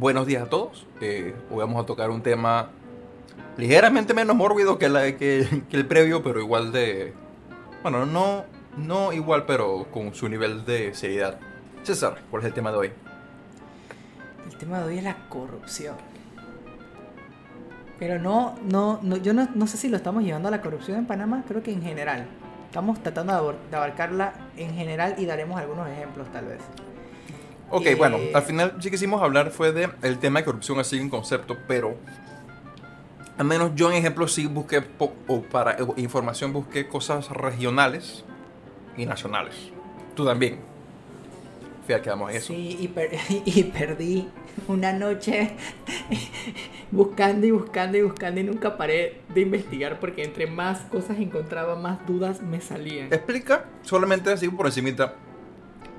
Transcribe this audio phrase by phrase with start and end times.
[0.00, 0.86] buenos días a todos.
[1.02, 2.70] Eh, hoy vamos a tocar un tema
[3.58, 7.12] ligeramente menos mórbido que, la, que, que el previo, pero igual de...
[7.82, 8.44] Bueno, no,
[8.78, 11.38] no igual, pero con su nivel de seriedad.
[11.82, 12.92] César, ¿cuál es el tema de hoy?
[14.50, 15.96] El tema de hoy es la corrupción.
[17.98, 20.96] Pero no, no, no yo no, no sé si lo estamos llevando a la corrupción
[20.96, 22.26] en Panamá, creo que en general.
[22.68, 26.60] Estamos tratando de abarcarla en general y daremos algunos ejemplos tal vez.
[27.70, 30.98] Ok, Eh, bueno, al final sí quisimos hablar fue de el tema de corrupción así
[30.98, 31.96] en concepto, pero
[33.38, 38.24] al menos yo en ejemplo sí busqué, o para información busqué cosas regionales
[38.96, 39.54] y nacionales.
[40.14, 40.58] Tú también.
[41.86, 42.46] Fíjate, quedamos en eso.
[42.48, 43.10] Sí, y, per-
[43.44, 44.28] y perdí
[44.68, 45.52] una noche
[46.90, 51.76] buscando y buscando y buscando y nunca paré de investigar porque entre más cosas encontraba,
[51.76, 53.06] más dudas me salían.
[53.12, 55.14] Explica solamente así por encimita,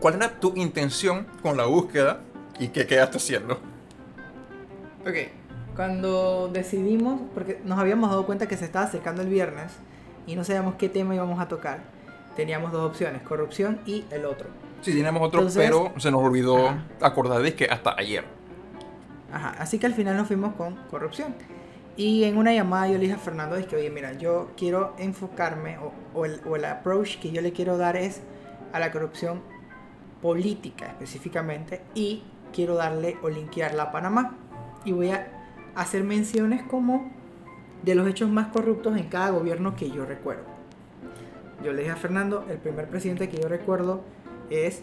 [0.02, 2.20] ¿cuál era tu intención con la búsqueda
[2.60, 3.54] y qué quedaste haciendo?
[5.08, 5.16] Ok,
[5.76, 9.72] cuando decidimos, porque nos habíamos dado cuenta que se estaba acercando el viernes
[10.28, 11.80] y no sabíamos qué tema íbamos a tocar,
[12.36, 14.48] teníamos dos opciones, corrupción y el otro.
[14.82, 16.84] Sí, teníamos otro, Entonces- pero se nos olvidó Ajá.
[17.02, 18.26] acordar de que hasta ayer.
[19.32, 21.34] Ajá, así que al final nos fuimos con corrupción.
[21.96, 24.94] Y en una llamada yo le dije a Fernando, es que, oye, mira, yo quiero
[24.98, 28.22] enfocarme, o, o el, o el approach que yo le quiero dar es
[28.74, 29.42] a la corrupción
[30.22, 34.36] política específicamente, y quiero darle o linkearla a Panamá.
[34.86, 35.28] Y voy a
[35.76, 37.12] hacer menciones como
[37.84, 40.44] de los hechos más corruptos en cada gobierno que yo recuerdo.
[41.64, 44.02] Yo le dije a Fernando, el primer presidente que yo recuerdo
[44.50, 44.82] es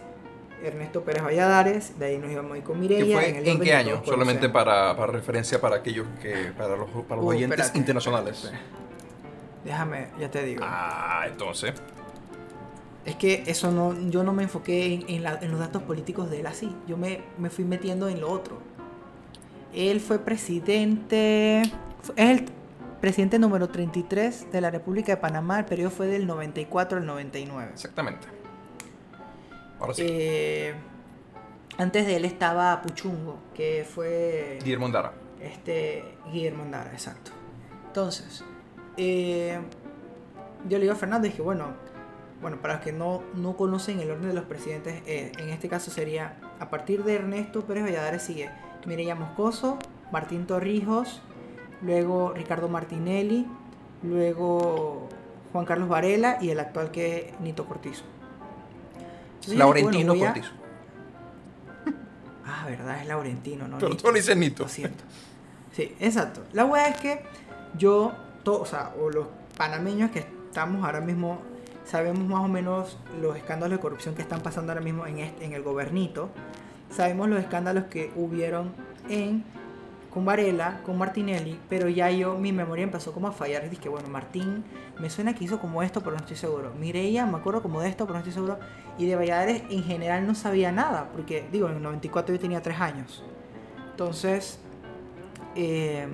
[0.63, 3.17] Ernesto Pérez Valladares, de ahí nos íbamos a ir con ¿Qué Mireia.
[3.19, 3.39] fue?
[3.39, 4.03] el ¿En, qué año?
[4.05, 6.53] Solamente para, para referencia para aquellos que.
[6.57, 8.37] para los, para los Uh, oyentes espérate, internacionales.
[8.45, 8.65] espérate.
[9.65, 10.63] Déjame, ya te digo.
[10.65, 11.73] Ah, entonces.
[13.09, 16.31] Es que eso no, yo no me enfoqué en, en la- en los datos políticos
[16.31, 16.75] de él así.
[16.87, 18.59] Yo me, me fui metiendo en lo otro.
[19.75, 21.63] Él fue presidente.
[21.63, 21.71] Es
[22.17, 22.45] el
[23.01, 25.59] presidente número 33 de la República de Panamá.
[25.61, 27.71] El periodo fue del 94 al 99.
[27.73, 28.27] Exactamente.
[29.81, 30.03] Ahora sí.
[30.07, 30.75] Eh,
[31.79, 34.59] antes de él estaba Puchungo, que fue.
[34.63, 35.13] Guillermo Andara.
[35.41, 37.31] Este, Guillermo Andara, exacto.
[37.87, 38.45] Entonces,
[38.97, 39.59] eh,
[40.69, 41.67] yo le digo a Fernando, dije, bueno,
[42.41, 45.69] bueno, para los que no, no conocen el orden de los presidentes, eh, en este
[45.69, 48.51] caso sería, a partir de Ernesto Pérez Valladares sigue
[48.87, 49.79] Mireya Moscoso,
[50.13, 51.21] Martín Torrijos,
[51.83, 53.47] luego Ricardo Martinelli,
[54.03, 55.09] luego
[55.53, 58.05] Juan Carlos Varela y el actual que es Nito Cortizo.
[59.35, 60.53] Entonces, Laurentino bueno, voy a- Cortizo.
[62.47, 63.77] Ah, verdad, es Laurentino, ¿no?
[63.79, 64.05] Pero Nito.
[64.05, 64.63] tú le dices Nito.
[64.63, 65.05] Lo siento.
[65.73, 66.43] Sí, exacto.
[66.53, 67.23] La wea es que
[67.77, 68.13] yo,
[68.47, 71.39] o sea, o los panameños que estamos ahora mismo,
[71.89, 75.45] sabemos más o menos los escándalos de corrupción que están pasando ahora mismo en, este,
[75.45, 76.29] en el gobernito.
[76.91, 78.73] Sabemos los escándalos que hubieron
[79.09, 79.45] en
[80.11, 83.65] con Varela, con Martinelli, pero ya yo, mi memoria empezó como a fallar.
[83.65, 84.65] Y dije, bueno, Martín,
[84.99, 86.73] me suena que hizo como esto, pero no estoy seguro.
[86.79, 88.59] Mireia, me acuerdo como de esto, pero no estoy seguro.
[88.97, 92.63] Y de Valladares en general no sabía nada, porque, digo, en el 94 yo tenía
[92.63, 93.23] 3 años.
[93.91, 94.59] Entonces,
[95.55, 96.09] eh,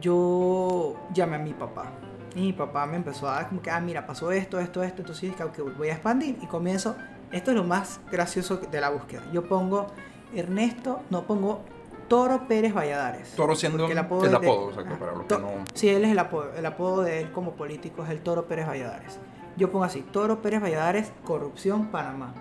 [0.00, 1.92] yo llamé a mi papá.
[2.34, 5.02] Y mi papá me empezó a dar como que, ah, mira, pasó esto, esto, esto.
[5.02, 6.36] Entonces dije, ok, voy a expandir.
[6.42, 6.96] Y comienzo,
[7.30, 9.22] esto es lo más gracioso de la búsqueda.
[9.32, 9.86] Yo pongo
[10.34, 11.62] Ernesto, no pongo
[12.08, 13.32] Toro Pérez Valladares.
[13.36, 14.28] Toro siendo el apodo de-
[14.70, 15.48] exacto, para los que no.
[15.74, 16.52] Sí, él es el apodo.
[16.54, 19.18] El apodo de él como político es el Toro Pérez Valladares.
[19.56, 22.34] Yo pongo así, Toro Pérez Valladares, corrupción Panamá.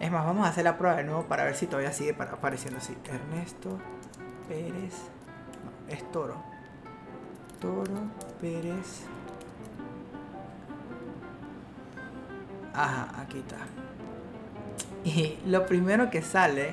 [0.00, 2.78] Es más, vamos a hacer la prueba de nuevo para ver si todavía sigue apareciendo
[2.78, 2.96] así.
[3.04, 3.78] Ernesto
[4.48, 4.94] Pérez.
[5.64, 6.34] No, es Toro.
[7.60, 8.08] Toro
[8.40, 9.04] Pérez.
[12.72, 13.58] Ajá, aquí está.
[15.04, 16.70] Y lo primero que sale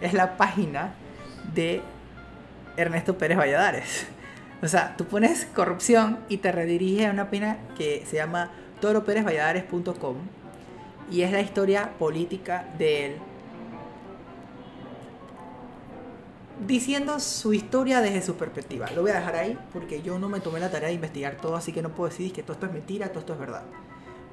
[0.00, 0.94] es la página
[1.54, 1.82] de
[2.76, 4.06] Ernesto Pérez Valladares.
[4.62, 10.16] O sea, tú pones corrupción y te redirige a una página que se llama toroperezvalladares.com
[11.10, 13.16] y es la historia política de él.
[16.66, 18.86] Diciendo su historia desde su perspectiva.
[18.94, 21.56] Lo voy a dejar ahí porque yo no me tomé la tarea de investigar todo,
[21.56, 23.62] así que no puedo decir que todo esto es mentira, todo esto es verdad.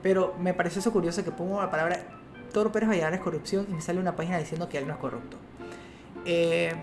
[0.03, 1.99] Pero me pareció eso curioso que pongo la palabra
[2.51, 5.37] Toro Pérez Valladares corrupción y me sale una página diciendo que él no es corrupto.
[6.25, 6.73] Eh,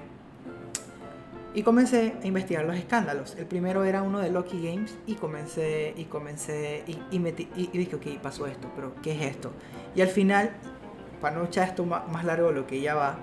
[1.53, 3.37] y comencé a investigar los escándalos.
[3.37, 7.71] El primero era uno de Lucky Games y comencé y comencé y, y, metí- y-
[7.73, 9.53] y dije, ok, pasó esto, pero ¿qué es esto?
[9.95, 10.51] Y al final,
[11.21, 13.19] para no echar esto ma- más largo de lo que ya va,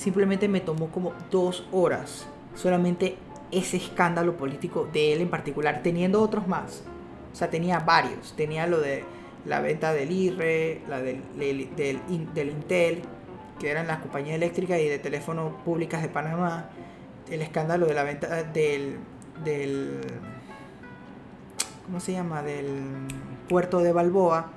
[0.00, 3.16] simplemente me tomó como dos horas solamente
[3.50, 6.82] ese escándalo político de él en particular, teniendo otros más.
[7.32, 8.32] O sea, tenía varios.
[8.34, 9.04] Tenía lo de
[9.44, 13.02] la venta del IRE, la del, del, del in- del Intel,
[13.58, 16.70] que eran las compañías eléctricas y de teléfono públicas de Panamá,
[17.30, 18.96] el escándalo de la venta del,
[19.44, 20.00] del
[21.84, 22.42] ¿cómo se llama?
[22.42, 22.80] del
[23.48, 24.50] puerto de Balboa,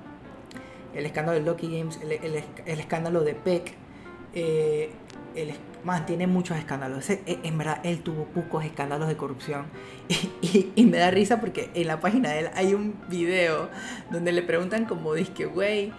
[0.94, 3.74] el escándalo de Lucky Games, el, el- el escándalo de PEC,
[4.36, 4.92] eh,
[5.36, 7.10] el, es- man, tiene muchos escándalos.
[7.10, 9.66] Eh, en verdad, él tuvo pocos escándalos de corrupción.
[10.10, 13.70] Y, y- y me da risa porque en la página de él hay un video
[14.12, 15.92] donde le preguntan como, que güey,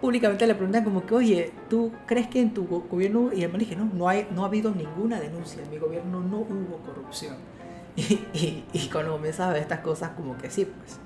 [0.00, 3.50] públicamente le preguntan como que, oye, ¿tú crees que en tu go- gobierno, y el
[3.50, 6.78] man dije, no, no, hay, no ha habido ninguna denuncia, en mi gobierno no hubo
[6.86, 7.36] corrupción.
[7.94, 8.02] Y,
[8.32, 10.98] y, y cuando comienzas a ver estas cosas, como que sí, pues.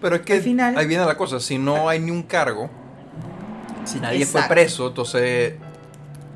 [0.00, 2.68] Pero es que Al final- ahí viene la cosa, si no hay ni un cargo,
[3.84, 4.48] si nadie Exacto.
[4.48, 5.54] fue preso, entonces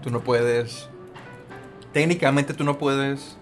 [0.03, 0.89] tú no puedes,
[1.93, 3.37] técnicamente tú no puedes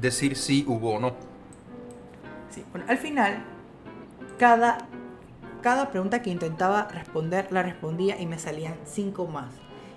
[0.00, 1.14] decir si hubo o no.
[2.50, 3.44] Sí, bueno, al final,
[4.38, 4.78] cada,
[5.62, 9.52] cada pregunta que intentaba responder, la respondía y me salían cinco más.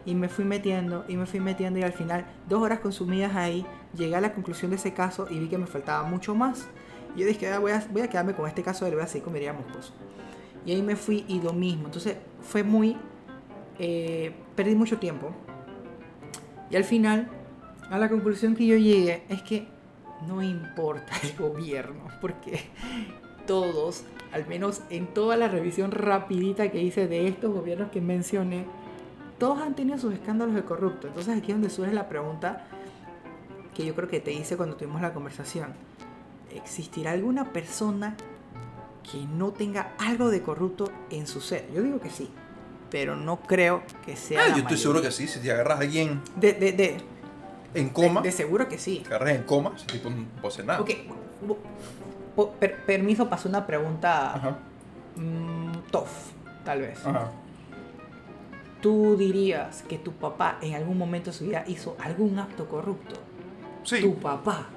[0.05, 3.65] Y me fui metiendo, y me fui metiendo, y al final, dos horas consumidas ahí,
[3.95, 6.67] llegué a la conclusión de ese caso y vi que me faltaba mucho más.
[7.15, 9.93] Y yo dije, "Ah, voy, a, quedarme con este caso, le voy a esposo.
[10.65, 11.85] Y ahí me fui y lo mismo.
[11.85, 12.97] Entonces, fue muy.
[13.79, 15.31] Eh, perdí mucho tiempo.
[16.69, 17.29] Y al final,
[17.89, 19.67] a la conclusión que yo llegué es que
[20.27, 22.59] no importa el gobierno, porque
[23.47, 28.65] todos, al menos en toda la revisión rapidita que hice de estos gobiernos que mencioné,
[29.39, 31.07] todos han tenido sus escándalos de corrupto.
[31.07, 32.67] Entonces aquí es donde surge la pregunta
[33.73, 35.73] que yo creo que te hice cuando tuvimos la conversación.
[36.53, 38.17] ¿Existirá alguna persona
[39.09, 41.71] que no tenga algo de corrupto en su ser?
[41.73, 42.29] Yo digo que sí,
[42.89, 44.41] pero no creo que sea...
[44.45, 46.97] Ah, yo estoy seguro que sí, si te agarras a alguien De, de, de,
[47.73, 49.03] en coma, de, de seguro que sí.
[49.07, 50.81] te agarras en coma, ese tipo no hacer nada.
[50.81, 50.89] Ok,
[52.59, 54.57] per- permiso, pasó una pregunta Ajá,
[55.15, 56.07] mm, tough,
[56.65, 56.99] tal vez.
[57.05, 57.29] ajá.
[58.81, 63.15] ¿Tú dirías que tu papá en algún momento de su vida hizo algún acto corrupto?
[63.83, 64.67] Sí, Tu papá.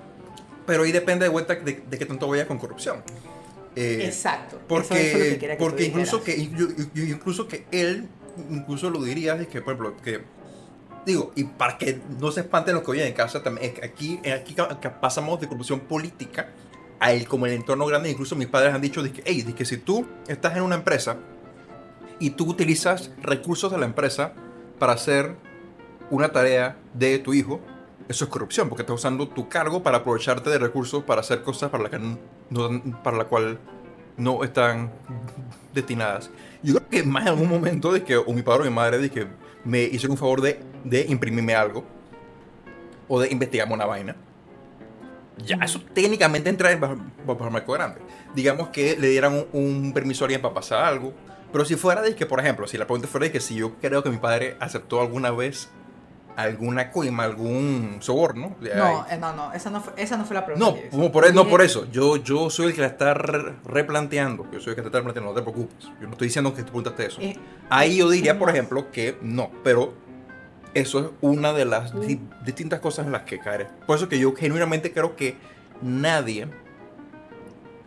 [0.67, 3.03] pero ahí depende de vuelta de, de qué tanto vaya con corrupción.
[3.77, 4.61] Eh, Exacto.
[4.69, 8.07] Porque, es que que porque incluso que yo- yo- incluso que él
[8.51, 10.23] incluso lo diría es que por ejemplo que
[11.07, 14.55] digo y para que no se espanten los que oyen en casa también aquí aquí
[15.01, 16.49] pasamos de corrupción política
[17.01, 19.55] a el como el entorno grande incluso mis padres han dicho de que hey, de
[19.55, 21.17] que si tú estás en una empresa
[22.19, 24.33] y tú utilizas recursos de la empresa
[24.79, 25.35] para hacer
[26.11, 27.61] una tarea de tu hijo
[28.09, 31.71] eso es corrupción porque estás usando tu cargo para aprovecharte de recursos para hacer cosas
[31.71, 31.99] para la que
[33.03, 33.59] para la cual
[34.17, 34.91] no están
[35.75, 36.31] destinadas.
[36.63, 38.99] Yo creo que más en algún momento de que o mi padre o mi madre
[38.99, 39.27] de que
[39.65, 41.85] me hicieron un favor de, imprimirme algo
[43.09, 44.17] o de investigarme una vaina.
[45.45, 46.97] Ya, eso técnicamente entra en bajo,
[47.27, 48.01] bajo el marco grande.
[48.35, 51.13] Digamos que le dieran un, un permiso a alguien para pasar algo.
[51.51, 53.75] Pero si fuera de que, por ejemplo, si la pregunta fuera de que si yo
[53.81, 55.69] creo que mi padre aceptó alguna vez
[56.37, 58.57] alguna coima, algún soborno.
[58.75, 60.81] No, eh, no, no, esa no fue, esa no fue la pregunta.
[60.93, 61.87] No, por, no por eso.
[61.91, 64.47] Yo, yo soy el que la está re- replanteando.
[64.51, 65.85] Yo soy el que la está replanteando, no te preocupes.
[66.01, 67.21] Yo no estoy diciendo que tú preguntaste eso.
[67.21, 67.37] Eh,
[67.71, 69.95] Ahí yo diría, es por ejemplo, que no, pero
[70.75, 73.69] eso es una de las di- distintas cosas en las que caer.
[73.87, 75.37] Por eso que yo genuinamente creo que
[75.83, 76.49] nadie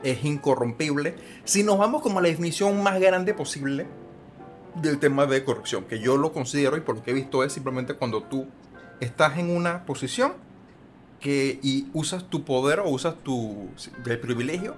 [0.03, 1.15] es incorrompible
[1.45, 3.87] si nos vamos como a la definición más grande posible
[4.75, 7.53] del tema de corrupción, que yo lo considero y por lo que he visto es
[7.53, 8.47] simplemente cuando tú
[8.99, 10.33] estás en una posición
[11.19, 13.69] que y usas tu poder o usas tu
[14.03, 14.75] del privilegio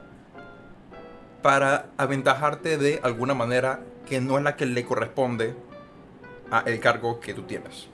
[1.42, 5.56] para aventajarte de alguna manera que no es la que le corresponde
[6.52, 7.88] a el cargo que tú tienes.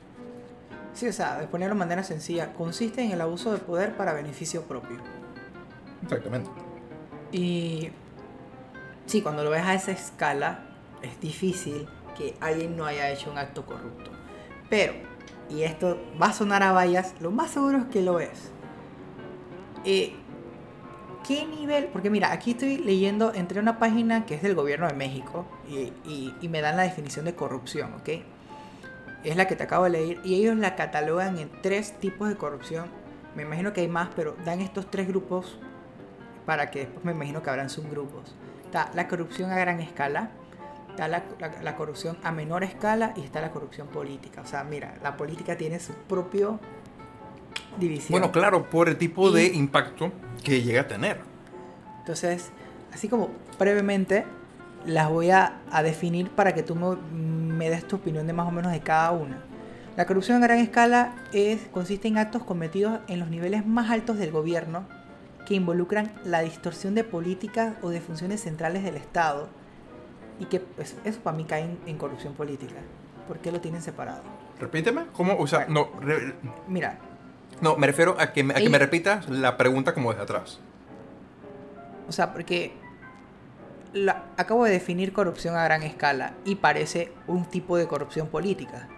[0.93, 4.13] Sí, o sea, de ponerlo de manera sencilla, consiste en el abuso de poder para
[4.13, 4.98] beneficio propio.
[6.03, 6.50] Exactamente.
[7.31, 7.89] Y
[9.07, 10.73] sí, cuando lo ves a esa escala,
[11.03, 14.12] es difícil que alguien no haya hecho un acto corrupto.
[14.69, 14.93] Pero,
[15.50, 18.51] y esto va a sonar a vallas, lo más seguro es que lo es.
[19.86, 20.13] Eh,
[21.27, 21.86] ¿Qué nivel?
[21.86, 25.93] Porque mira, aquí estoy leyendo, entre una página que es del gobierno de México y,
[26.41, 28.10] y- me dan la definición de corrupción, ¿ok?
[29.24, 32.36] Es la que te acabo de leer y ellos la catalogan en tres tipos de
[32.36, 32.88] corrupción.
[33.36, 35.57] Me imagino que hay más, pero dan estos tres grupos
[36.45, 38.36] para que después me imagino que habrán subgrupos.
[38.65, 40.31] Está la corrupción a gran escala,
[40.93, 44.41] está la, la- la corrupción a menor escala y está la corrupción política.
[44.41, 46.59] O sea, mira, la política tiene su propio
[47.79, 48.12] división.
[48.19, 50.12] Bueno, claro, por el tipo de Y- impacto
[50.43, 51.19] que llega a tener.
[52.00, 52.51] Entonces,
[52.93, 54.25] así como brevemente,
[54.85, 58.47] las voy a, a definir para que tú me, me des tu opinión de más
[58.47, 59.39] o menos de cada una.
[59.95, 64.17] La corrupción a gran escala es, consiste en actos cometidos en los niveles más altos
[64.17, 64.85] del gobierno
[65.45, 69.50] que involucran la distorsión de políticas o de funciones centrales del Estado
[70.39, 72.75] y que pues, eso para mí cae en, en corrupción política.
[73.27, 74.21] ¿Por qué lo tienen separado?
[74.59, 75.35] Repíteme, ¿cómo?
[75.37, 76.33] O sea, no, re-
[76.67, 76.97] Mira,
[77.61, 80.59] no, me refiero a que, me- a que me repitas la pregunta como desde atrás.
[82.07, 82.73] o sea, porque
[83.93, 88.89] la- acabo de definir corrupción a gran escala y parece un tipo de corrupción política.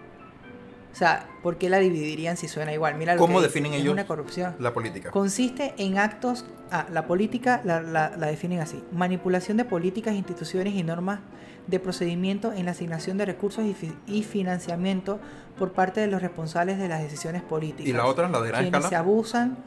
[0.96, 2.94] O sea, ¿por qué la dividirían si suena igual?
[2.94, 4.56] Mira lo ¿Cómo que definen es ellos una corrupción.
[4.58, 5.10] La política.
[5.10, 10.72] Consiste en actos, ah, la política la, la- la definen así, manipulación de políticas, instituciones
[10.72, 11.20] y normas
[11.66, 15.20] de procedimiento en la asignación de recursos y, fi- y financiamiento
[15.58, 17.86] por parte de los responsables de las decisiones políticas.
[17.86, 19.00] Y la otra, la de gran quienes se escala.
[19.00, 19.58] abusan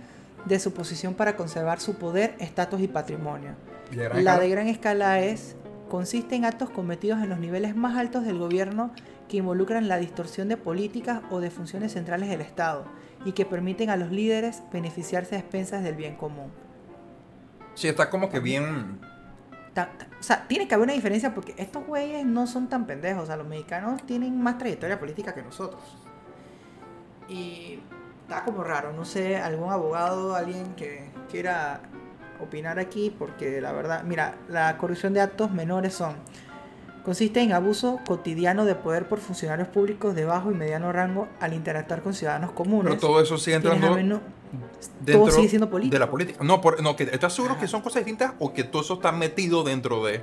[0.45, 3.51] de su posición para conservar su poder, estatus y patrimonio.
[3.91, 4.39] ¿Y de gran La escala?
[4.39, 5.55] de gran escala es
[5.89, 8.89] consiste en actos cometidos en los niveles más altos del gobierno
[9.29, 12.83] que involucran la distorsión de políticas o de funciones centrales del Estado
[13.23, 16.51] y que permiten a los líderes beneficiarse a expensas del bien común.
[17.75, 18.99] Sí, está como que bien.
[19.73, 22.85] Ta- ta- o sea, tiene que haber una diferencia porque estos güeyes no son tan
[22.85, 23.23] pendejos.
[23.23, 25.79] O sea, los mexicanos tienen más trayectoria política que nosotros.
[27.29, 27.79] Y
[28.23, 28.91] está como raro.
[28.93, 31.81] No sé, algún abogado, alguien que quiera
[32.41, 36.15] opinar aquí, porque la verdad, mira, la corrupción de actos menores son.
[37.09, 41.55] Consiste en abuso cotidiano de poder por funcionarios públicos de bajo y mediano rango al
[41.55, 42.93] interactuar con ciudadanos comunes.
[42.93, 45.91] Pero todo eso sigue entrando dentro sigue siendo político.
[45.95, 46.43] de la política.
[46.43, 47.61] No, por- no que ¿estás seguro Ajá.
[47.61, 50.21] que son cosas distintas o que todo eso está metido dentro de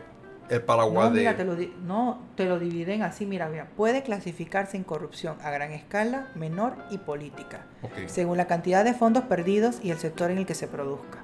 [0.49, 1.21] el paraguas No, de.
[1.23, 3.67] mira, te lo, no, te lo dividen así, mira, mira.
[3.77, 7.67] Puede clasificarse en corrupción a gran escala, menor y política,
[8.07, 11.19] según la cantidad de fondos perdidos y el sector en el que se produzca.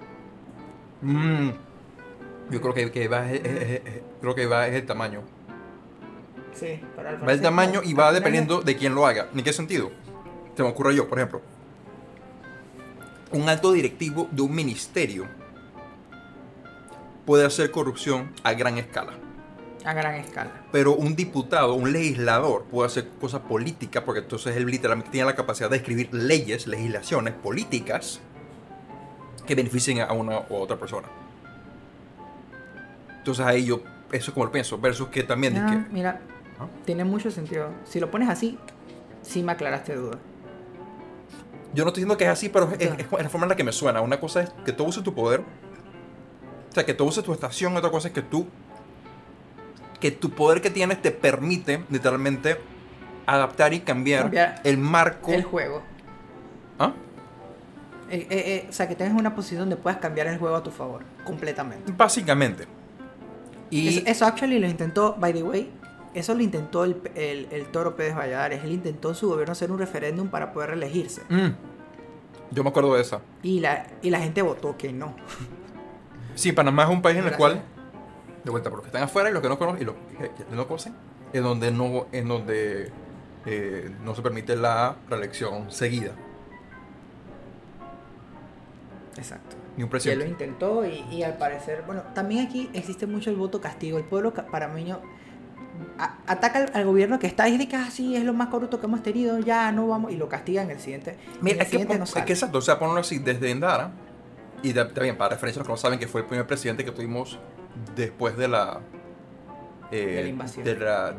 [1.03, 1.51] Mm,
[2.51, 5.21] yo creo que, que va, es- es- es- es- creo que va es el tamaño.
[6.55, 6.81] Sí,
[7.27, 9.29] Va el tamaño y va dependiendo de quién lo haga.
[9.35, 9.91] ¿En qué sentido?
[10.57, 11.41] Se me ocurre yo, por ejemplo.
[13.33, 15.27] Un alto directivo de un ministerio
[17.25, 19.15] puede hacer corrupción a gran escala.
[19.85, 20.51] A gran escala.
[20.71, 25.35] Pero un diputado, un legislador, puede hacer cosas políticas, porque entonces él literalmente tiene la
[25.35, 28.21] capacidad de escribir leyes, legislaciones políticas
[29.47, 31.09] que beneficien a una u otra persona.
[33.19, 33.83] Entonces ahí yo,
[34.13, 35.89] eso es como lo pienso, versus que también...
[35.91, 36.21] mira,
[36.85, 37.71] Tiene mucho sentido.
[37.85, 38.59] Si lo pones así,
[39.23, 40.19] sí me aclaraste duda.
[41.75, 42.95] yo no estoy diciendo que es así, pero es, Ya.
[42.97, 44.03] es- es la forma en la que me suena.
[44.03, 47.75] Una cosa es que tú uses tu poder, o sea, que tú uses tu estación,
[47.77, 48.47] otra cosa es que tú,
[49.99, 52.59] que tu poder que tienes te permite literalmente
[53.25, 55.33] adaptar y cambiar, Cambiar el marco.
[55.33, 55.83] El juego.
[56.79, 56.93] ¿Ah?
[58.11, 60.63] Eh, eh, eh, o sea, que tengas una posición donde puedas cambiar el juego a
[60.63, 61.91] tu favor, completamente.
[61.97, 62.67] Básicamente.
[63.71, 65.71] Y Eso, eso actually lo intentó, by the way,
[66.15, 68.63] eso lo intentó el, el, el Toro Pérez Valladares.
[68.65, 71.23] Él intentó en su gobierno hacer un referéndum para poder reelegirse.
[71.29, 71.51] Mm,
[72.51, 73.21] yo me acuerdo de esa.
[73.43, 75.15] Y la, y la gente votó que no.
[76.35, 77.63] Sí, Panamá es un país en el cual,
[78.45, 80.31] de vuelta, por los que están afuera y los que no conocen, y los que
[80.55, 80.95] no conocen,
[81.33, 82.91] en donde no, en donde
[83.47, 86.13] eh, no se permite la reelección seguida.
[89.17, 89.57] Exacto.
[89.77, 90.27] Ni un Y él lo presidente.
[90.29, 93.99] intentó y, y al parecer, bueno, también aquí existe mucho el voto castigo.
[93.99, 95.01] El pueblo panameño
[95.99, 98.81] a- ataca al, al gobierno que está y dice que así es lo más corrupto
[98.81, 101.11] que hemos tenido, ya no vamos, y lo castiga en el siguiente.
[101.13, 103.19] en Mira, el es que, siguiente pon- no es que exacto, o sea, ponerlo así,
[103.19, 103.93] desde Endara,
[104.63, 106.93] y también para referencia a los que no saben que fue el primer presidente que
[106.93, 107.39] tuvimos
[107.97, 108.81] después de la,
[109.91, 110.65] eh, De la invasión.
[110.65, 111.15] de la,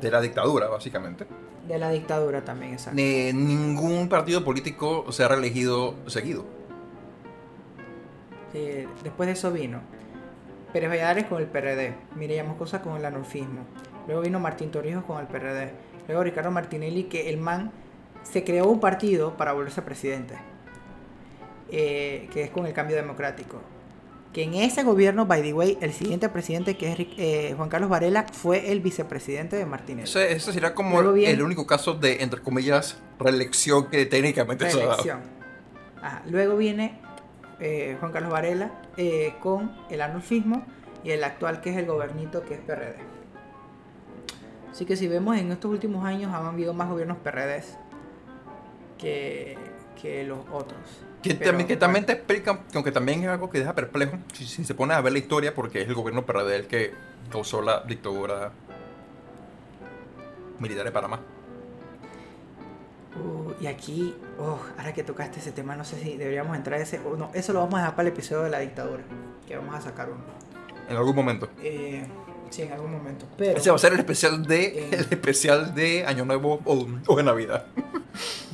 [0.00, 1.26] de la dictadura, básicamente.
[1.66, 3.00] De la dictadura también, exacto.
[3.00, 6.44] Eh, ningún partido político se ha reelegido seguido.
[8.52, 9.80] Eh, después de eso vino
[10.72, 13.60] Pérez Valladares con el PRD, Mireya Moscosa con el anulfismo.
[14.06, 15.70] Luego vino Martín Torrijos con el PRD.
[16.08, 17.72] Luego Ricardo Martinelli, que el man
[18.22, 20.34] se creó un partido para volverse presidente,
[21.70, 23.60] eh, que es con el cambio democrático.
[24.32, 27.88] Que en ese gobierno, by the way, el siguiente presidente, que es eh, Juan Carlos
[27.88, 30.08] Varela, fue el vicepresidente de Martinelli.
[30.08, 34.86] Ese, ese sería como el único caso de, entre comillas, reelección que técnicamente se ha
[34.86, 35.04] dado.
[36.02, 36.22] Ajá.
[36.28, 36.98] Luego viene
[37.60, 38.72] eh, Juan Carlos Varela
[39.40, 40.66] con el anulfismo
[41.04, 43.13] y el actual que es el gobernito que es PRD.
[44.74, 47.78] Así que si vemos en estos últimos años han habido más gobiernos PRDs
[48.98, 49.56] que,
[50.02, 50.80] que los otros.
[51.22, 54.18] Que, Pero, también, que también te explican, que aunque también es algo que deja perplejo,
[54.32, 56.92] si, si se pone a ver la historia, porque es el gobierno PRD el que
[57.30, 58.50] causó la dictadura
[60.58, 61.20] militar de Panamá.
[63.14, 66.82] uh, y aquí, oh, ahora que tocaste ese tema, no sé si deberíamos entrar a
[66.82, 67.30] ese o no.
[67.32, 69.04] Eso lo vamos a dejar para el episodio de la dictadura,
[69.46, 70.24] que vamos a sacar uno.
[70.88, 71.48] En algún momento.
[71.62, 72.04] Eh,
[72.54, 73.26] sí, en algún momento.
[73.36, 74.88] Pero, Ese va a ser el especial de, Eh.
[74.92, 77.66] el especial de Año Nuevo o, o de Navidad.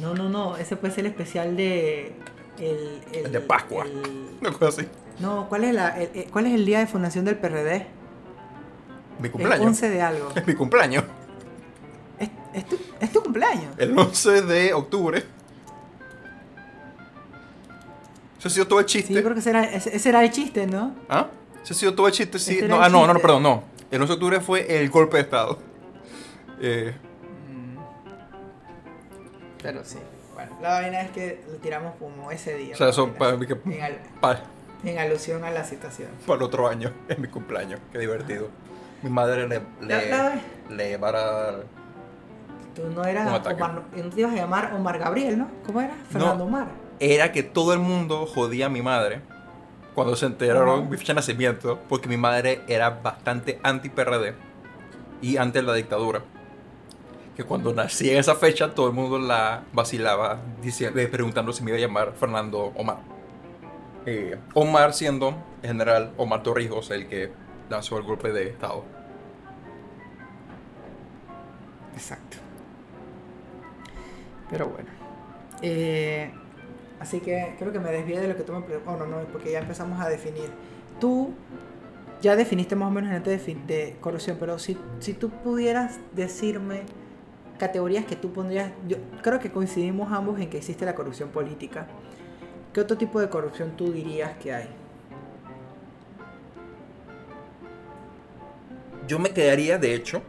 [0.01, 2.15] No, no, no, ese puede ser el especial de.
[2.59, 3.85] El, El de Pascua.
[3.85, 4.89] el- Una cosa así.
[5.19, 7.87] no, ¿cuál es, la, el- el- ¿cuál es el día de fundación del PRD?
[9.19, 9.67] Mi El cumpleaños.
[9.67, 10.29] 11 de algo.
[10.35, 11.05] Es mi cumpleaños.
[12.19, 13.75] Es- Es tu, es tu cumpleaños.
[13.79, 15.25] El 11 de octubre.
[18.39, 19.15] Ese ha sido todo el chiste.
[19.15, 20.95] Sí, porque ese era, ese, ese era el chiste, ¿no?
[21.09, 21.29] ¿Ah?
[21.63, 22.57] Ese ha sido todo el chiste, sí.
[22.57, 23.65] Ese No, era ah, el no, no, no, perdón, no.
[23.91, 25.59] El 11 de octubre fue el golpe de Estado.
[26.61, 26.95] Eh,
[29.63, 29.99] Pero sí.
[30.35, 32.75] Bueno, la vaina es que lo tiramos como ese día.
[32.75, 34.43] o sea, eso para, mí que- en, al- para,
[34.85, 36.09] en alusión a la situación.
[36.27, 37.81] para el otro año, es mi cumpleaños.
[37.93, 38.49] Qué divertido.
[39.03, 40.35] Mi madre le, La- la-
[40.71, 41.55] le, le va a dar...
[42.75, 43.27] Tú no eras.
[43.29, 45.49] Omar, no te ibas a llamar Omar Gabriel, ¿no?
[45.67, 45.95] ¿Cómo era?
[46.09, 46.69] Fernando Omar.
[47.01, 49.21] Era que todo el mundo jodía a mi madre
[49.95, 54.35] cuando se enteraron mi fecha de nacimiento, porque mi madre era bastante anti-PRD
[55.23, 56.23] y anti la dictadura.
[57.37, 61.63] Que cuando nací en esa fecha, todo el mundo la vacilaba diciendo, eh, preguntando si
[61.63, 62.99] me iba a llamar Fernando Omar.
[64.07, 67.33] Eh, Omar siendo el general Omar Torrijos el que
[67.69, 68.85] lanzó el golpe de Estado.
[71.95, 72.39] Exacto.
[74.51, 74.89] Pero bueno.
[75.63, 76.31] Eh,
[77.01, 79.03] así que creo que me desvié de lo que tú me preguntaste.
[79.03, 80.51] Oh, no, no, porque ya empezamos a definir.
[81.01, 81.35] Tú
[82.23, 86.83] ya definiste más o menos ente de, de corrupción, pero si, si tú pudieras decirme
[87.59, 91.87] categorías que tú pondrías, yo creo que coincidimos ambos en que existe la corrupción política.
[92.73, 94.69] ¿Qué otro tipo de corrupción tú dirías que hay?
[99.09, 100.23] Yo me quedaría, de hecho,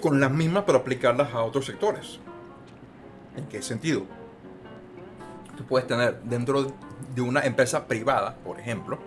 [0.00, 2.20] con las mismas pero aplicarlas a otros sectores.
[3.36, 4.04] ¿En qué sentido?
[5.56, 6.72] Tú puedes tener dentro
[7.14, 8.98] de una empresa privada, por ejemplo,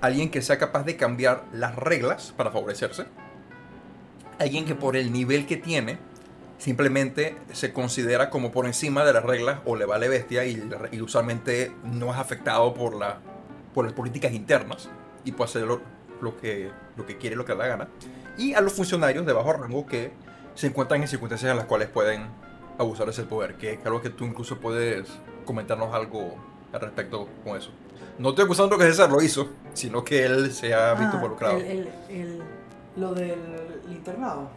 [0.00, 3.06] alguien que sea capaz de cambiar las reglas para favorecerse.
[4.38, 5.98] Alguien que por el nivel que tiene
[6.58, 10.60] simplemente se considera como por encima de las reglas o le vale bestia y,
[11.00, 13.18] usualmente no es afectado por, la,
[13.74, 14.88] por las políticas internas
[15.24, 15.80] y puede hacer lo,
[16.20, 17.88] lo que, lo que quiere, lo que le da gana.
[18.36, 20.12] Y a los funcionarios de bajo rango que
[20.54, 22.26] se encuentran en circunstancias en las cuales pueden
[22.78, 25.08] abusar de ese poder, que es algo que tú incluso puedes
[25.44, 26.36] comentarnos algo
[26.72, 27.70] al respecto con eso.
[28.18, 31.56] No estoy acusando que César lo hizo, sino que él se ha visto Ah, involucrado.
[31.58, 32.42] el- el- el-
[32.96, 34.48] lo del internado.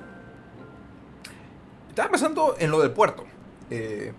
[1.89, 3.25] Estaba pensando en lo del puerto.
[3.69, 4.13] Eh,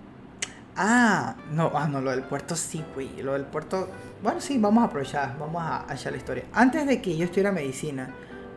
[0.74, 3.20] Ah, no, ah, no, lo del puerto sí, güey.
[3.22, 3.88] Lo del puerto.
[4.22, 6.44] Bueno, sí, vamos a aprovechar, vamos a a echar la historia.
[6.54, 8.08] Antes de que yo estudiara medicina,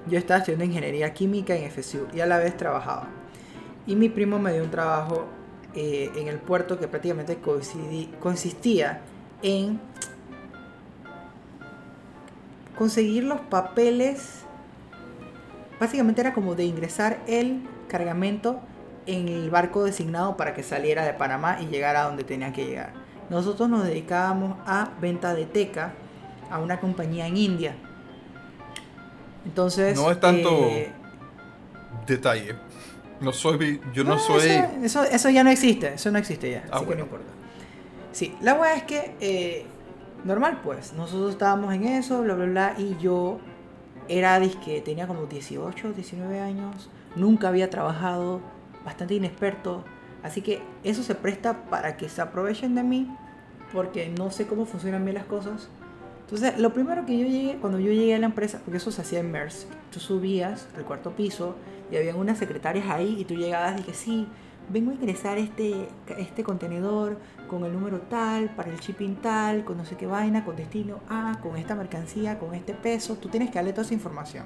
[0.08, 3.10] yo estaba estudiando ingeniería química en FSU y a la vez trabajaba.
[3.88, 5.26] Y mi primo me dio un trabajo
[5.76, 9.02] eh, en el puerto que prácticamente coincidí- consistía
[9.41, 9.80] en
[12.78, 14.41] conseguir los papeles.
[15.80, 18.60] Básicamente era como de ingresar el cargamento
[19.06, 22.65] en el barco designado para que saliera de Panamá y llegara a donde tenía que
[22.65, 22.93] llegar.
[23.30, 25.93] Nosotros nos dedicábamos a venta de teca
[26.50, 27.76] a una compañía en India.
[29.45, 29.95] Entonces.
[29.98, 30.91] No es tanto- eh,
[32.08, 32.56] detalle.
[33.21, 33.82] No soy.
[33.93, 34.47] Yo no, no, soy.
[34.47, 37.25] Eso, eso, eso ya no existe, eso no existe ya, Ah, así que no importa.
[38.12, 39.65] Sí, la weá es que, eh,
[40.23, 43.39] normal pues, nosotros estábamos en eso, bla, bla, bla, y yo
[44.08, 48.41] era disque, tenía como 18, 19 años, nunca había trabajado,
[48.86, 49.84] bastante inexperto,
[50.23, 53.13] así que eso se presta para que se aprovechen de mí,
[53.73, 55.69] porque no sé cómo funcionan bien las cosas.
[56.21, 59.01] Entonces, lo primero que yo llegué, cuando yo llegué a la empresa, porque eso se
[59.01, 61.56] hacía en MERS, tú subías al cuarto piso
[61.91, 64.28] y habían unas secretarias ahí y tú llegabas y que sí,
[64.69, 67.17] vengo a ingresar este, este contenedor
[67.48, 71.00] con el número tal, para el shipping tal, con no sé qué vaina, con destino
[71.10, 74.45] A, con esta mercancía, con este peso, tú tienes que darle toda esa información.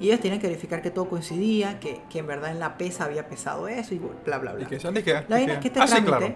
[0.00, 3.04] Y ellos tienen que verificar que todo coincidía, que, que en verdad en la pesa
[3.04, 4.62] había pesado eso y bla, bla, bla.
[4.64, 4.78] ¿Y qué?
[4.78, 5.24] ¿Dónde queda?
[5.28, 6.16] La vaina es que este Ah, sí, trámite.
[6.16, 6.34] claro.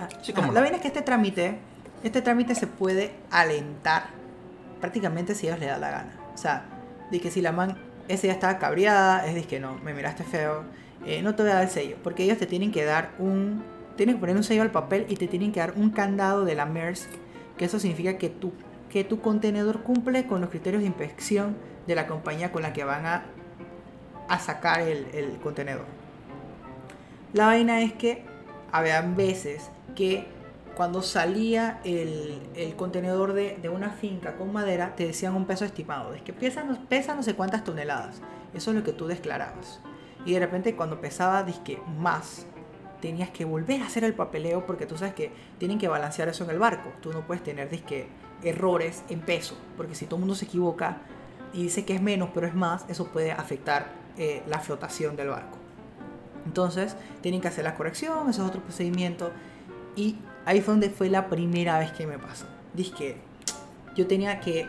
[0.00, 0.52] ah, Sí, no.
[0.52, 1.58] La vaina es que este trámite.
[2.02, 4.06] Este trámite se puede alentar
[4.80, 6.12] prácticamente si a ellos les da la gana.
[6.34, 6.64] O sea,
[7.12, 7.76] de que si la man
[8.08, 10.64] ese ya estaba cabreada, es que no, me miraste feo,
[11.06, 11.96] eh, no te voy a dar el sello.
[12.02, 13.62] Porque ellos te tienen que dar un.
[13.96, 16.54] Tienen que poner un sello al papel y te tienen que dar un candado de
[16.54, 17.08] la MERS.
[17.56, 18.52] Que eso significa que tu,
[18.90, 22.84] que tu contenedor cumple con los criterios de inspección de la compañía con la que
[22.84, 23.24] van a,
[24.28, 25.86] a sacar el, el contenedor.
[27.32, 28.22] La vaina es que
[28.70, 30.26] había veces que
[30.78, 35.64] cuando salía el, el contenedor de, de una finca con madera, te decían un peso
[35.64, 36.14] estimado.
[36.14, 38.20] Es que pesa, pesa no sé cuántas toneladas.
[38.54, 39.80] Eso es lo que tú declarabas.
[40.24, 42.46] Y de repente cuando pesaba disque más,
[43.00, 46.44] tenías que volver a hacer el papeleo porque tú sabes que tienen que balancear eso
[46.44, 46.92] en el barco.
[47.02, 48.06] Tú no puedes tener disque
[48.44, 49.56] errores en peso.
[49.76, 50.98] Porque si todo el mundo se equivoca
[51.52, 55.30] y dice que es menos pero es más, eso puede afectar eh, la flotación del
[55.30, 55.58] barco.
[56.46, 59.32] Entonces, tienen que hacer la corrección, ese es otro procedimiento.
[59.96, 62.46] Y ahí fue donde fue la primera vez que me pasó.
[62.72, 63.16] Dice que
[63.94, 64.66] yo tenía que.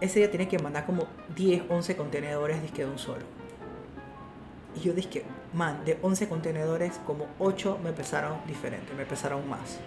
[0.00, 3.24] Ese día tenía que mandar como 10, 11 contenedores disque de un solo.
[4.74, 5.22] Y yo dije,
[5.54, 9.78] man, de 11 contenedores, como 8 me pesaron diferente, me pesaron más.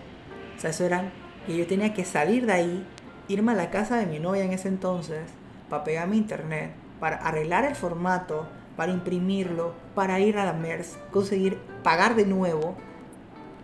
[0.58, 1.12] O sea, eso eran
[1.46, 2.88] que yo tenía que salir de ahí,
[3.28, 5.30] irme a la casa de mi novia en ese entonces,
[5.70, 10.98] para pegar mi internet, para arreglar el formato, para imprimirlo, para ir a la MERS,
[11.12, 12.78] conseguir pagar de nuevo,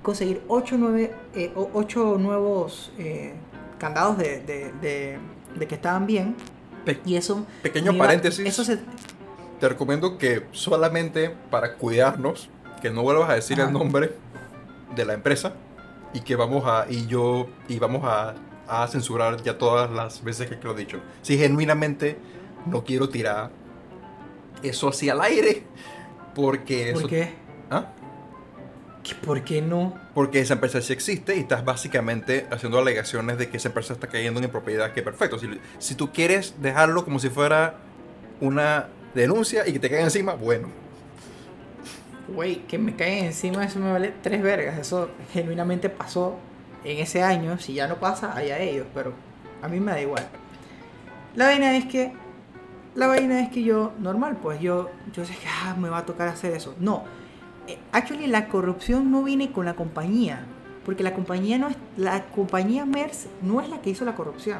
[0.05, 3.33] conseguir 8, 9, eh, o- ocho nuevos eh,
[3.79, 5.17] candados de, de- de-
[5.57, 6.35] de que estaban bien.
[6.85, 7.45] Pe- Y eso...
[7.63, 8.45] Pequeño iba- paréntesis.
[8.45, 8.79] Eso se,
[9.59, 12.49] Te recomiendo que solamente para cuidarnos,
[12.81, 13.67] que no vuelvas a decir Ajá.
[13.69, 14.13] el nombre
[14.95, 15.53] de la empresa
[16.13, 18.35] y que vamos a y yo y vamos a,
[18.67, 20.99] a censurar ya todas las veces que lo he dicho.
[21.23, 22.17] Si genuinamente
[22.67, 23.49] no quiero tirar
[24.61, 25.63] eso hacia el aire
[26.35, 27.33] porque ¿Por eso qué?
[27.71, 27.91] ¿Ah?
[29.07, 29.93] ¿Qué- ¿Por qué no?
[30.15, 34.07] porque esa empresa sí existe y estás básicamente haciendo alegaciones de que esa empresa está
[34.07, 35.37] cayendo en impropiedad, que perfecto.
[35.37, 37.75] Si, si tú quieres dejarlo como si fuera
[38.41, 40.69] una denuncia y que te caiga encima, bueno.
[42.27, 44.79] Güey, que me caen encima, eso me vale tres vergas.
[44.79, 46.37] Eso genuinamente pasó
[46.83, 47.59] en ese año.
[47.59, 49.13] Si ya no pasa, allá ellos, pero
[49.61, 50.27] a mí me da igual.
[51.35, 52.13] La vaina es que,
[52.95, 56.05] la vaina es que yo, normal, pues yo, yo sé que ah, me va a
[56.05, 56.73] tocar hacer eso.
[56.79, 57.03] No,
[57.91, 60.45] actually la corrupción no viene con la compañía,
[60.85, 64.59] porque la compañía no es, la compañía MERS no es la que hizo la corrupción.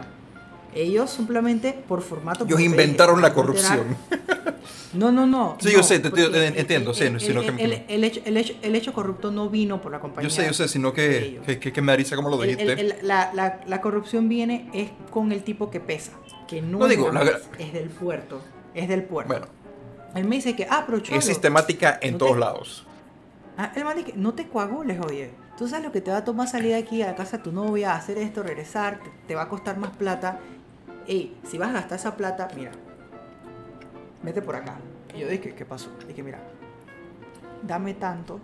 [0.73, 2.45] Ellos simplemente por formato.
[2.45, 3.95] Ellos inventaron la corrupción.
[4.93, 5.55] no, no, no.
[5.61, 8.35] Sí, yo sé, te- te- entiendo, sí, el, sino el- que- el- el hecho, el,
[8.37, 10.29] hecho, el hecho corrupto no vino por la compañía.
[10.29, 12.97] Yo sé, yo sé, sino que, que, que, que me ariza como lo dijiste.
[13.03, 16.11] la, la- la corrupción viene es con el tipo que pesa,
[16.47, 18.41] que no, No digo, la- es del puerto,
[18.73, 19.29] es del puerto.
[19.31, 19.45] bueno,
[20.13, 22.85] Él me dice que, ah, pero es sistemática en no todos lados.
[23.57, 25.31] Ah, el man no te coagules, oye.
[25.57, 27.43] Tú sabes lo que te va a tomar salir de aquí a la casa de
[27.43, 30.39] tu novia, hacer esto, regresar, te, va a costar más plata.
[31.07, 32.71] Ey, si vas a gastar esa plata, mira,
[34.21, 34.77] vete por acá.
[35.15, 35.89] Y yo dije, ¿qué pasó?
[36.07, 36.39] Dije, mira,
[37.63, 38.41] dame tanto.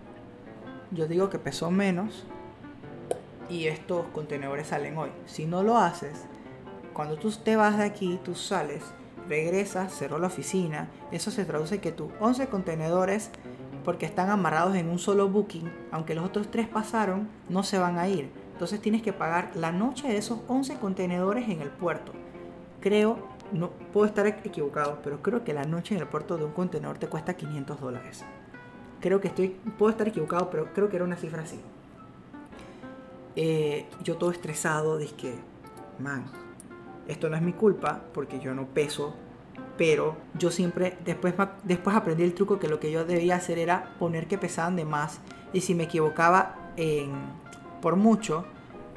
[0.91, 2.25] Yo digo que pesó menos
[3.49, 5.09] y estos contenedores salen hoy.
[5.25, 6.25] Si no lo haces,
[6.93, 8.83] cuando tú te vas de aquí, tú sales,
[9.27, 10.87] regresas, cerró la oficina.
[11.11, 13.29] Eso se traduce que tus 11 contenedores,
[13.83, 17.97] porque están amarrados en un solo booking, aunque los otros tres pasaron, no se van
[17.97, 18.29] a ir.
[18.53, 22.11] Entonces tienes que pagar la noche de esos 11 contenedores en el puerto.
[22.79, 23.17] Creo,
[23.51, 26.97] no puedo estar equivocado, pero creo que la noche en el puerto de un contenedor
[26.97, 28.23] te cuesta 500 dólares.
[28.99, 31.59] Creo que estoy, puedo estar equivocado, pero creo que era una cifra así.
[33.35, 35.35] Eh, yo todo estresado, dije,
[35.99, 36.25] man,
[37.07, 39.15] esto no es mi culpa porque yo no peso,
[39.81, 43.95] pero yo siempre, después, después aprendí el truco que lo que yo debía hacer era
[43.97, 45.21] poner que pesaban de más
[45.53, 47.09] y si me equivocaba en,
[47.81, 48.45] por mucho,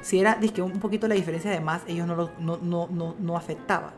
[0.01, 3.15] si era dizque, un poquito la diferencia de más, ellos no, lo, no, no, no,
[3.17, 3.93] no afectaba.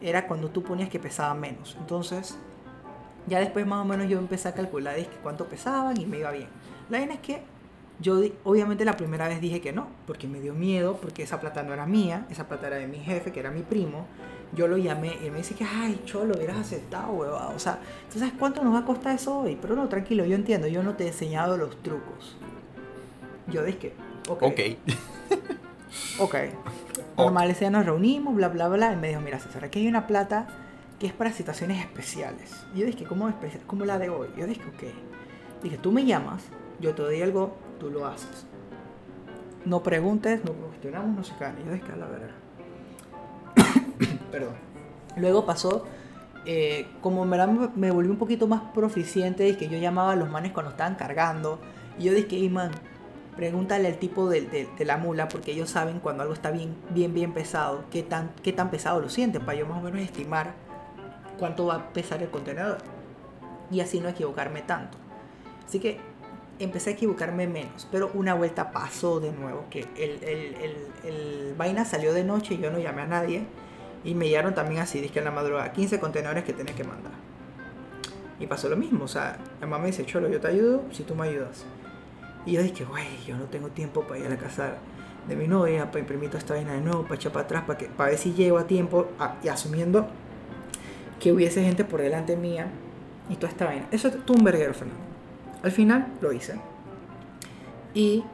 [0.00, 1.76] Era cuando tú ponías que pesaba menos.
[1.78, 2.38] Entonces,
[3.26, 6.30] ya después más o menos yo empecé a calcular dizque, cuánto pesaban y me iba
[6.30, 6.48] bien.
[6.88, 7.42] La vaina es que
[8.02, 11.62] yo obviamente la primera vez dije que no, porque me dio miedo, porque esa plata
[11.62, 14.06] no era mía, esa plata era de mi jefe, que era mi primo.
[14.54, 17.54] Yo lo llamé y él me dice que, ay, cholo, hubieras aceptado, huevado.
[17.56, 17.78] O sea,
[18.12, 19.56] ¿tú sabes cuánto nos va a costar eso hoy?
[19.60, 22.36] Pero no, tranquilo, yo entiendo, yo no te he enseñado los trucos.
[23.48, 23.94] Yo dije,
[24.28, 24.42] ok.
[24.42, 24.60] Ok.
[26.18, 26.36] Ok.
[27.16, 28.92] Normal, ese día nos reunimos, bla, bla, bla.
[28.92, 30.46] Y me dijo, mira, César, aquí hay una plata
[30.98, 32.50] que es para situaciones especiales.
[32.74, 33.62] Y yo dije, ¿cómo especial?
[33.66, 34.28] Como la de hoy.
[34.36, 35.62] Yo dije, ok.
[35.62, 36.44] Dije, tú me llamas,
[36.80, 38.46] yo te doy algo, tú lo haces.
[39.64, 41.56] No preguntes, no cuestionamos, no se caen.
[41.66, 42.34] Yo dije, a la verga.
[44.30, 44.54] Perdón.
[45.16, 45.84] Luego pasó,
[46.46, 50.52] eh, como me, volví un poquito más proficiente, y que yo llamaba a los manes
[50.52, 51.58] cuando estaban cargando.
[51.98, 52.70] Y yo dije, hey man,
[53.36, 57.32] pregúntale al tipo de la mula, porque ellos saben cuando algo está bien, bien, bien
[57.32, 60.54] pesado, qué tan, qué tan pesado lo sienten, para yo más o menos estimar
[61.38, 62.78] cuánto va a pesar el contenedor.
[63.70, 64.98] Y así no equivocarme tanto.
[65.66, 66.11] Así que
[66.64, 71.54] empecé a equivocarme menos, pero una vuelta pasó de nuevo, que el, el, el, el
[71.56, 73.44] vaina salió de noche y yo no llamé a nadie.
[74.04, 77.12] Y me llegaron también así, dije en la madrugada, 15 contenedores que tenés que mandar.
[78.40, 81.04] Y pasó lo mismo, o sea, mi mamá me dice, Cholo, yo te ayudo si
[81.04, 81.64] tú me ayudas.
[82.44, 84.74] Y yo dije, güey, yo no tengo tiempo para ir a la casa
[85.28, 87.78] de mi novia, para imprimir toda esta vaina de nuevo, para echar para atrás, para,
[87.78, 90.08] que, para ver si llego a tiempo, a- y asumiendo
[91.20, 92.66] que hubiese gente por delante mía
[93.30, 93.86] y toda esta vaina.
[93.92, 95.00] Eso es un verguero, Fernando.
[95.62, 96.54] Al final lo hice.
[97.94, 98.24] Y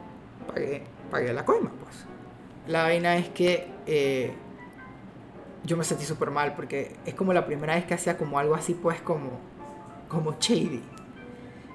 [0.47, 2.05] pagué, pagué la coima, pues.
[2.67, 4.33] La vaina es que eh,
[5.63, 8.55] yo me sentí súper mal porque es como la primera vez que hacía como algo
[8.55, 9.39] así, pues como,
[10.07, 10.81] como shady.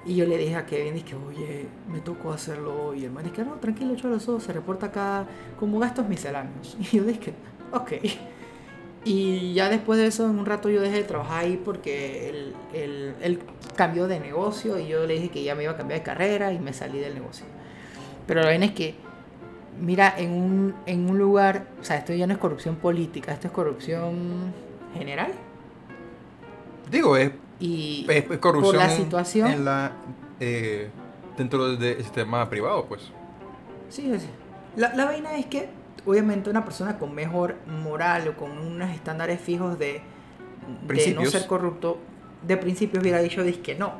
[0.05, 2.93] Y yo le dije a Kevin, dije, oye, me tocó hacerlo.
[2.93, 5.25] Y el man dije, no, tranquilo, cholo, eso se reporta acá
[5.59, 6.77] como gastos misceláneos.
[6.91, 7.33] Y yo dije,
[7.71, 7.93] ok.
[9.05, 12.55] Y ya después de eso, en un rato yo dejé de trabajar ahí porque el-
[12.73, 13.39] él, él
[13.75, 16.51] cambió de negocio y yo le dije que ya me iba a cambiar de carrera
[16.51, 17.45] y me salí del negocio.
[18.25, 18.95] Pero la verdad es que,
[19.79, 23.45] mira, en un, en un lugar, o sea, esto ya no es corrupción política, esto
[23.47, 24.51] es corrupción
[24.95, 25.31] general.
[26.89, 29.91] Digo, es, Y es- es corrupción por la situación, en la,
[30.39, 30.89] eh,
[31.37, 33.11] dentro del sistema privado, pues.
[33.89, 34.27] Sí, sí.
[34.75, 35.69] La, la vaina es que,
[36.05, 40.01] obviamente, una persona con mejor moral o con unos estándares fijos de,
[40.87, 41.97] de no ser corrupto,
[42.45, 43.93] de principios hubiera dicho que no.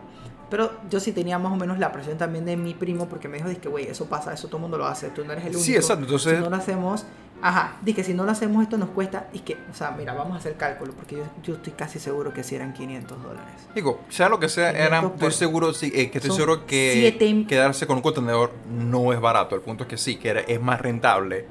[0.50, 3.38] Pero yo sí tenía más o menos la presión también de mi primo porque me
[3.38, 5.52] dijo, que güey, eso pasa, eso todo el mundo lo hace, tú no eres el
[5.52, 5.64] único.
[5.66, 7.04] Sí, exacto, entonces- Si no lo hacemos,
[7.42, 10.36] ajá, que si no lo hacemos esto nos cuesta, y que, o sea, mira, vamos
[10.36, 13.54] a hacer cálculo porque yo, yo estoy casi seguro que si eran 500 dólares.
[13.74, 16.92] Digo, sea lo que sea, 500 eran, estoy seguro, sí, eh, que estoy seguro que
[16.94, 19.56] siete- quedarse con un contenedor no es barato.
[19.56, 21.48] El punto es que sí, que era- es más rentable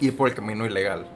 [0.00, 1.06] ir por el camino ilegal.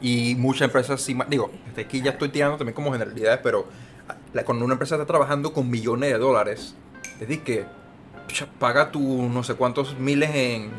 [0.00, 3.66] Y muchas empresas sí, digo, aquí ya estoy tirando también como generalidades, pero
[4.08, 6.74] ah, la- cuando una empresa está trabajando con millones de dólares,
[7.14, 7.64] es decir, que
[8.58, 10.70] paga tu no sé cuántos miles en...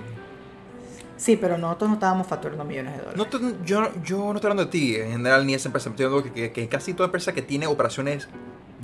[1.16, 3.18] Sí, pero nosotros no estábamos facturando millones de dólares.
[3.18, 5.90] No te- yo, yo no estoy hablando de ti en general ni de esa empresa,
[5.90, 8.28] estoy hablando que, que, que casi toda empresa que tiene operaciones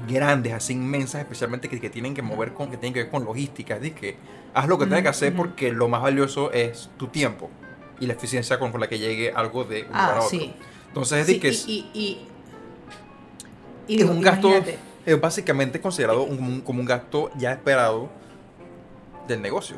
[0.08, 3.23] grandes, así inmensas, especialmente que, que tienen que mover con, que tienen que ver con
[3.23, 4.17] logística, es decir, que
[4.56, 7.51] haz lo que tengas que hacer porque lo más valioso es tu tiempo
[8.04, 10.30] y la eficiencia con, con la que llegue algo de un lugar Ah, a otro.
[10.30, 10.54] sí.
[10.89, 12.28] Entonces es decir, que es, y, y,
[13.88, 14.50] y- es un gasto,
[15.06, 18.10] es básicamente considerado un- como un gasto ya esperado
[19.28, 19.78] del negocio.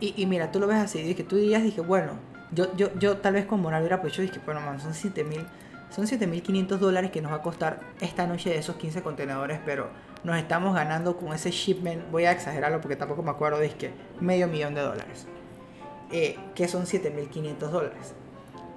[0.00, 2.12] Y, y mira, tú lo ves así, dije, tú dirías, dije, bueno,
[2.52, 5.46] yo, yo, yo tal vez con moral hubiera pues dije, bueno, man, son 7000
[5.90, 9.90] son 7.500 dólares que nos va a costar esta noche de esos 15 contenedores, pero
[10.24, 13.92] nos estamos ganando con ese shipment, voy a exagerarlo porque tampoco me acuerdo, es que
[14.20, 15.28] medio millón de dólares,
[16.10, 18.14] eh, que son 7.500 dólares.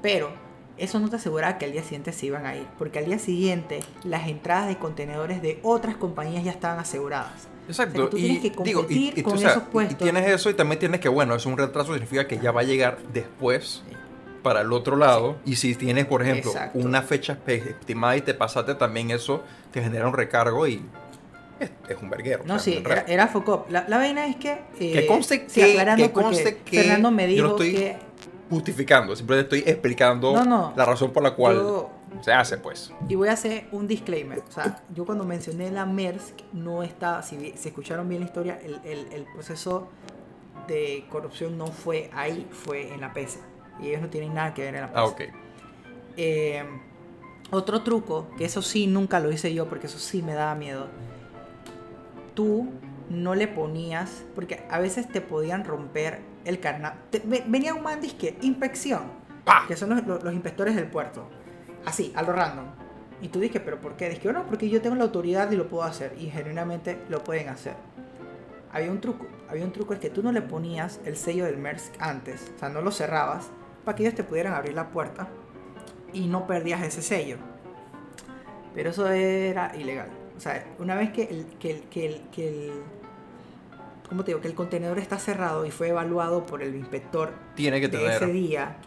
[0.02, 0.30] Pero
[0.78, 3.20] eso no te asegura que al día siguiente se iban a ir, porque al día
[3.20, 7.48] siguiente las entradas de contenedores de otras compañías ya estaban aseguradas.
[7.68, 8.00] Exacto.
[8.00, 9.72] O sea, tú y, tienes que digo, y- y tú, con o sea, esos y-
[9.72, 9.94] puestos.
[10.00, 12.62] Y tienes eso y también tienes que, bueno, es un retraso, significa que ya va
[12.62, 13.82] a llegar después
[14.44, 15.36] para el otro lado.
[15.46, 16.78] Y si tienes, por ejemplo, Exacto.
[16.80, 20.82] una fecha estimada y te pasaste también eso, te genera un recargo y
[21.60, 22.44] es, es un verguero.
[22.46, 23.70] No, o sea, sí, era, era Focop.
[23.72, 24.52] La, la vaina es que.
[24.80, 27.74] eh, Que conste sí, que- aclarando que conste que Fernando me yo dijo no estoy
[27.74, 27.98] que.
[28.50, 30.74] justificando, simplemente estoy explicando No, no.
[30.76, 31.90] la razón por la cual Yo-
[32.22, 32.92] se hace, pues.
[33.10, 34.40] Y voy a hacer un disclaimer.
[34.40, 37.22] O sea, yo cuando mencioné la MERS, no está.
[37.22, 39.88] Si, escucharon bien la historia, el, el- el proceso
[40.68, 43.40] de corrupción no fue ahí, fue en la PESA.
[43.82, 45.00] Y ellos no tienen nada que ver en la PESA.
[45.00, 45.22] Ah, ok.
[46.18, 46.64] Eh,
[47.52, 50.88] otro truco, que eso sí nunca lo hice yo porque eso sí me daba miedo.
[52.38, 52.70] Tú
[53.10, 56.60] no le ponías, porque a veces te podían romper el
[57.26, 59.02] ve- venía un man que inspección,
[59.44, 59.64] ¡Pah!
[59.68, 61.28] que son los, los- los inspectores del puerto.
[61.84, 62.66] Así, a lo random.
[63.24, 64.08] Y tú dices, ¿pero por qué?
[64.10, 66.14] Dije, no, porque yo tengo la autoridad y lo puedo hacer.
[66.20, 67.74] Y genuinamente lo pueden hacer.
[68.72, 69.26] Había un truco.
[69.50, 72.52] Había un truco es que tú no le ponías el sello del MERS antes.
[72.56, 73.50] O sea, no lo cerrabas
[73.84, 75.28] para que ellos te pudieran abrir la puerta
[76.14, 77.38] y no perdías ese sello.
[78.76, 80.10] Pero eso era ilegal.
[80.38, 82.82] O sea, una vez que el, que el, que el, que el-
[84.08, 84.42] ¿cómo te digo?
[84.42, 88.12] Que el contenedor está cerrado y fue evaluado por el inspector Tiene que de tener.
[88.24, 88.78] ese día,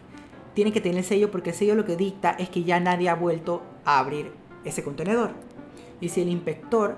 [0.53, 3.09] tiene que tener el sello porque el sello lo que dicta es que ya nadie
[3.09, 4.31] ha vuelto a abrir
[4.65, 5.31] ese contenedor.
[5.99, 6.95] Y si el inspector,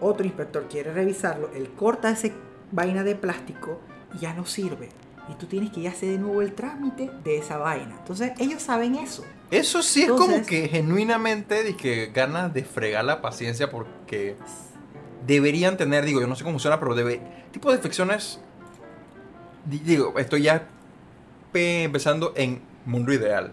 [0.00, 2.32] otro inspector quiere revisarlo, él corta ese
[2.72, 3.80] vaina de plástico
[4.14, 4.88] y ya no sirve.
[5.28, 7.96] Y tú tienes que ir a hacer de nuevo el trámite de esa vaina.
[7.98, 9.24] Entonces ellos saben eso.
[9.50, 14.36] Eso sí es como que genuinamente que ganas de fregar la paciencia porque
[15.26, 17.20] deberían tener, digo, yo no sé cómo funciona, pero debe
[17.52, 18.40] tipo de infecciones
[19.64, 20.66] di- digo, estoy ya
[21.52, 23.52] pe- empezando en mundo ideal.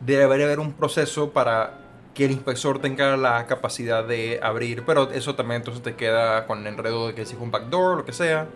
[0.00, 1.78] Debería haber un proceso para
[2.14, 6.60] que el inspector tenga la capacidad de abrir, pero eso también entonces te queda con
[6.60, 8.46] el enredo de que si es un backdoor, lo que sea.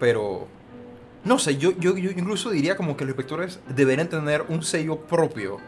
[0.00, 0.46] Pero
[1.24, 4.98] no sé, yo, yo, yo incluso diría como que los inspectores deberían tener un sello
[5.00, 5.58] propio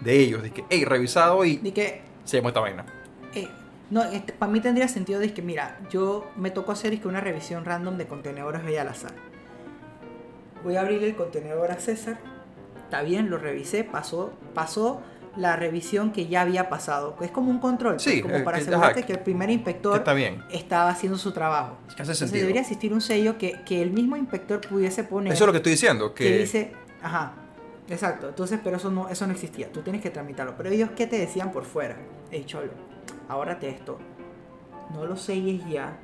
[0.00, 2.84] de ellos, de que, hey, revisado y De que se llama esta vaina.
[3.34, 3.48] Eh,
[3.90, 7.08] no, este, para mí tendría sentido de que, mira, yo me tocó hacer es que
[7.08, 9.12] una revisión random de contenedores ahí al azar.
[10.64, 12.18] Voy a abrir el contenedor a César.
[12.84, 15.00] Está bien, lo revisé, pasó, pasó
[15.36, 17.16] la revisión que ya había pasado.
[17.20, 20.14] Es como un control, pues, Sí, como eh, para asegurarte que el primer inspector está
[20.14, 20.42] bien.
[20.50, 21.76] estaba haciendo su trabajo.
[21.86, 22.40] Que hace Entonces sentido.
[22.42, 25.32] debería existir un sello que, que el mismo inspector pudiese poner.
[25.32, 26.38] Eso es lo que estoy diciendo, que que...
[26.38, 27.34] dice, ajá,
[27.88, 28.28] exacto.
[28.28, 29.70] Entonces, pero eso no, eso no existía.
[29.72, 30.54] Tú tienes que tramitarlo.
[30.56, 31.96] Pero ellos, ¿qué te decían por fuera?
[32.30, 32.72] Hey, cholo,
[33.28, 33.98] ahórrate esto.
[34.94, 35.98] No lo selles ya.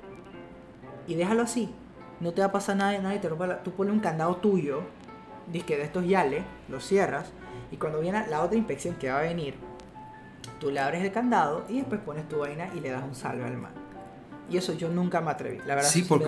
[1.07, 1.73] Y déjalo así.
[2.21, 4.83] No te va a pasar nada, nadie te rompa la- Tú pones un candado tuyo,
[5.67, 7.33] que de estos yales, lo cierras.
[7.71, 9.55] Y cuando viene la otra inspección que va a venir,
[10.61, 13.45] tú le abres el candado y después pones tu vaina y le das un salve
[13.45, 13.73] al man.
[14.51, 15.59] Y eso yo nunca me atreví.
[15.67, 16.27] La verdad Sí, porque,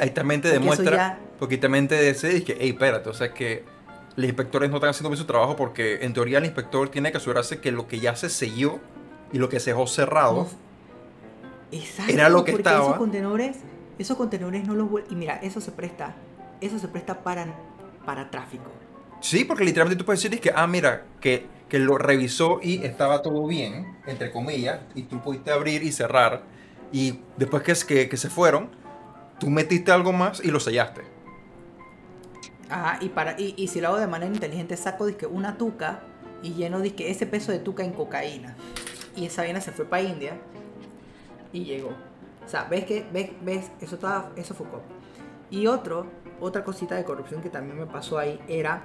[0.00, 3.64] ahí, también te demuestra, porque también te dice que, hey, espérate, o sea que
[4.16, 7.18] los inspectores no están haciendo bien su trabajo porque en teoría el inspector tiene que
[7.18, 8.78] asegurarse que lo que ya se selló
[9.32, 10.46] y lo que se dejó cerrado,
[11.72, 12.84] Exacto, Era lo que porque estaba.
[12.84, 13.56] Esos contenedores,
[13.98, 16.14] esos contenedores no los Y mira, eso se presta,
[16.60, 17.46] eso se presta para,
[18.04, 18.70] para tráfico.
[19.20, 23.22] sí, porque literalmente tú puedes decir que, ah, mira, que, que lo revisó y estaba
[23.22, 26.42] todo bien, entre comillas, y tú pudiste abrir y cerrar,
[26.92, 28.70] y después que, es- que, que se fueron,
[29.40, 31.02] tú metiste algo más y lo sellaste.
[32.74, 36.00] Ajá, y, para, y, y si lo hago de manera inteligente, saco dizque, una tuca
[36.42, 38.56] y lleno dizque, ese peso de tuca en cocaína.
[39.14, 40.40] Y esa vaina se fue para India
[41.52, 41.90] y llegó.
[42.44, 44.82] O sea, ves que, ves, ves, eso, estaba, eso fue copo.
[45.52, 46.06] Y otro,
[46.40, 48.82] otra cosita de corrupción que también me pasó ahí era,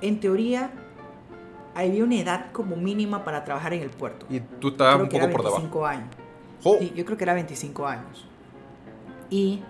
[0.00, 0.72] en teoría,
[1.76, 4.26] había una edad como mínima para trabajar en el puerto.
[4.28, 5.58] Y tú estabas Creo un poco por debajo.
[5.58, 6.08] 25 años.
[6.64, 8.26] Oh, Sí, yo creo que era 25 años.
[9.30, 9.62] Y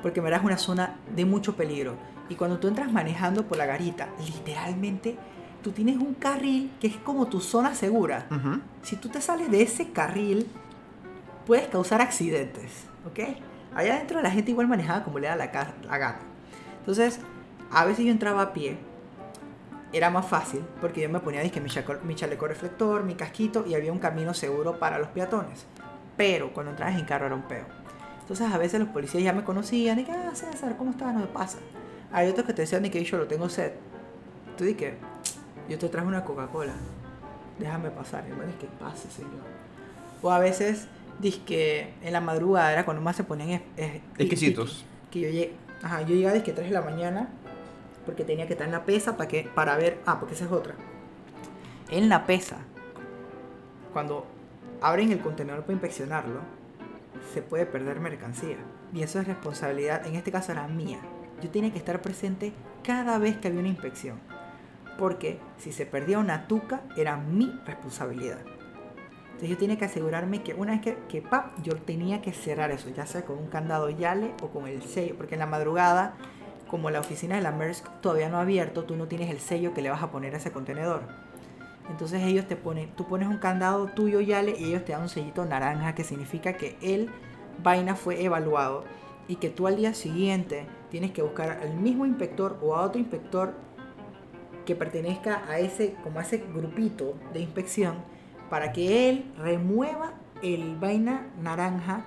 [0.00, 1.96] porque me es una zona de mucho peligro.
[2.30, 5.16] Y cuando tú entras manejando por la garita, literalmente
[5.62, 8.26] tú tienes un carril que es como tu zona segura.
[8.30, 8.60] ujú.
[8.82, 10.46] Si tú te sales de ese carril,
[11.46, 13.36] puedes causar accidentes, ¿ok?
[13.74, 16.18] Allá adentro la gente igual manejaba como le da la, la gana.
[16.78, 17.20] Entonces,
[17.70, 18.78] a veces yo entraba a pie,
[19.92, 23.64] era más fácil, porque yo me ponía dizque, mi, chaco- mi chaleco reflector, mi casquito,
[23.66, 25.66] y había un camino seguro para los peatones.
[26.16, 27.64] Pero cuando entrabas en carro era un peo.
[28.20, 31.12] Entonces, a veces los policías ya me conocían, y que, ah, César, ¿cómo estás?
[31.12, 31.58] No me pasa.
[32.12, 33.72] Hay otros que te decían, de que yo lo tengo sed.
[34.58, 34.94] Tú di que,
[35.68, 36.74] yo te traje una Coca-Cola
[37.58, 38.24] déjame pasar.
[38.26, 39.32] Y man dice que pase, señor.
[40.22, 40.88] O a veces,
[41.46, 44.84] que en la madrugada era cuando más se ponían es- es- Exquisitos.
[45.10, 47.28] Que yo llegué, ajá, yo llegaba que 3 de la mañana
[48.06, 50.52] porque tenía que estar en la pesa para que para ver, ah, porque esa es
[50.52, 50.74] otra.
[51.90, 52.56] En la pesa,
[53.92, 54.24] cuando
[54.80, 56.40] abren el contenedor para inspeccionarlo,
[57.34, 58.56] se puede perder mercancía.
[58.94, 61.00] Y eso es responsabilidad, en este caso era mía.
[61.42, 64.18] Yo tenía que estar presente cada vez que había una inspección.
[64.98, 68.40] Porque si se perdía una tuca, era mi responsabilidad.
[69.26, 72.70] Entonces yo tenía que asegurarme que una vez que, que pap, yo tenía que cerrar
[72.70, 75.16] eso, ya sea con un candado Yale o con el sello.
[75.16, 76.14] Porque en la madrugada,
[76.68, 79.72] como la oficina de la Maersk todavía no ha abierto, tú no tienes el sello
[79.72, 81.02] que le vas a poner a ese contenedor.
[81.90, 85.08] Entonces ellos te ponen, tú pones un candado tuyo Yale y ellos te dan un
[85.08, 87.10] sellito naranja que significa que el
[87.62, 88.84] vaina fue evaluado
[89.26, 93.00] y que tú al día siguiente tienes que buscar al mismo inspector o a otro
[93.00, 93.54] inspector
[94.66, 97.94] que pertenezca a ese como a ese grupito de inspección
[98.50, 102.02] para que él remueva el vaina naranja,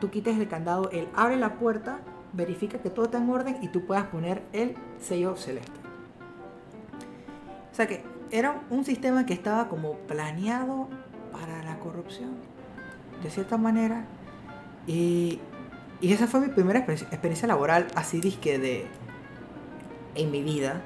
[0.00, 2.00] tú quites el candado, él abre la puerta,
[2.32, 5.72] verifica que todo está en orden y tú puedas poner el sello celeste.
[7.72, 10.88] O sea que era un sistema que estaba como planeado
[11.32, 12.30] para la corrupción,
[13.22, 14.04] de cierta manera.
[14.86, 15.40] Y,
[16.00, 18.86] y esa fue mi primera exper- experiencia laboral así disque de...
[20.14, 20.80] en mi vida.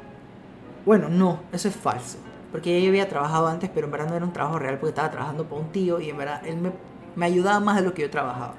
[0.87, 2.19] Bueno, no, eso es falso.
[2.53, 5.11] Porque yo había trabajado antes, pero en verdad no era un trabajo real porque estaba
[5.11, 6.73] trabajando para un tío y en verdad él me,
[7.15, 8.55] me ayudaba más de lo que yo trabajaba.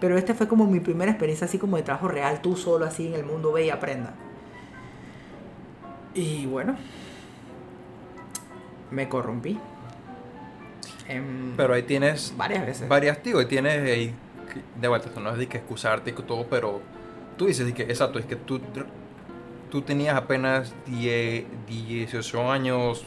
[0.00, 3.06] Pero esta fue como mi primera experiencia así como de trabajo real, tú solo así
[3.06, 4.14] en el mundo, ve y aprenda.
[6.14, 6.76] Y bueno,
[8.90, 9.58] me corrompí.
[11.08, 12.88] Em, Pero ahí tienes varias veces.
[12.88, 14.14] varias, tío, y tienes ahí,
[14.54, 16.80] que- de vuelta, no es de que excusarte y todo, pero
[17.36, 18.60] tú dices de que, exacto, es que tú,
[19.70, 23.04] tú tenías apenas 10, 18 años,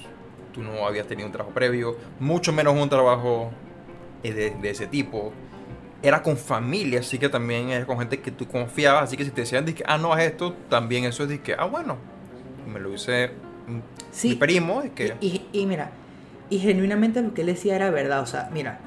[0.54, 3.52] tú no habías tenido un trabajo previo, mucho menos un trabajo
[4.24, 5.32] eh, de, de ese tipo.
[6.04, 9.32] Era con familia, así que también era con gente que tú confiabas, así que si
[9.32, 11.98] te decían de que, ah, no, haz esto, también eso es de que, ah, bueno,
[12.72, 13.32] me lo hice
[13.68, 13.80] mm,
[14.12, 14.30] Sí.
[14.30, 15.16] mi primo, es que...
[15.22, 15.92] Y, y- y mira,
[16.50, 18.22] y genuinamente lo que él decía era verdad.
[18.22, 18.80] O sea, mira,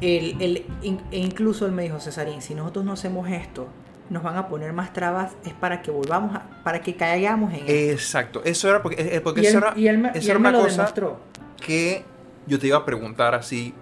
[0.00, 3.68] él, él- in- e incluso él me dijo, Cesarín, si nosotros no hacemos esto,
[4.10, 7.60] nos van a poner más trabas, es para que volvamos a, para que caigamos en
[7.60, 7.72] esto.
[7.72, 10.24] Exacto, eso era porque, eh, porque y, eso él, era, y él me, eso y
[10.24, 11.20] era él me una lo cosa demostró.
[11.64, 12.04] que
[12.46, 13.74] yo te iba a preguntar así,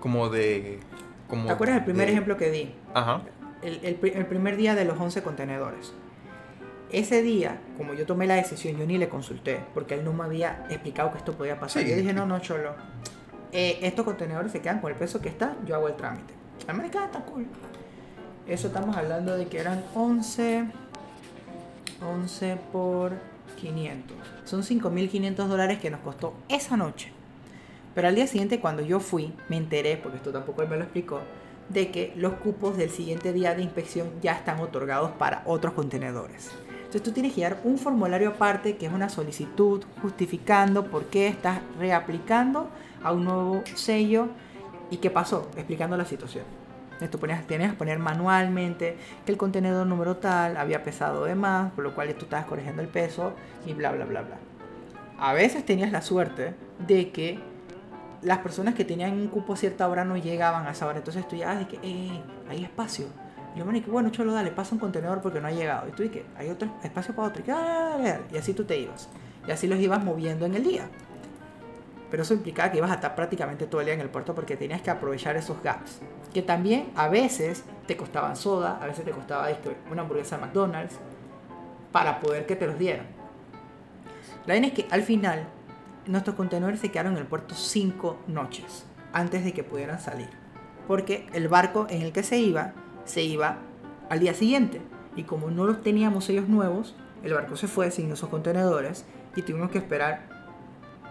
[0.00, 0.78] como de...
[1.28, 2.74] Como ¿Te acuerdas del primer de- ejemplo que di?
[2.94, 3.22] Ajá.
[3.62, 5.92] El, el el primer día de los 11 contenedores.
[6.90, 10.24] Ese día, como yo tomé la decisión, yo ni le consulté, porque él no me
[10.24, 11.82] había explicado que esto podía pasar.
[11.84, 11.90] Sí.
[11.90, 12.74] Yo dije, no, no, cholo.
[13.52, 16.34] Eh, estos contenedores se quedan con el peso que está, yo hago el trámite.
[16.68, 17.46] A mí me queda tan cool.
[18.46, 20.64] Eso estamos hablando de que eran 11,
[22.02, 23.12] 11 por
[23.60, 24.16] 500.
[24.44, 27.12] Son 5.500 dólares que nos costó esa noche.
[27.94, 30.84] Pero al día siguiente, cuando yo fui, me enteré, porque esto tampoco él me lo
[30.84, 31.20] explicó,
[31.68, 36.50] de que los cupos del siguiente día de inspección ya están otorgados para otros contenedores.
[36.68, 41.28] Entonces tú tienes que dar un formulario aparte que es una solicitud justificando por qué
[41.28, 42.68] estás reaplicando
[43.02, 44.28] a un nuevo sello
[44.90, 46.44] y qué pasó, explicando la situación.
[47.10, 51.72] Tú ponías, tienes que poner manualmente que el contenedor número tal había pesado de más,
[51.72, 53.32] por lo cual tú estabas corrigiendo el peso
[53.64, 54.36] y bla, bla, bla, bla.
[55.18, 56.54] A veces tenías la suerte
[56.86, 57.38] de que
[58.22, 60.98] las personas que tenían un cupo a cierta hora no llegaban a esa hora.
[60.98, 63.06] Entonces tú ya de que, eh, hay espacio.
[63.54, 65.88] Y yo, bueno, bueno, cholo, dale, pasa un contenedor porque no ha llegado.
[65.88, 67.42] Y tú que hay otro espacio para otro.
[67.46, 69.08] Y, ah, y así tú te ibas.
[69.46, 70.88] Y así los ibas moviendo en el día.
[72.10, 74.56] Pero eso implicaba que ibas a estar prácticamente todo el día en el puerto porque
[74.56, 76.00] tenías que aprovechar esos gaps.
[76.34, 80.96] Que también a veces te costaban soda, a veces te costaba esto, una hamburguesa McDonald's,
[81.92, 83.06] para poder que te los dieran.
[84.46, 85.46] La verdad es que al final
[86.06, 90.28] nuestros contenedores se quedaron en el puerto cinco noches antes de que pudieran salir.
[90.88, 92.72] Porque el barco en el que se iba,
[93.04, 93.58] se iba
[94.08, 94.80] al día siguiente.
[95.14, 99.04] Y como no los teníamos ellos nuevos, el barco se fue sin esos contenedores
[99.36, 100.29] y tuvimos que esperar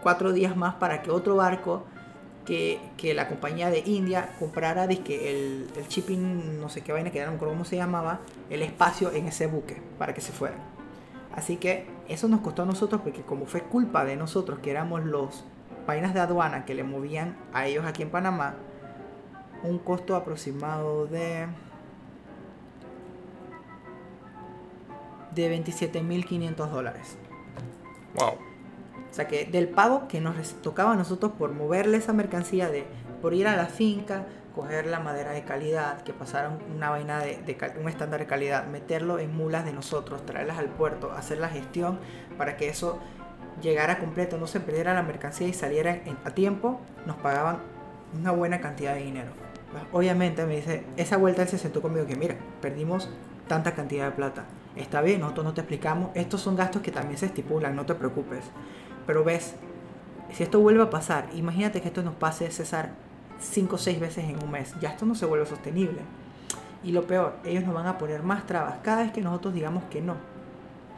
[0.01, 1.83] cuatro días más para que otro barco
[2.45, 7.11] que, que la compañía de India comprara que el, el shipping, no sé qué vaina,
[7.11, 10.59] que no cómo se llamaba, el espacio en ese buque para que se fueran.
[11.35, 15.05] Así que eso nos costó a nosotros porque como fue culpa de nosotros que éramos
[15.05, 15.45] los
[15.85, 18.55] vainas de aduana que le movían a ellos aquí en Panamá,
[19.63, 21.47] un costo aproximado de
[25.35, 27.17] de 27.500 dólares.
[28.15, 28.48] Wow.
[29.09, 32.85] O sea que del pago que nos tocaba a nosotros por moverle esa mercancía, de,
[33.21, 37.57] por ir a la finca, coger la madera de calidad, que pasaron una vaina de,
[37.79, 41.99] un estándar de calidad, meterlo en mulas de nosotros, traerlas al puerto, hacer la gestión
[42.37, 42.99] para que eso
[43.61, 47.59] llegara completo, no se perdiera la mercancía y saliera a tiempo, nos pagaban
[48.17, 49.31] una buena cantidad de dinero.
[49.91, 53.09] Obviamente me dice, esa vuelta él se sentó conmigo que mira, perdimos
[53.47, 54.45] tanta cantidad de plata.
[54.75, 57.95] Está bien, nosotros no te explicamos, estos son gastos que también se estipulan, no te
[57.95, 58.45] preocupes.
[59.09, 59.55] Pero ves,
[60.31, 62.91] si esto vuelve a pasar, imagínate que esto nos pase, César,
[63.39, 64.75] 5 o 6 veces en un mes.
[64.79, 66.01] Ya esto no se vuelve sostenible.
[66.83, 68.75] Y lo peor, ellos nos van a poner más trabas.
[68.83, 70.13] Cada vez que nosotros digamos que no,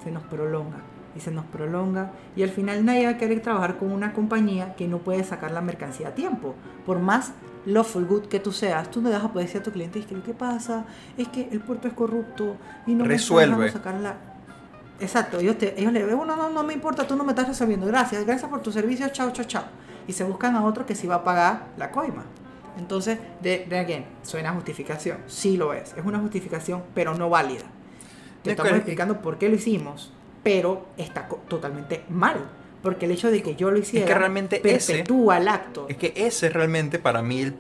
[0.04, 0.80] se nos prolonga.
[1.16, 2.12] Y se nos prolonga.
[2.36, 5.52] Y al final nadie va a querer trabajar con una compañía que no puede sacar
[5.52, 6.54] la mercancía a tiempo.
[6.86, 7.32] Por más
[7.66, 10.06] lawful good que tú seas, tú no vas a poder decir a tu cliente, es
[10.06, 10.84] que lo que pasa
[11.16, 13.56] es que el puerto es corrupto y no Resuelve.
[13.56, 14.31] me sacar la
[15.02, 17.48] Exacto, ellos, te, ellos le dicen, no, no, no me importa, tú no me estás
[17.48, 19.64] resolviendo, gracias, gracias por tu servicio, chao, chao, chao.
[20.08, 22.24] Y se buscan a otro que sí va a pagar la coima.
[22.78, 27.64] Entonces, de, de again, suena justificación, sí lo es, es una justificación, pero no válida.
[28.44, 32.38] Te estamos explicando por qué lo hicimos, pero está totalmente mal.
[32.82, 35.86] Porque el hecho de que yo lo hiciera es que realmente perpetúa el acto.
[35.88, 37.56] Es que ese es realmente para mí el,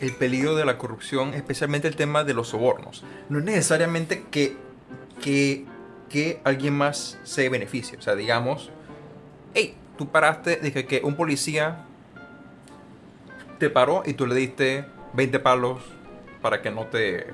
[0.00, 3.04] el peligro de la corrupción, especialmente el tema de los sobornos.
[3.28, 4.56] No es necesariamente que,
[5.20, 5.66] que
[6.10, 7.96] que alguien más se beneficie.
[7.96, 8.70] O sea, digamos,
[9.54, 11.86] hey, tú paraste, dije que un policía
[13.58, 14.84] te paró y tú le diste
[15.14, 15.82] 20 palos
[16.42, 17.28] para que no te...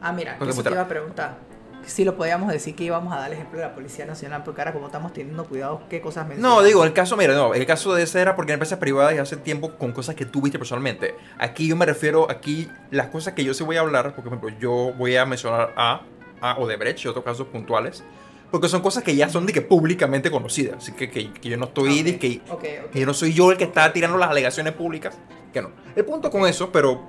[0.00, 1.38] Ah, mira, eso te iba a preguntar.
[1.86, 4.62] Si lo podíamos decir que íbamos a dar el ejemplo de la Policía Nacional, porque
[4.62, 6.56] ahora como estamos teniendo cuidado, ¿qué cosas mencionas?
[6.56, 9.14] No, digo, el caso, mira, no, el caso de ese era porque en empresas privadas
[9.14, 11.14] y hace tiempo con cosas que tú viste personalmente.
[11.38, 14.38] Aquí yo me refiero, aquí las cosas que yo sí voy a hablar, porque por
[14.38, 16.00] ejemplo yo voy a mencionar a
[16.40, 18.04] a Odebrecht y otros casos puntuales.
[18.50, 20.76] Porque son cosas que ya son de que públicamente conocidas.
[20.78, 23.64] Así que, que, yo no estoy de que, que, yo no soy yo el que
[23.64, 25.18] está tirando las alegaciones públicas.
[25.52, 25.70] Que no.
[25.96, 27.02] El punto con eso, pero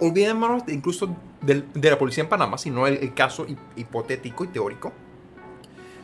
[0.00, 4.92] olvidémonos incluso de, de la policía en Panamá, sino el, caso hipotético y teórico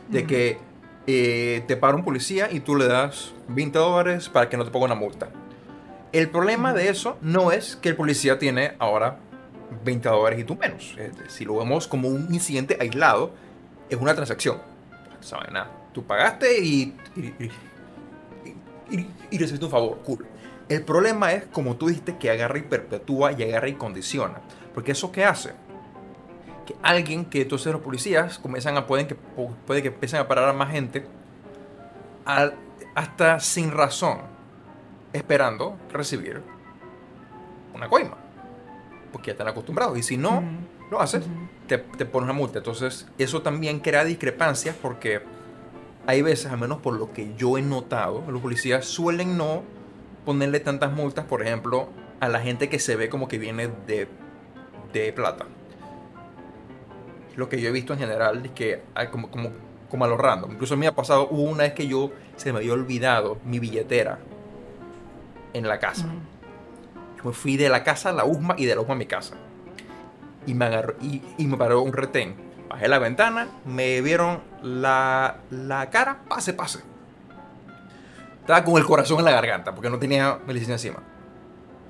[0.09, 0.57] de que
[1.07, 4.71] eh, te para un policía y tú le das 20 dólares para que no te
[4.71, 5.29] ponga una multa.
[6.11, 9.19] El problema de eso no es que el policía tiene ahora
[9.83, 10.95] 20 dólares y tú menos.
[11.27, 13.31] Si lo vemos como un incidente aislado,
[13.89, 14.61] es una transacción.
[15.21, 15.51] ¿Sabes?
[15.51, 15.71] Nada.
[15.93, 19.99] Tú pagaste y, y, y, recibiste un favor.
[20.03, 20.25] Cool.
[20.67, 24.41] El problema es, como tú dijiste, que agarra y perpetúa y agarra y condiciona.
[24.73, 25.53] Porque eso qué hace?
[26.65, 30.49] Que alguien, que entonces los policías comienzan a, pueden que, puede que empiecen a parar
[30.49, 31.05] a más gente
[32.95, 34.19] hasta sin razón,
[35.13, 36.41] esperando recibir
[37.73, 38.24] una coima
[39.15, 39.97] porque ya están acostumbrados.
[39.97, 40.43] Y si no
[40.91, 41.23] lo haces,
[41.67, 42.57] te, te pones una multa.
[42.57, 45.21] Entonces, eso también crea discrepancias porque
[46.05, 49.63] hay veces, al menos por lo que yo he notado, los policías suelen no
[50.25, 51.87] ponerle tantas multas, por ejemplo,
[52.19, 54.09] a la gente que se ve como que viene de,
[54.91, 55.45] de plata.
[57.37, 59.51] Lo que yo he visto en general es que hay como, como,
[59.89, 60.51] como a lo random.
[60.51, 63.37] Incluso a mí me ha pasado, hubo una vez que yo se me había olvidado
[63.45, 64.19] mi billetera
[65.53, 66.05] en la casa.
[67.25, 69.33] Me fui de la casa a la USMA y de la USMA a mi casa.
[70.45, 72.35] Y me agarró, y, me paró un retén.
[72.69, 76.81] Bajé la ventana, me vieron la, la cara, pase, pase.
[78.41, 80.99] Estaba con el corazón en la garganta porque no tenía medicina encima.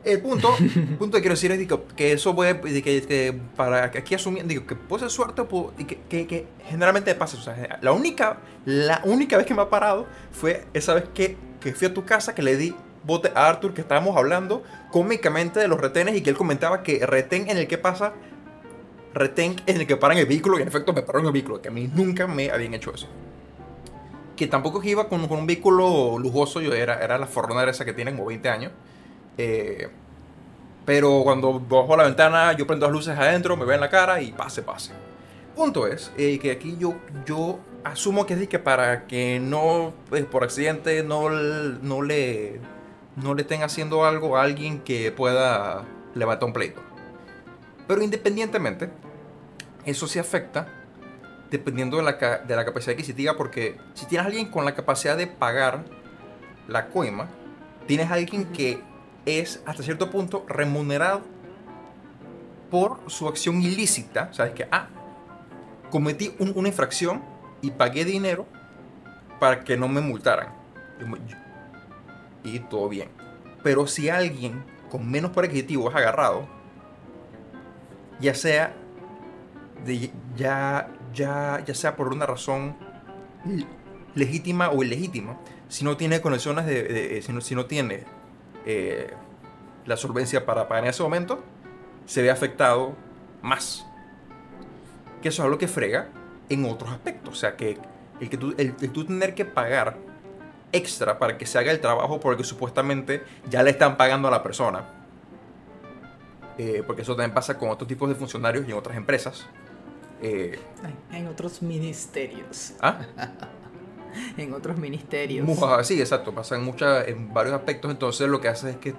[0.06, 3.38] El punto, el punto que quiero decir es digo, que eso puede, de que, que
[3.58, 5.42] para que aquí asumiendo, digo, que puede ser suerte
[5.78, 7.36] y que, que, que generalmente pasa.
[7.36, 11.36] O sea, la única, la única vez que me ha parado fue esa vez que,
[11.60, 12.74] que fui a tu casa que le di
[13.06, 17.06] bote a Arthur, que estábamos hablando cómicamente de los retenes y que él comentaba que
[17.06, 18.14] retén en el que pasa,
[19.14, 21.62] retén en el que paran el vehículo y en efecto me paró en el vehículo,
[21.62, 23.08] que a mí nunca me habían hecho eso.
[24.36, 27.94] Que tampoco iba con, con un vehículo lujoso, yo era, era la Forerunner esa que
[27.94, 28.72] tiene como 20 años.
[29.38, 29.90] Eh,
[30.86, 34.32] pero cuando bajo la ventana, yo prendo las luces adentro, me ven la cara y
[34.32, 34.92] pase, pase.
[35.56, 36.96] Punto es eh, que aquí yo,
[37.26, 42.60] yo asumo que es que para que no, pues, por accidente, no, no, le,
[43.16, 46.82] no le estén haciendo algo a alguien que pueda levantar un pleito.
[47.88, 48.90] Pero independientemente,
[49.86, 50.68] eso sí afecta
[51.52, 55.16] dependiendo de la, de la capacidad adquisitiva, porque si tienes a alguien con la capacidad
[55.16, 55.86] de pagar
[56.68, 57.28] la coima,
[57.88, 58.82] tienes a alguien que
[59.26, 61.22] es hasta cierto punto remunerado
[62.72, 64.34] por su acción ilícita.
[64.34, 64.88] Sabes que, ah,
[65.92, 67.24] cometí un- una infracción
[67.62, 68.46] y pagué dinero
[69.40, 70.50] para que no me multaran.
[71.00, 71.38] Yo-
[72.46, 73.10] Y todo bien.
[73.64, 76.48] Pero si alguien con menos poder adquisitivo es agarrado,
[78.22, 78.74] ya sea
[80.38, 82.76] ya, ya, ya sea por una razón
[84.16, 85.38] legítima o ilegítima,
[85.68, 88.04] si no tiene conexiones de- si, no, si no tiene
[88.66, 89.14] eh,
[89.86, 91.44] la solvencia para pagar en ese momento,
[92.06, 92.96] se ve afectado
[93.42, 93.86] más.
[95.22, 96.10] Que eso es algo que frega
[96.50, 97.34] en otros aspectos.
[97.34, 97.78] O sea, que
[98.20, 99.98] el que tú, el, el tú tener que pagar
[100.76, 104.44] extra para que se haga el trabajo porque supuestamente ya le están pagando a la
[104.44, 104.86] persona.
[106.58, 109.46] Eh, porque eso también pasa con otros tipos de funcionarios y en otras empresas.
[110.22, 110.60] Eh,
[111.12, 112.74] En otros ministerios.
[112.82, 113.00] ¿ah?
[114.38, 115.46] En otros ministerios.
[115.46, 117.92] Muja, sí, exacto, pasa en, muchas, en varios aspectos.
[117.92, 118.96] Entonces lo que hace es que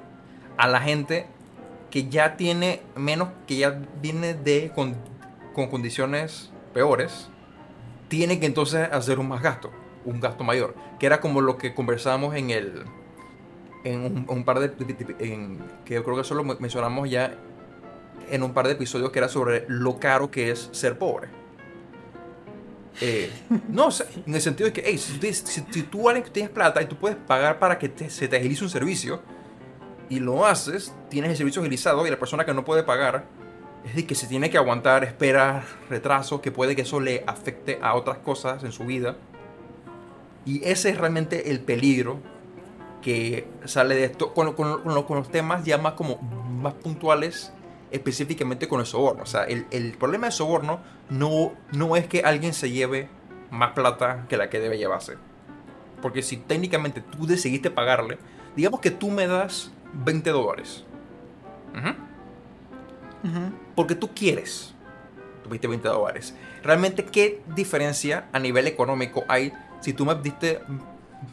[0.59, 1.27] a la gente
[1.91, 4.95] que ya tiene menos, que ya viene de con,
[5.55, 7.29] con condiciones peores,
[8.09, 9.71] tiene que entonces hacer un más gasto,
[10.07, 10.75] un gasto mayor.
[10.99, 12.85] Que era como lo que conversábamos en el.
[13.85, 14.71] En un, par de.
[15.85, 17.35] Que yo creo que eso lo mencionamos ya
[18.31, 21.29] en un par de episodios que era sobre lo caro que es ser pobre.
[23.01, 23.31] Eh,
[23.69, 23.89] no,
[24.27, 27.17] en el sentido de que, hey, si, si- si tú tienes plata y tú puedes
[27.19, 29.21] pagar para que te- se te agilice un servicio
[30.09, 33.25] y lo haces, tienes el servicio agilizado y la persona que no puede pagar
[33.85, 37.79] es de que se tiene que aguantar, esperar, retrasos, que puede que eso le afecte
[37.83, 39.17] a otras cosas en su vida.
[40.47, 42.19] Y ese es realmente el peligro
[43.03, 46.73] que sale de esto con, con- con lo- con los temas ya más como más
[46.75, 47.53] puntuales
[47.91, 49.23] específicamente con el soborno.
[49.23, 50.81] O sea, el, el problema del soborno
[51.11, 53.09] no, no es que alguien se lleve
[53.51, 55.15] más plata que la que debe llevarse.
[56.03, 58.19] Porque si técnicamente tú decidiste pagarle,
[58.57, 60.85] digamos que tú me das 20 dólares.
[63.75, 64.75] Porque tú quieres.
[65.45, 66.35] Tuviste 20 dólares.
[66.63, 69.53] Realmente, ¿qué diferencia a nivel económico hay
[69.87, 70.61] si tú me diste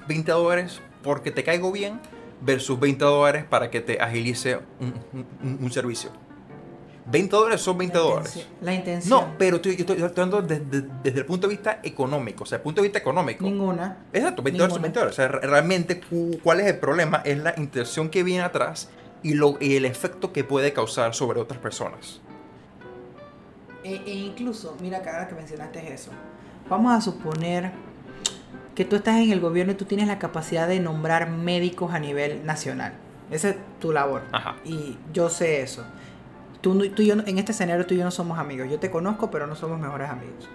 [0.08, 2.00] 20 dólares porque te caigo bien
[2.40, 4.94] versus 20 dólares para que te agilice un,
[5.42, 6.12] un- un servicio?
[7.08, 8.48] 20 dólares son 20 La dólares.
[8.62, 9.10] La intención.
[9.10, 12.44] No, pero estoy, estoy, estoy hablando desde, desde el punto de vista económico.
[12.44, 13.44] O sea, el punto de vista económico.
[13.44, 14.06] Ninguna.
[14.14, 14.84] Exacto, 20 dólares son Ninguna.
[14.84, 15.14] 20 dólares.
[15.14, 17.24] O sea, re- realmente, cu- ¿cuál es el problema?
[17.26, 18.90] Es la intención que viene atrás
[19.24, 22.22] y, lo, y el efecto que puede causar sobre otras personas.
[23.84, 26.12] E, e incluso, mira ahora que mencionaste eso,
[26.70, 27.72] vamos a suponer
[28.76, 32.00] que tú estás en el gobierno y tú tienes la capacidad de nombrar médicos a
[32.00, 32.94] nivel nacional.
[33.32, 34.24] Esa es tu labor.
[34.32, 34.56] Ajá.
[34.66, 35.84] Y yo sé eso.
[36.62, 38.68] Tú, no- tú y yo, no- en este escenario tú y yo no somos amigos.
[38.70, 40.50] Yo te conozco, pero no somos mejores amigos.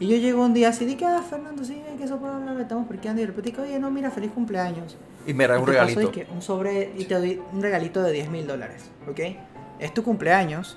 [0.00, 2.58] Y yo llego un día así, de que, ah, Fernando, sí, que eso puedo hablar,
[2.60, 3.20] estamos perqueando.
[3.20, 4.96] Y de repente digo, oye, no, mira, feliz cumpleaños.
[5.26, 6.00] Y me da un te paso, regalito.
[6.12, 9.20] dizque, un sobre y te doy un regalito de 10 mil dólares, ¿ok?
[9.80, 10.76] Es tu cumpleaños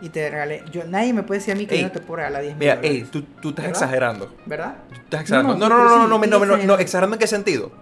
[0.00, 0.62] y te regalé.
[0.72, 2.54] Yo, nadie me puede decir a mí que Ey, yo no te puedo regalar 10
[2.56, 3.82] mil Mira, ey, tú, tú estás ¿Verdad?
[3.82, 4.34] exagerando.
[4.46, 4.76] ¿Verdad?
[4.88, 5.54] Tú estás exagerando.
[5.56, 6.78] No, No, no, no, no, sí, no, no, no, no, no, exagerando.
[6.78, 7.72] ¿Exagerando en qué sentido?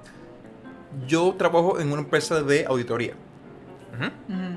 [1.07, 3.15] Yo trabajo en una empresa de auditoría.
[3.95, 4.05] Ujú.
[4.35, 4.57] Ujú.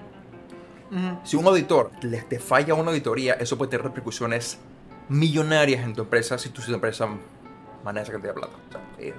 [0.91, 1.20] Ujú.
[1.24, 4.57] Si un auditor les te falla una auditoría, eso puede tener repercusiones
[5.10, 7.07] millonarias en tu empresa si tu, si tu empresa
[7.84, 8.55] maneja esa cantidad de plata.
[8.68, 9.14] O sea, eh,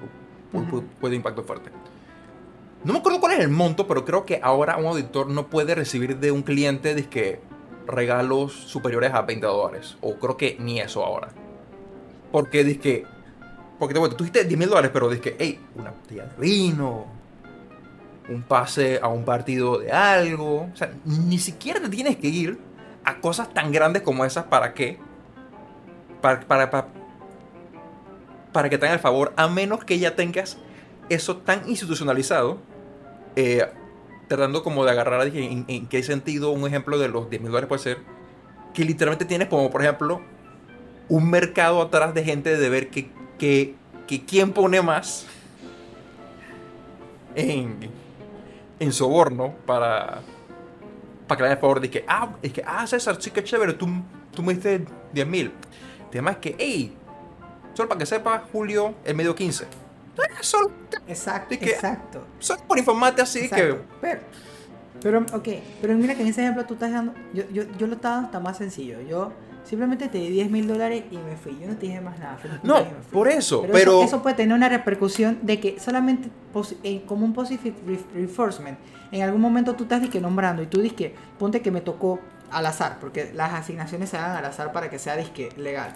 [0.51, 1.69] puede, puede- puede impacto fuerte.
[2.83, 5.75] No me acuerdo cuál es el monto, pero creo que ahora un auditor no puede
[5.75, 7.39] recibir de un cliente dizque,
[7.87, 9.97] regalos superiores a 20 dólares.
[10.01, 11.29] O creo que ni eso ahora.
[12.31, 13.05] Porque dizque,
[13.79, 17.05] porque te cuento, tú dijiste 10 mil dólares, pero dizque, hey, una botella de vino,
[18.29, 20.69] un pase a un partido de algo.
[20.73, 22.59] O sea, ni siquiera te tienes que ir
[23.03, 24.99] a cosas tan grandes como esas para que
[26.21, 26.87] para, para, para,
[28.51, 30.57] para que te hagan el favor, a menos que ya tengas
[31.09, 32.59] eso tan institucionalizado,
[33.35, 33.67] eh,
[34.35, 37.51] tratando como de agarrar dije, en, en qué sentido un ejemplo de los 10 mil
[37.51, 37.97] dólares puede ser,
[38.73, 40.21] que literalmente tienes como, por ejemplo,
[41.09, 43.75] un mercado atrás de gente de ver que, que,
[44.25, 45.25] quién pone más
[47.35, 47.89] en,
[48.79, 50.21] en soborno para,
[51.27, 53.89] para que le el favor de ah, es que, ah, César, sí que chévere, tú,
[54.33, 55.51] tú me diste 10 mil.
[56.05, 56.95] El tema es que, hey,
[57.73, 59.80] solo para que sepas, Julio, el medio 15.
[61.07, 62.25] Exacto, que- exacto.
[62.39, 63.77] solo por informarte así exacto.
[63.77, 63.83] que...
[64.01, 64.21] Pero,
[65.01, 65.47] pero, ok,
[65.81, 67.13] pero mira que en ese ejemplo tú estás dando.
[67.33, 69.01] Yo, yo, yo lo estaba hasta más sencillo.
[69.01, 69.31] Yo
[69.63, 71.57] simplemente te di 10 mil dólares y me fui.
[71.59, 72.37] Yo no te dije más nada.
[72.61, 72.75] No,
[73.11, 73.91] por eso, Pero, pero...
[73.99, 76.29] eso, eso puede tener una repercusión de que solamente
[77.07, 78.77] como un positive re- reinforcement,
[79.11, 82.19] en algún momento tú estás disque nombrando y tú disque, ponte que me tocó
[82.51, 85.95] al azar, porque las asignaciones se hagan al azar para que sea disque legal.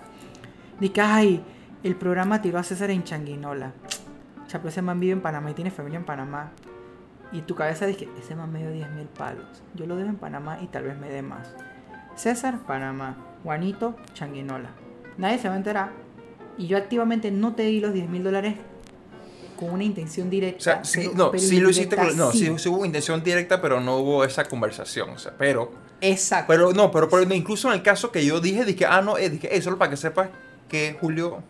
[0.79, 1.43] Disque, ay,
[1.83, 3.73] el programa tiró a César en Changuinola.
[4.55, 6.53] Chapo, ese man vive en Panamá y tiene familia en Panamá.
[7.33, 9.43] Y tu cabeza dice, ese man me dio 10 mil palos.
[9.73, 11.53] Yo lo dejo en Panamá y tal vez me dé más.
[12.15, 13.17] César, Panamá.
[13.43, 14.69] Juanito, Changuinola.
[15.17, 15.91] Nadie se va a enterar.
[16.57, 18.55] Y yo activamente no te di los 10 mil dólares
[19.59, 20.59] con una intención directa.
[20.59, 22.45] O sea, sí, pero- no, pero sí lo hiciste con, no, sí.
[22.45, 26.45] sí, sí hubo intención directa, pero no hubo esa conversación, o sea, pero, Exacto.
[26.47, 29.29] pero no, pero, pero incluso en el caso que yo dije, dije, ah, no, eh,
[29.29, 30.29] dije, hey, solo para que sepas
[30.69, 31.43] que Julio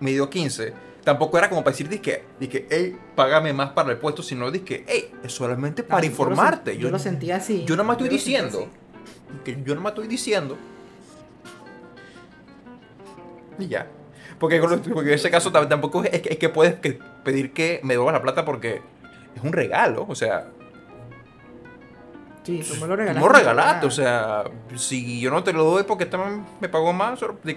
[0.00, 0.72] me dio 15,
[1.04, 4.84] tampoco era como para decir, dije, dije, hey, págame más para el puesto, sino dije,
[4.88, 6.78] hey, es solamente No, para yo lo informarte.
[6.78, 7.64] Yo, lo sentí así.
[7.66, 8.68] Yo nada más estoy Yo diciendo,
[9.44, 10.56] que yo nada más estoy diciendo,
[13.58, 13.86] y ya.
[14.38, 16.74] Porque, en ese caso tam- tampoco es, que- es que puedes
[17.22, 18.82] pedir que me devuelvas la plata porque
[19.36, 20.04] es un regalo.
[20.08, 20.48] O sea.
[22.44, 23.20] Sí, tú me lo regalaste.
[23.20, 23.86] me lo regalaste.
[23.86, 24.44] O sea,
[24.76, 26.18] si yo no te lo doy porque este
[26.60, 27.50] me pagó más, solo, por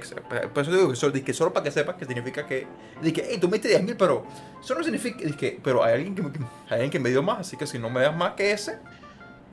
[0.64, 2.66] eso digo que solo, di que solo para que sepas que significa que.
[3.02, 4.26] Dije, hey, tú me diste 10 mil, pero
[4.64, 5.20] eso no significa.
[5.26, 6.30] Dije, pero hay alguien, que, me-
[6.70, 8.80] hay alguien que me dio más, así que si no me das más que ese,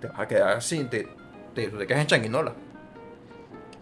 [0.01, 1.09] te vas a quedar así, te,
[1.55, 2.53] te, te quedas en changuinola.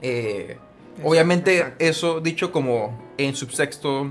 [0.00, 0.56] Eh,
[0.92, 1.84] Exacto, Obviamente, exacto.
[1.84, 4.10] eso dicho como en subtexto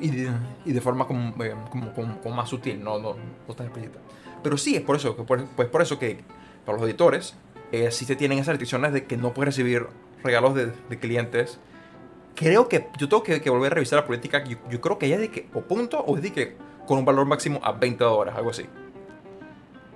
[0.00, 0.30] y de,
[0.64, 3.16] y de forma como, eh, como- como- como más sutil, no, no,
[3.48, 3.98] no tan explícita.
[4.42, 6.18] Pero sí, es por eso, pues por eso que
[6.66, 7.34] para los editores
[7.72, 9.86] eh, sí se tienen esas restricciones de que no puedes recibir
[10.22, 11.58] regalos de, de clientes.
[12.34, 14.44] Creo que yo tengo que, que volver a revisar la política.
[14.44, 16.56] Yo, yo creo que ella es de que o punto o es de que
[16.86, 18.66] con un valor máximo a 20 dólares, algo así.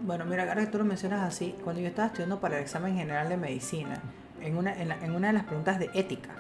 [0.01, 2.97] Bueno, mira, ahora que tú lo mencionas así, cuando yo estaba estudiando para el examen
[2.97, 4.01] general de medicina,
[4.41, 6.31] en una, en, la- en una de las preguntas de ética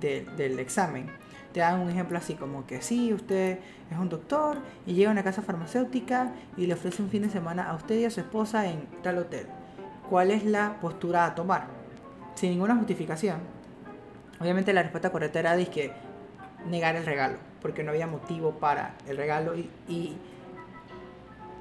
[0.00, 1.06] de- del examen,
[1.52, 3.60] te dan un ejemplo así como que sí, usted
[3.90, 7.28] es un doctor y llega a una casa farmacéutica y le ofrece un fin de
[7.30, 9.46] semana a usted y a su esposa en tal hotel.
[10.08, 11.66] ¿Cuál es la postura a tomar?
[12.34, 13.38] Sin ninguna justificación.
[14.40, 15.92] Obviamente la respuesta correcta era que
[16.68, 20.16] negar el regalo, porque no había motivo para el regalo y, y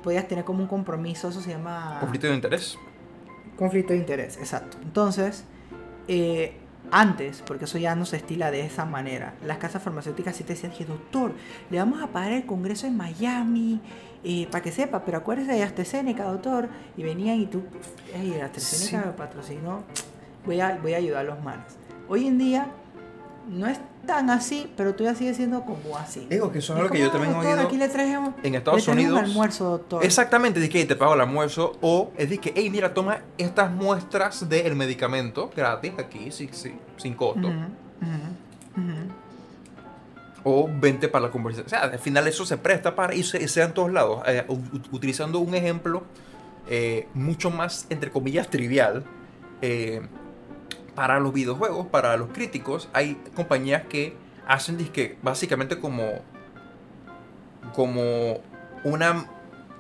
[0.04, 1.98] podías tener como un compromiso, eso se llama...
[2.00, 2.78] Conflicto de interés.
[3.58, 4.78] Conflicto de interés, exacto.
[4.82, 5.46] Entonces,
[6.08, 6.58] eh,
[6.91, 10.54] antes, porque eso ya no se estila de esa manera, las casas farmacéuticas sí te
[10.54, 11.34] decían doctor,
[11.70, 13.82] le vamos a pagar el congreso en Miami,
[14.24, 16.69] eh, para que sepa, pero acuérdese de AstraZeneca, doctor.
[16.97, 17.61] Y venían y tú,
[18.13, 19.07] hey, AstraZeneca Sí.
[19.07, 19.84] me patrocinó,
[20.45, 21.65] voy a, voy a ayudar a los manes.
[22.09, 22.67] Hoy en día,
[23.49, 26.28] no es tan así, pero todavía sigue siendo como así.
[26.30, 28.57] Digo que eso es algo que yo también he oído Aquí le traemos, en le
[28.57, 29.19] Estados traemos Unidos.
[29.24, 30.03] un almuerzo, doctor.
[30.05, 33.71] Exactamente, de que te pago el almuerzo o es de que, hey, mira, toma estas
[33.71, 37.47] muestras del medicamento gratis aquí, sí, sí, sin costo.
[37.47, 37.57] Ujú,
[38.01, 39.13] ujú, ujú.
[40.46, 41.66] O vente para la conversación.
[41.68, 44.22] O sea, al final eso se presta para y se- sea en todos lados.
[44.28, 44.46] Eh,
[44.91, 46.04] utilizando un ejemplo
[46.68, 49.04] eh, mucho más, entre comillas, trivial.
[49.62, 50.02] eh,
[50.96, 54.16] para los videojuegos, para los críticos, hay compañías que
[54.48, 56.04] hacen disque, básicamente como.
[57.74, 58.39] como
[58.84, 59.26] una.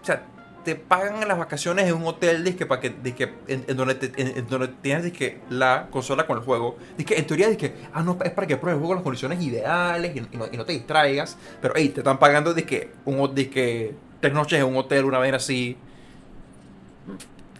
[0.01, 0.23] O sea,
[0.63, 4.21] te pagan las vacaciones en un hotel disque, para que, disque, en, en donde, te-
[4.21, 6.77] en- en donde tienes disque, la consola con el juego.
[6.97, 9.41] Disque, en teoría, disque, ah, no, es para que pruebes el juego en las condiciones
[9.43, 11.37] ideales y, y no, y no te distraigas.
[11.61, 15.33] Pero, hey, te están pagando disque, un, disque, tres noches en un hotel, una vez
[15.33, 15.77] así.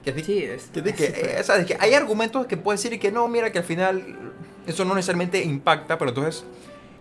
[0.04, 0.64] Que es disque, Sí, es.
[0.74, 3.00] que, de que, es súper- eh, o sea, de que hay argumentos que puedes decir
[3.00, 4.04] que no, mira, que al final
[4.68, 6.44] eso no necesariamente impacta, pero entonces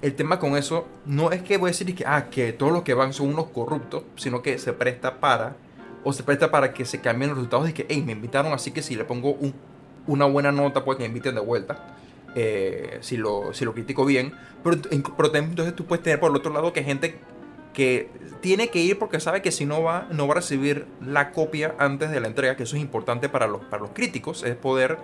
[0.03, 2.83] el tema con eso no es que voy a decir que, ah, que todos los
[2.83, 5.57] que van son unos corruptos, sino que se presta para,
[6.05, 8.71] o se presta para que se cambien los resultados y que, hey, me invitaron, así
[8.73, 9.55] que si le pongo un-
[10.07, 11.97] una buena nota, pues que me inviten de vuelta.
[12.35, 14.33] eh, si, lo, si lo critico bien,
[14.65, 14.79] pero,
[15.19, 17.17] pero entonces tú puedes tener por el otro lado que gente
[17.75, 18.09] que
[18.41, 21.75] tiene que ir porque sabe que si no va, no va a recibir la copia
[21.79, 24.97] antes de la entrega, que eso es importante para los, para los críticos, es poder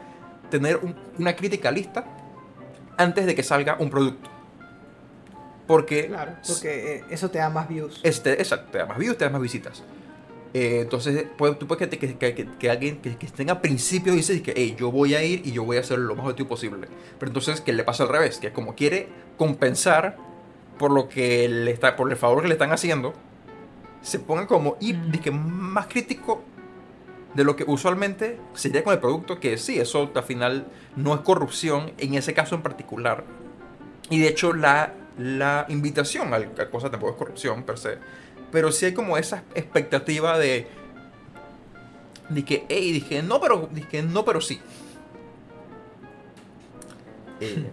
[0.51, 2.07] tener un- una crítica lista
[2.97, 4.31] antes de que salga un producto.
[5.67, 8.01] Porque, Claro, porque eh, eso te da más views.
[8.05, 9.83] este, exacto, te da más views, te da más visitas.
[10.55, 14.17] Eh, entonces, pues, tú puedes que, que, que- que- que alguien que, que tenga principios
[14.17, 16.49] dice que, hey, yo voy a ir y yo voy a hacer lo más objetivo
[16.49, 16.89] posible.
[17.19, 18.39] Pero entonces, ¿qué le pasa al revés?
[18.39, 20.17] Que como quiere compensar
[20.79, 23.13] por lo que le está, por el favor que le están haciendo,
[24.01, 26.43] se pone como y dizque, más crítico
[27.35, 31.21] de lo que usualmente sería con el producto, que sí, eso al final no es
[31.21, 33.25] corrupción en ese caso en particular.
[34.09, 37.99] Y de hecho la, la invitación a la cosa tampoco es corrupción per se,
[38.51, 40.67] pero sí hay como esa expectativa de,
[42.45, 44.61] que, hey, dije, no, pero, dije, no, pero sí.
[47.41, 47.71] Eh,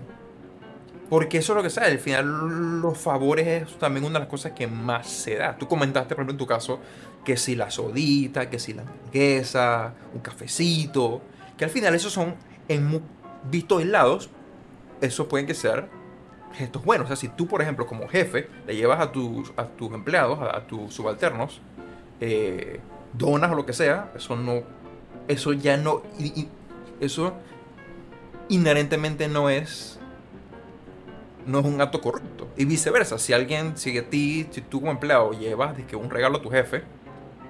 [1.10, 4.30] porque eso es lo que sea, al final los favores es también una de las
[4.30, 5.58] cosas que más se da.
[5.58, 6.80] Tú comentaste, por ejemplo, en tu caso,
[7.24, 11.22] que si la sodita, que si la hamburguesa, un cafecito,
[11.58, 12.36] que al final esos son,
[12.68, 13.02] en mu-
[13.50, 14.30] visto aislados,
[15.02, 15.88] eso pueden que ser
[16.56, 17.06] gestos buenos.
[17.06, 20.40] O sea, si tú, por ejemplo, como jefe, le llevas a tus, a tus empleados,
[20.40, 21.62] a, a tus subalternos,
[22.22, 22.80] eh,
[23.14, 24.62] donas o lo que sea, eso no,
[25.28, 26.50] eso ya no, y- y-
[27.00, 27.34] eso
[28.50, 30.00] inherentemente no es,
[31.46, 32.48] no es un acto corrupto.
[32.58, 36.10] Y viceversa, si alguien, si a ti, si tú como empleado llevas de que un
[36.10, 36.84] regalo a tu jefe,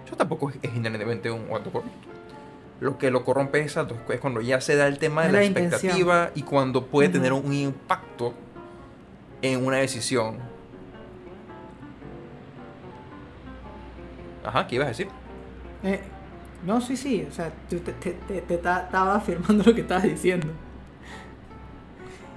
[0.05, 2.07] eso tampoco es, es inherentemente un acto corrupto.
[2.81, 3.77] Lo que lo corrompe es,
[4.09, 7.53] es cuando ya se da el tema de la, expectativa y cuando puede tener un
[7.53, 8.33] impacto
[9.41, 10.37] en una decisión.
[14.43, 15.07] Ajá, ¿qué ibas a decir?
[15.83, 15.99] Eh,
[16.65, 17.25] no, sí, sí.
[17.27, 20.47] O sea, tú te, te, te- te ta- estaba afirmando lo que estabas diciendo.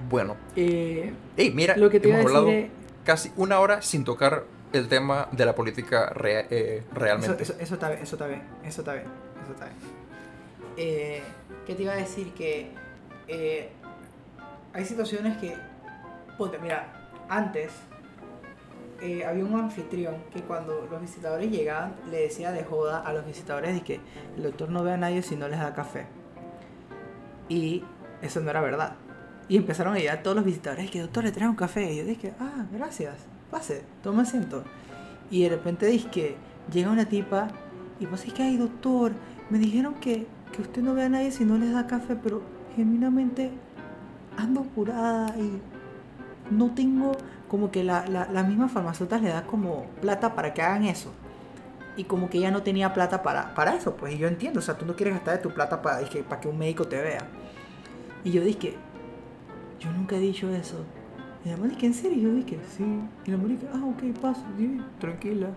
[0.09, 2.69] Bueno, Eh, hey, mira, lo que te hemos decir hablado es...
[3.03, 7.43] casi una hora sin tocar el tema de la política rea- eh, realmente.
[7.43, 9.05] eso, eso está bien, eso está bien, eso está bien,
[9.43, 9.77] eso está bien.
[10.77, 11.21] Eh,
[11.67, 12.31] ¿Qué te iba a decir?
[12.33, 12.71] Que
[13.27, 13.69] eh,
[14.73, 15.55] hay situaciones que,
[16.39, 16.87] ponte, mira,
[17.27, 17.69] antes
[19.01, 23.25] eh, había un anfitrión que cuando los visitadores llegaban le decía de joda a los
[23.25, 23.99] visitadores de que
[24.37, 26.07] el doctor no ve a nadie si no les da café.
[27.49, 27.83] Y
[28.21, 28.95] eso no era verdad.
[29.49, 31.91] Y empezaron a llegar todos los visitadores que doctor le trae un café.
[31.91, 33.15] Y yo dije, ah, gracias,
[33.51, 34.63] pase, toma asiento.
[35.29, 36.37] Y de repente dije
[36.71, 37.49] llega una tipa
[37.99, 39.11] y pues es que ay doctor,
[39.49, 42.41] me dijeron que, que usted no ve a nadie si no les da café, pero
[42.75, 43.51] genuinamente
[44.37, 45.59] ando apurada y
[46.49, 47.13] no tengo
[47.47, 51.11] como que la, la, la misma farmacéutica le da como plata para que hagan eso.
[51.97, 54.77] Y como que ella no tenía plata para, para eso, pues yo entiendo, o sea,
[54.77, 57.27] tú no quieres gastar de tu plata para, dizque, para que un médico te vea.
[58.23, 58.75] Y yo dije,
[59.79, 60.77] yo nunca he dicho eso.
[61.43, 62.17] Y la dije, ¿en serio?
[62.17, 63.01] Y yo dije, sí.
[63.25, 65.49] Y la dije, ah, ok, paso, sí, tranquila.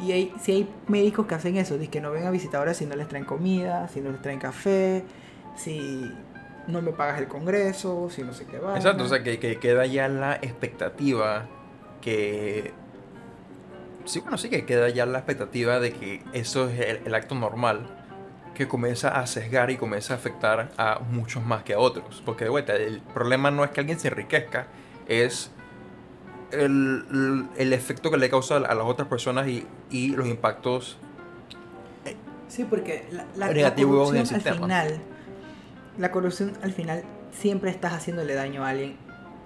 [0.00, 2.86] Y hay, si hay médicos que hacen eso, de que no ven a visitadores si
[2.86, 5.04] no les traen comida, si no les traen café,
[5.56, 6.12] si
[6.68, 8.76] no me pagas el congreso, si no sé qué va.
[8.76, 11.46] Exacto, o sea, que, que queda ya la expectativa
[12.00, 12.72] que...
[14.04, 17.34] Sí, bueno, sí que queda ya la expectativa de que eso es el, el acto
[17.34, 17.86] normal
[18.54, 22.22] que comienza a sesgar y comienza a afectar a muchos más que a otros.
[22.24, 24.66] Porque de vuelta, el problema no es que alguien se enriquezca,
[25.06, 25.50] es
[26.52, 30.96] el, el- el efecto que le causa a las otras personas y, y los impactos
[32.48, 34.66] Sí, porque la, la- la Negativo en el corrupción al sistema.
[34.66, 35.00] final,
[35.98, 38.96] la corrupción al final siempre estás haciéndole daño a alguien,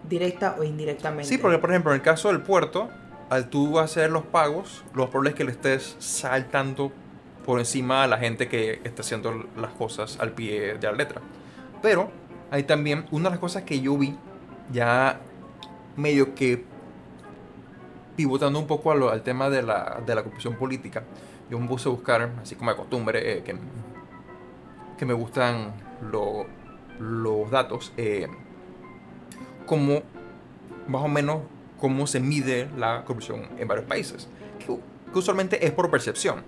[0.09, 1.24] directa o indirectamente.
[1.24, 2.88] Sí, porque por ejemplo, en el caso del puerto,
[3.30, 6.92] al tú hacer los pagos, lo probable es que le estés saltando
[7.46, 11.20] por encima a la gente que está haciendo las cosas al pie de la letra.
[11.80, 12.11] Pero
[12.50, 14.16] hay también una de las cosas que yo vi,
[14.70, 15.18] ya
[15.96, 16.64] medio que
[18.16, 21.03] pivotando un poco lo- al tema de la, de la corrupción política,
[21.50, 23.57] yo me puse a buscar, así como de costumbre, eh, que,
[24.98, 25.72] que me gustan
[26.11, 26.46] lo-
[26.98, 28.28] los datos, eh,
[29.66, 30.03] como
[30.88, 31.38] más o menos
[31.80, 34.28] cómo se mide la corrupción en varios países.
[34.64, 34.76] Que,
[35.18, 36.42] usualmente es por percepción.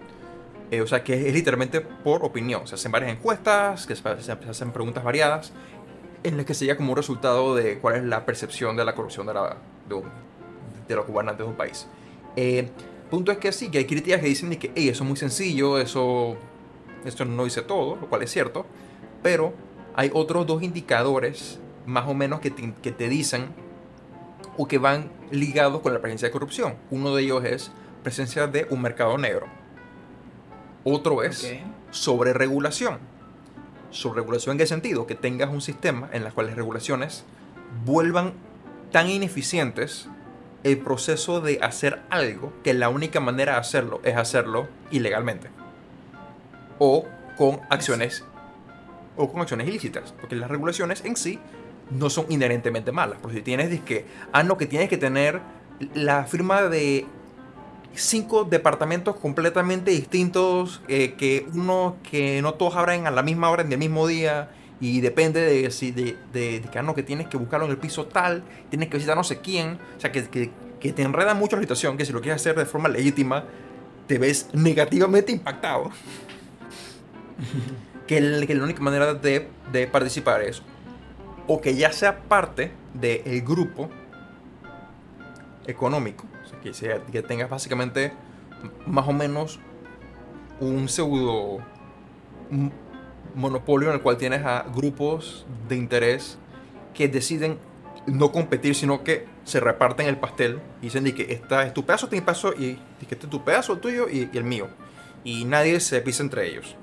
[0.70, 2.66] Eh, o sea, que es literalmente por opinión.
[2.66, 5.52] Se hacen varias encuestas, que se hacen preguntas variadas,
[6.22, 8.94] en las que se llega como un resultado de cuál es la percepción de la
[8.94, 9.56] corrupción de, la,
[9.88, 10.02] de,
[10.88, 11.86] de los gobernantes de un país.
[12.36, 12.70] Eh,
[13.10, 15.18] punto es que sí, que hay críticas que dicen de que "Ey, eso es muy
[15.18, 16.36] sencillo, eso,
[17.04, 18.64] eso no dice todo, lo cual es cierto,
[19.24, 19.54] pero
[19.96, 23.46] hay otros dos indicadores más o menos que te, que te dicen
[24.58, 26.74] o que van ligados con la presencia de corrupción.
[26.90, 27.72] Uno de ellos es
[28.02, 29.46] presencia de un mercado negro.
[30.84, 31.50] Otro es Ok.
[31.90, 32.98] sobreregulación.
[33.90, 35.06] ¿Sobreregulación en qué sentido?
[35.06, 37.24] Que tengas un sistema en el cual las regulaciones
[37.86, 38.34] vuelvan
[38.92, 40.06] tan ineficientes
[40.64, 45.48] el proceso de hacer algo que la única manera de hacerlo es hacerlo ilegalmente.
[46.78, 47.06] O
[47.38, 48.22] con acciones
[49.16, 51.38] o con acciones ilícitas, porque las regulaciones en sí
[51.90, 53.18] no son inherentemente malas.
[53.20, 55.40] Porque si tienes, que, ah, no, que tienes que tener
[55.94, 57.06] la firma de
[57.94, 63.62] cinco departamentos completamente distintos, eh, que uno, que no todos abran a la misma hora
[63.62, 64.50] en el mismo día,
[64.80, 67.78] y depende de si de, de, que, ah, no, que tienes que buscarlo en el
[67.78, 70.50] piso tal, tienes que visitar no sé quién, o sea, que, que,
[70.80, 73.44] que te enreda mucho la situación, que si lo quieres hacer de forma legítima,
[74.06, 75.90] te ves negativamente impactado.
[78.06, 80.62] que, la única manera de, de, participar es
[81.46, 83.90] o que ya sea parte del grupo
[85.66, 88.12] económico, o sea, que, sea, que tengas básicamente
[88.86, 89.58] más o menos
[90.60, 91.58] un pseudo
[93.34, 96.38] monopolio en el cual tienes a grupos de interés
[96.94, 97.58] que deciden
[98.06, 102.06] no competir, sino que se reparten el pastel y dicen que esta es tu pedazo,
[102.06, 102.74] este es mi pedazo, y,
[103.06, 104.68] que este es tu pedazo, el tuyo y, el mío.
[105.24, 106.76] Y nadie se pisa entre ellos.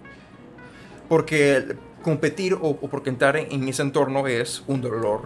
[1.12, 5.24] Porque competir o, porque entrar en, ese entorno es un dolor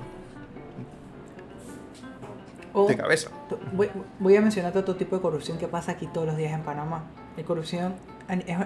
[2.87, 3.29] de cabeza.
[3.71, 7.03] Voy, a mencionar otro tipo de corrupción que pasa aquí todos los días en Panamá.
[7.37, 7.93] La corrupción
[8.27, 8.57] es,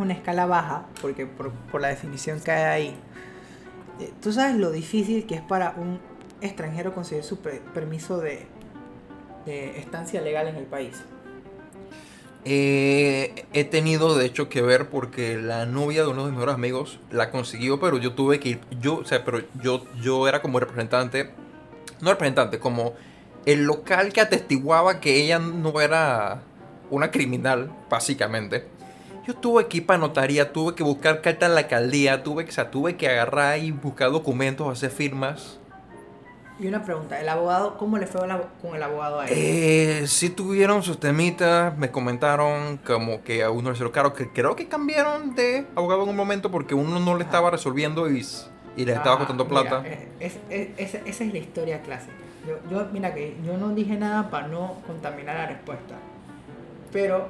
[0.00, 2.96] una escala baja, porque por, por la definición que hay ahí.
[4.00, 6.00] Eh, Tú sabes lo difícil que es para un
[6.40, 8.46] extranjero conseguir su permiso de,
[9.44, 11.04] estancia legal en el país?
[12.48, 16.54] Eh, he tenido de hecho que ver porque la novia de uno de mis mejores
[16.54, 20.42] amigos la consiguió, pero yo tuve que ir, yo, o sea, pero yo, yo era
[20.42, 21.32] como representante,
[22.00, 22.94] no representante, como
[23.46, 26.42] el local que atestiguaba que ella no era
[26.88, 28.68] una criminal, básicamente.
[29.26, 32.66] Yo tuve que ir para notaría, tuve que buscar carta en la alcaldía, tuve, o
[32.66, 35.58] tuve que agarrar y buscar documentos, hacer firmas.
[36.58, 38.22] Y una pregunta, ¿el abogado, cómo le fue
[38.62, 39.32] con el abogado a él?
[39.36, 44.30] Eh, sí tuvieron sus temitas, me comentaron como que a uno le hicieron caro, que
[44.30, 48.24] creo que cambiaron de abogado en un momento porque uno no le estaba resolviendo y,
[48.74, 49.84] y les estaba costando plata.
[50.18, 52.14] esa es la historia clásica.
[52.46, 55.96] Yo, yo, mira que yo no dije nada para no contaminar la respuesta,
[56.90, 57.28] pero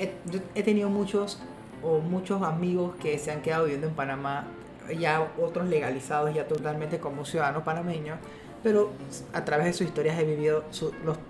[0.00, 1.40] he, yo he tenido muchos
[1.84, 4.46] o muchos amigos que se han quedado viviendo en Panamá
[4.92, 8.18] ya otros legalizados ya totalmente como ciudadanos panameños,
[8.62, 8.90] pero
[9.32, 10.64] a través de sus historias he vivido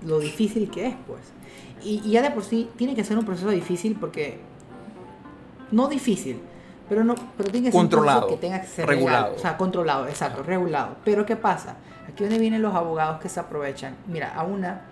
[0.03, 1.21] lo, difícil que es, pues.
[1.83, 4.41] Y, ya de por sí tiene que ser un proceso difícil porque,
[5.71, 6.41] no difícil,
[6.89, 9.35] pero no pero tiene que ser controlado, un que tenga que ser regulado.
[9.35, 10.97] o sea, controlado, exacto, regulado.
[11.05, 11.77] Pero ¿qué pasa?
[12.09, 13.97] Aquí donde vienen los abogados que se aprovechan.
[14.07, 14.83] Mira, a una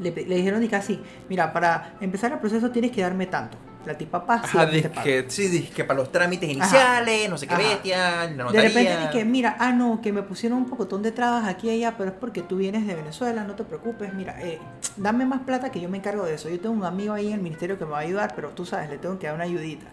[0.00, 3.96] le, le dijeron y casi, mira, para empezar el proceso tienes que darme tanto la
[3.96, 4.62] tipa pasa.
[4.62, 4.70] Ajá,
[5.02, 9.24] que, sí, que para los trámites iniciales, no sé qué bestia, la De repente dije,
[9.24, 12.16] mira, ah, no, que me pusieron un pocotón de trabas aquí y allá, pero es
[12.16, 14.58] porque tú vienes de Venezuela, no te preocupes, mira, eh,
[14.96, 16.48] dame más plata que yo me encargo de eso.
[16.48, 18.64] Yo tengo un amigo ahí en el ministerio que me va a ayudar, pero tú
[18.64, 19.86] sabes, le tengo que dar una ayudita.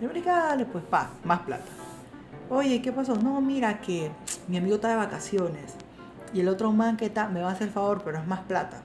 [0.00, 1.64] Y le dije, dale, pues, pa, más plata.
[2.48, 3.16] Oye, ¿qué pasó?
[3.16, 4.10] No, mira, que
[4.46, 5.74] mi amigo está de vacaciones
[6.32, 8.82] y el otro man que está me va a hacer favor, pero es más plata.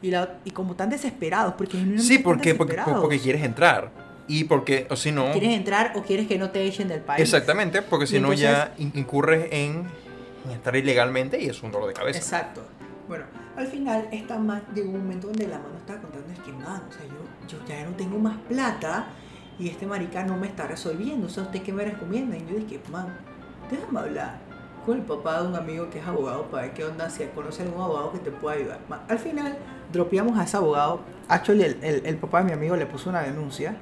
[0.00, 3.90] Y, la, y como tan desesperados, porque Sí, porque, porque, porque, quieres entrar.
[4.28, 5.32] Y porque, o si no...
[5.32, 7.20] ¿Quieres entrar o quieres que no te echen del país?
[7.20, 9.86] Exactamente, porque si no ya incurres en,
[10.44, 12.18] en, estar ilegalmente y es un dolor de cabeza.
[12.18, 12.62] Exacto.
[13.08, 13.24] Bueno,
[13.56, 16.82] al final esta man llegó un momento donde la mano estaba contando, es que man,
[16.88, 19.08] o sea, yo, yo ya no tengo más plata
[19.58, 22.36] y este marica no me está resolviendo, o sea, ¿usted qué me recomienda?
[22.36, 23.16] Y yo dije, man,
[23.70, 24.47] déjame hablar
[24.88, 27.62] con el papá de un amigo que es abogado para ver qué onda, si conoce
[27.62, 28.78] algún abogado que te pueda ayudar.
[29.06, 29.58] Al final,
[29.92, 31.00] dropeamos a ese abogado.
[31.28, 33.76] Actually, el, el, el, papá de mi amigo le puso una denuncia.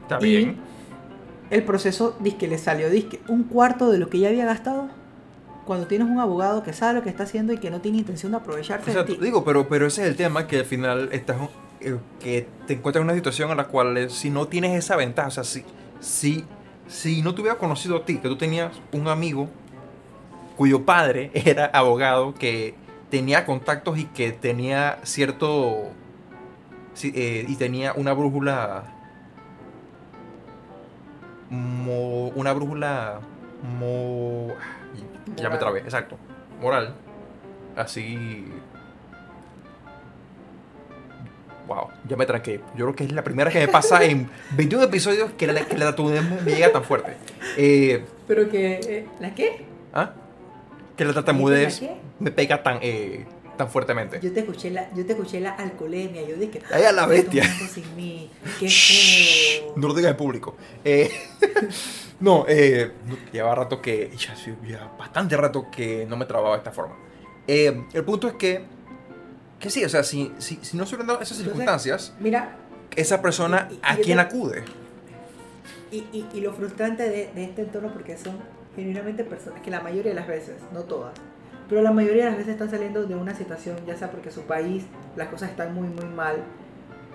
[0.00, 0.56] Está bien.
[1.50, 4.88] El proceso dice que le salió disque un cuarto de lo que ya había gastado
[5.66, 8.32] cuando tienes un abogado que sabe lo que está haciendo y que no tiene intención
[8.32, 9.18] de aprovecharse o sea, de ti.
[9.20, 11.36] Digo, pero, pero ese es el tema que al final estás
[11.80, 14.96] eh, que te encuentras en una situación en la cual eh, si no tienes esa
[14.96, 15.62] ventaja, o sea, si,
[16.00, 16.46] si,
[16.88, 19.50] si no te hubiera conocido a ti, que tú tenías un amigo
[20.56, 22.74] cuyo padre era abogado que
[23.10, 25.90] tenía contactos y que tenía cierto...
[27.02, 28.84] Eh, y tenía una brújula...
[31.50, 33.20] una brújula...
[35.36, 36.16] ya me trabé, exacto.
[36.60, 36.94] Moral.
[37.76, 38.46] Así...
[41.66, 42.60] Wow, ya me tranqué.
[42.76, 45.78] Yo creo que es la primera que me pasa en 21 episodios que la, que
[45.78, 45.94] la
[46.44, 47.16] me llega tan fuerte.
[47.56, 48.80] Eh, Pero que...
[48.82, 49.66] Eh, ¿La qué?
[49.92, 50.12] ¿Ah?
[50.96, 51.82] Que la tartamudez
[52.18, 53.24] me pega tan, eh,
[53.56, 54.20] tan fuertemente.
[54.22, 57.44] Yo te escuché la, yo te escuché la alcoholemia, yo dije, Ay, a la bestia.
[57.44, 58.30] Sin mí.
[58.58, 59.74] Qué feo.
[59.76, 60.56] No lo digas en público.
[60.84, 61.10] Eh,
[62.20, 62.92] no, eh,
[63.32, 66.96] lleva rato que, ya, bastante rato que no me trababa de esta forma.
[67.46, 68.64] Eh, el punto es que,
[69.58, 72.56] que sí, o sea, si, si, si no se hubieran dado esas circunstancias, mira,
[72.96, 74.64] esa persona, ¿a quién acude?
[75.90, 78.38] Y, y, y, lo frustrante de, de este entorno, porque son
[78.76, 81.12] genuinamente personas, que la mayoría de las veces, no todas,
[81.68, 84.42] pero la mayoría de las veces están saliendo de una situación, ya sea porque su
[84.42, 84.84] país,
[85.16, 86.36] las cosas están muy, muy mal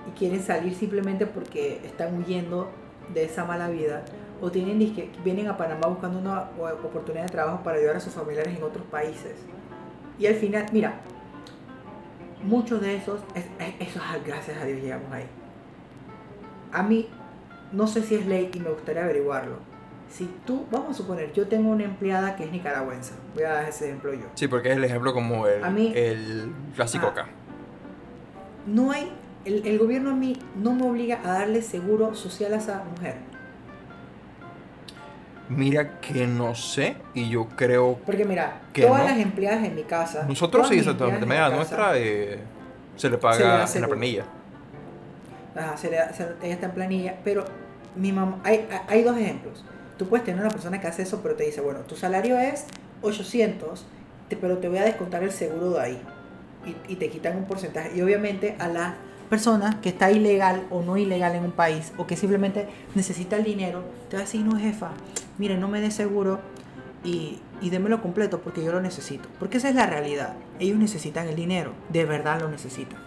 [0.08, 2.70] y quieren salir simplemente porque están huyendo
[3.14, 4.04] de esa mala vida,
[4.42, 6.50] o tienen que vienen a Panamá buscando una
[6.84, 9.34] oportunidad de trabajo para ayudar a sus familiares en otros países.
[10.20, 11.02] Y al final, mira,
[12.44, 13.22] muchos de esos,
[13.80, 15.26] esos gracias a Dios llegamos ahí.
[16.72, 17.10] A mí,
[17.72, 19.58] no sé si es ley y me gustaría averiguarlo.
[20.10, 23.70] Si tú, vamos a suponer, yo tengo una empleada que es nicaragüense, voy a dar
[23.70, 24.28] ese ejemplo yo.
[24.36, 25.64] Sí, porque es el ejemplo como el,
[25.96, 27.28] el clásico acá.
[28.66, 29.12] No hay,
[29.46, 33.16] el, el gobierno a mí no me obliga a darle seguro social a esa mujer
[35.50, 40.26] Mira que no sé y yo creo Porque mira, todas las empleadas en mi casa.
[40.28, 41.26] Nosotros sí, exactamente.
[41.26, 42.40] Mira, nuestra eh,
[42.98, 44.26] se le paga en la planilla.
[45.56, 47.46] Ajá, se le, ella está en planilla, pero
[47.96, 49.64] mi mamá, hay, hay dos ejemplos.
[49.98, 52.66] Tú puedes tener una persona que hace eso, pero te dice, bueno, tu salario es
[53.02, 53.86] 800,
[54.40, 56.02] pero te voy a descontar el seguro de ahí.
[56.88, 57.92] Y, te quitan un porcentaje.
[57.96, 58.96] Y obviamente a la
[59.30, 63.44] persona que está ilegal o no ilegal en un país, o que simplemente necesita el
[63.44, 64.92] dinero, te va a decir, no jefa,
[65.38, 66.40] mire, no me dé seguro
[67.04, 69.30] y, y démelo completo porque yo lo necesito.
[69.40, 70.34] Porque esa es la realidad.
[70.60, 73.00] Ellos necesitan el dinero, de verdad lo necesitan.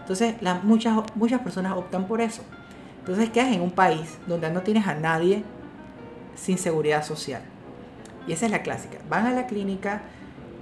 [0.00, 0.34] Entonces,
[0.64, 2.42] muchas, muchas personas optan por eso.
[2.98, 5.44] Entonces, ¿qué haces en un país donde no tienes a nadie
[6.34, 7.42] sin seguridad social?
[8.26, 8.98] Y esa es la clásica.
[9.08, 10.02] Van a la clínica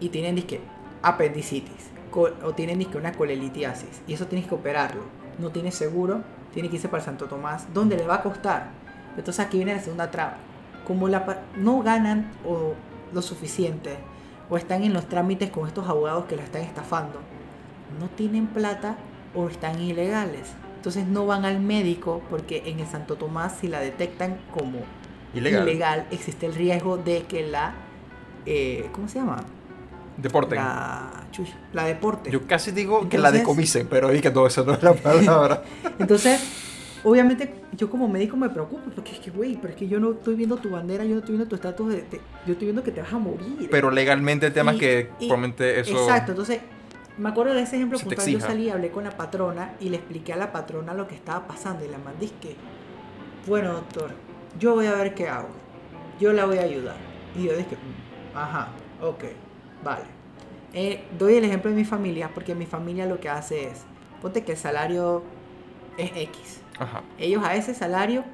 [0.01, 0.61] y tienen disque
[1.03, 5.03] apendicitis o tienen disque una colelitiasis y eso tienes que operarlo.
[5.39, 8.71] No tiene seguro, tiene que irse para Santo Tomás, ¿dónde le va a costar?
[9.17, 10.37] Entonces aquí viene la segunda traba
[10.91, 12.75] como la, no ganan o
[13.13, 13.97] lo suficiente
[14.49, 17.21] o están en los trámites con estos abogados que la están estafando,
[18.01, 18.97] no tienen plata
[19.33, 20.53] o están ilegales.
[20.75, 24.81] Entonces no van al médico porque en el Santo Tomás si la detectan como
[25.35, 27.75] ilegal, existe el riesgo de que la...
[28.47, 29.45] Eh, ¿Cómo se llama?
[30.17, 30.57] Deporte.
[30.57, 31.11] La,
[31.73, 32.31] la deporte.
[32.31, 35.63] Yo casi digo que la decomisen, pero ahí que todo eso no es la palabra.
[35.99, 36.41] Entonces,
[37.05, 40.13] obviamente yo como médico me preocupo, porque es que, güey, pero es que yo no
[40.13, 42.05] estoy viendo tu bandera, yo no estoy viendo tu estatus, de,
[42.47, 43.69] yo estoy viendo que te vas a morir.
[43.71, 46.03] Pero legalmente el tema es que probablemente eso...
[46.03, 46.61] Exacto, entonces
[47.17, 50.33] me acuerdo de ese ejemplo puntual, yo salí, hablé con la patrona y le expliqué
[50.33, 52.57] a la patrona lo que estaba pasando y la mandé que,
[53.47, 54.13] bueno doctor,
[54.59, 55.49] yo voy a ver qué hago,
[56.19, 56.97] yo la voy a ayudar.
[57.37, 57.77] Y yo dije,
[58.35, 58.69] ajá,
[59.01, 59.25] ok,
[59.85, 60.05] vale.
[60.73, 63.85] Eh, doy el ejemplo de mi familia porque mi familia lo que hace es,
[64.23, 65.23] ponte que el salario
[65.97, 66.61] es X
[67.19, 68.25] ellos a ese salario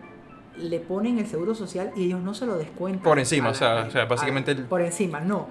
[0.57, 3.03] le ponen el seguro social y ellos no se lo descuentan.
[3.03, 4.55] Por encima, o, sea, básicamente...
[4.55, 5.47] Por encima, no.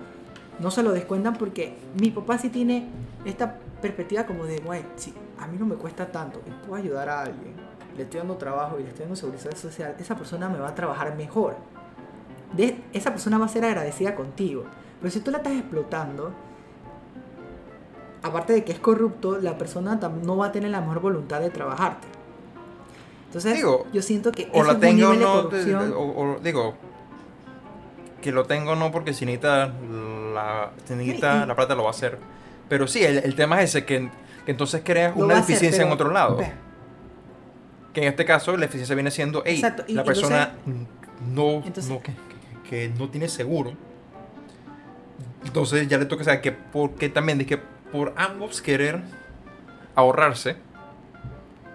[0.59, 2.87] No se lo descuentan porque mi papá sí tiene
[3.25, 7.09] esta perspectiva como de, bueno, si a mí no me cuesta tanto y puedo ayudar
[7.09, 7.53] a alguien,
[7.95, 10.75] le estoy dando trabajo y le estoy dando seguridad social, esa persona me va a
[10.75, 11.55] trabajar mejor.
[12.53, 14.65] De, esa persona va a ser agradecida contigo.
[14.99, 16.31] Pero si tú la estás explotando,
[18.21, 21.49] aparte de que es corrupto, la persona no va a tener la mejor voluntad de
[21.49, 22.07] trabajarte.
[23.27, 25.49] Entonces, digo, yo siento que o la tengo no,
[25.97, 26.75] o, digo
[28.21, 29.73] que lo tengo no porque si necesita
[30.33, 30.71] la,
[31.45, 32.17] la plata lo va a hacer.
[32.69, 34.09] Pero sí, el, tema es ese, que,
[34.45, 36.39] que entonces creas una deficiencia en otro lado.
[37.95, 40.51] Que en este caso la deficiencia viene siendo, hey, la persona
[41.33, 42.01] no, no
[42.69, 43.73] que, no tiene seguro.
[45.45, 49.01] Entonces ya le toca saber que porque también de que por ambos querer
[49.95, 50.57] ahorrarse,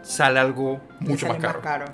[0.03, 1.87] sale algo mucho más caro.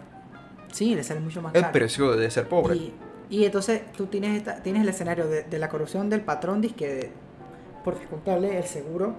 [0.72, 1.64] Sí, le sale mucho más caro.
[1.64, 2.92] El precio de ser pobre.
[3.30, 7.12] Y, entonces tú tienes, esta, tienes el escenario de, la corrupción del patrón, que
[7.84, 9.14] por descontarle el seguro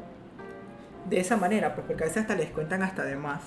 [1.10, 3.40] de esa manera, pues porque a veces hasta les cuentan hasta de más.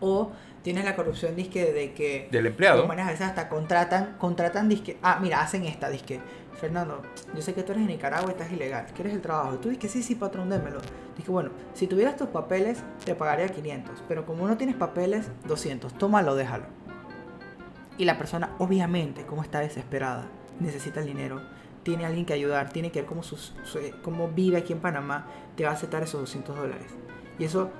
[0.00, 0.32] O
[0.62, 2.90] tienes la corrupción disque de que del empleado.
[2.90, 6.20] a veces hasta contratan, contratan disque, ah, mira, hacen esta disque
[6.58, 7.02] Fernando,
[7.34, 9.58] yo sé que tú eres de Nicaragua y estás ilegal, ¿quieres el trabajo?
[9.58, 10.80] tú dices que sí, sí, patrón, démelo.
[11.16, 15.96] Dije, bueno, si tuvieras tus papeles, te pagaría 500, pero como no tienes papeles, 200,
[15.96, 16.64] tómalo, déjalo.
[17.96, 20.26] Y la persona, obviamente, como está desesperada,
[20.58, 21.42] necesita el dinero,
[21.84, 23.54] tiene alguien que ayudar, tiene que ver cómo, sus,
[24.02, 26.86] cómo vive aquí en Panamá, te va a aceptar esos 200 dólares.
[27.38, 27.70] Y eso,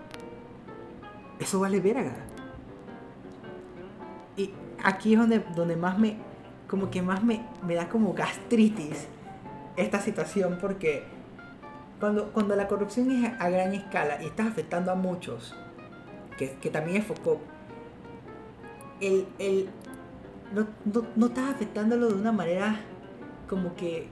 [1.40, 2.14] eso vale verga.
[4.39, 4.51] Y
[4.82, 6.16] aquí es donde, donde más me,
[6.68, 9.09] como que más me, me da como gastritis
[9.76, 11.05] esta situación porque
[11.99, 15.55] cuando, cuando la corrupción es a gran escala y estás afectando a muchos,
[16.39, 17.41] que, que también es foco,
[19.01, 19.68] el, el,
[20.55, 22.80] no, no, no, estás afectándolo de una manera
[23.49, 24.09] como que,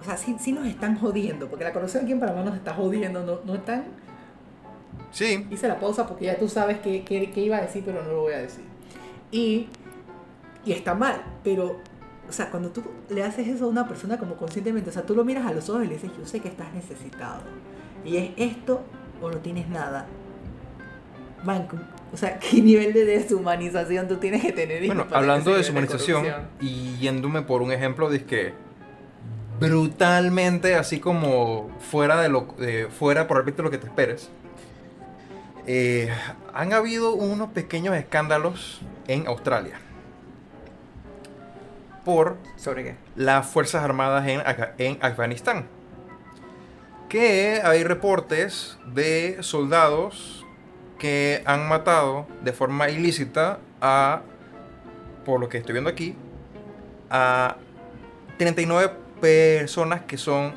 [0.00, 2.72] o sea, sí, sí, nos están jodiendo, porque la corrupción aquí en Panamá nos está
[2.72, 3.84] jodiendo, no, no están...
[5.10, 5.46] Sí.
[5.50, 8.12] Hice la pausa porque ya tú sabes qué, qué, qué iba a decir, pero no
[8.12, 8.64] lo voy a decir.
[9.30, 9.68] Y,
[10.64, 11.78] y está mal, pero
[12.28, 15.14] o sea, cuando tú le haces eso a una persona como conscientemente, o sea, tú
[15.14, 17.42] lo miras a los ojos y le dices, yo sé que estás necesitado.
[18.04, 18.82] Y es esto
[19.22, 20.06] o no tienes nada.
[21.44, 21.76] Banco.
[22.12, 24.84] O sea, ¿qué nivel de deshumanización tú tienes que tener?
[24.86, 26.26] Bueno, hablando de deshumanización
[26.60, 28.54] y yéndome por un ejemplo de que
[29.60, 34.28] brutalmente así como fuera de lo de- fuera por a lo que te esperes.
[35.66, 36.10] eh,
[36.54, 39.80] han habido unos pequeños escándalos en Australia
[42.06, 42.94] por ¿Sobre qué?
[43.16, 44.40] las Fuerzas Armadas en,
[44.78, 45.66] en Afganistán.
[47.08, 50.46] Que hay reportes de soldados
[51.00, 54.22] que han matado de forma ilícita a,
[55.24, 56.14] por lo que estoy viendo aquí,
[57.10, 57.56] a
[58.38, 60.54] 39 personas que son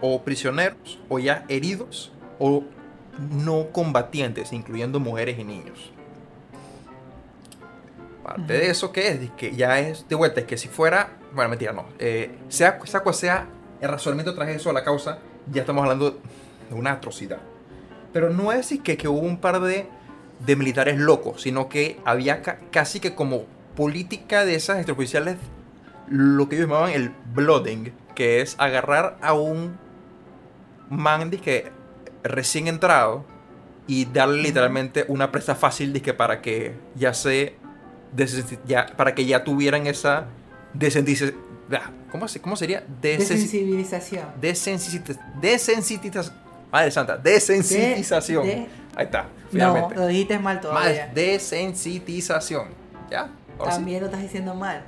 [0.00, 2.62] o prisioneros o ya heridos o
[3.32, 5.92] no combatientes, incluyendo mujeres y niños.
[8.22, 11.50] Parte de eso que es, que ya es de vuelta, es que si fuera, bueno,
[11.50, 13.48] mentira, no, eh, sea, sea cual sea
[13.80, 15.18] el razonamiento tras eso a la causa,
[15.50, 16.20] ya estamos hablando
[16.68, 17.38] de una atrocidad.
[18.12, 19.86] Pero no es que, que hubo un par de,
[20.46, 23.44] de militares locos, sino que había ca- casi que como
[23.74, 25.36] política de esas extraoficiales,
[26.08, 29.78] lo que ellos llamaban el blooding, que es agarrar a un
[30.90, 31.72] man que
[32.22, 33.24] recién entrado
[33.86, 37.56] y darle literalmente una presa fácil dizque, para que ya se
[38.66, 40.26] ya, para que ya tuvieran esa.
[42.10, 42.84] ¿Cómo, se- ¿Cómo sería?
[43.00, 44.26] Desensi- Desensibilización.
[44.40, 46.36] Desensitiz- Desensitización.
[46.70, 48.46] Madre santa, desensitización.
[48.46, 49.94] De- Ahí está, No, finalmente.
[49.96, 51.06] lo dijiste mal todavía.
[51.06, 52.68] Más desensitización.
[53.10, 53.30] ¿Ya?
[53.58, 53.76] Ahora sí.
[53.78, 54.82] También lo estás diciendo mal.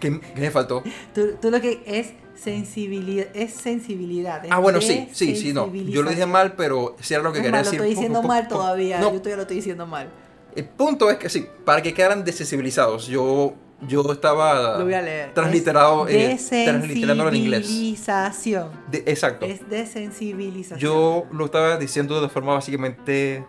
[0.00, 0.82] ¿Qué, qué me faltó?
[1.14, 4.44] Tú, tú lo que es sensibilidad, es sensibilidad.
[4.44, 5.72] es Ah, bueno, sí, sí, sí, no.
[5.72, 7.74] Yo lo dije mal, pero sí era lo que Es quería lo decir.
[7.80, 8.98] estoy diciendo mal todavía.
[8.98, 10.08] No, Yo todavía lo estoy diciendo mal.
[10.56, 13.06] El punto es que sí, para que quedaran desensibilizados.
[13.06, 13.54] Yo,
[13.86, 15.34] yo estaba Lo voy a leer.
[15.34, 17.60] transliterado, Es eh, transliterándolo en inglés.
[17.62, 18.70] Desensibilización.
[18.90, 19.46] De- exacto.
[19.46, 20.78] Es desensibilización.
[20.80, 23.44] Yo lo estaba diciendo de forma básicamente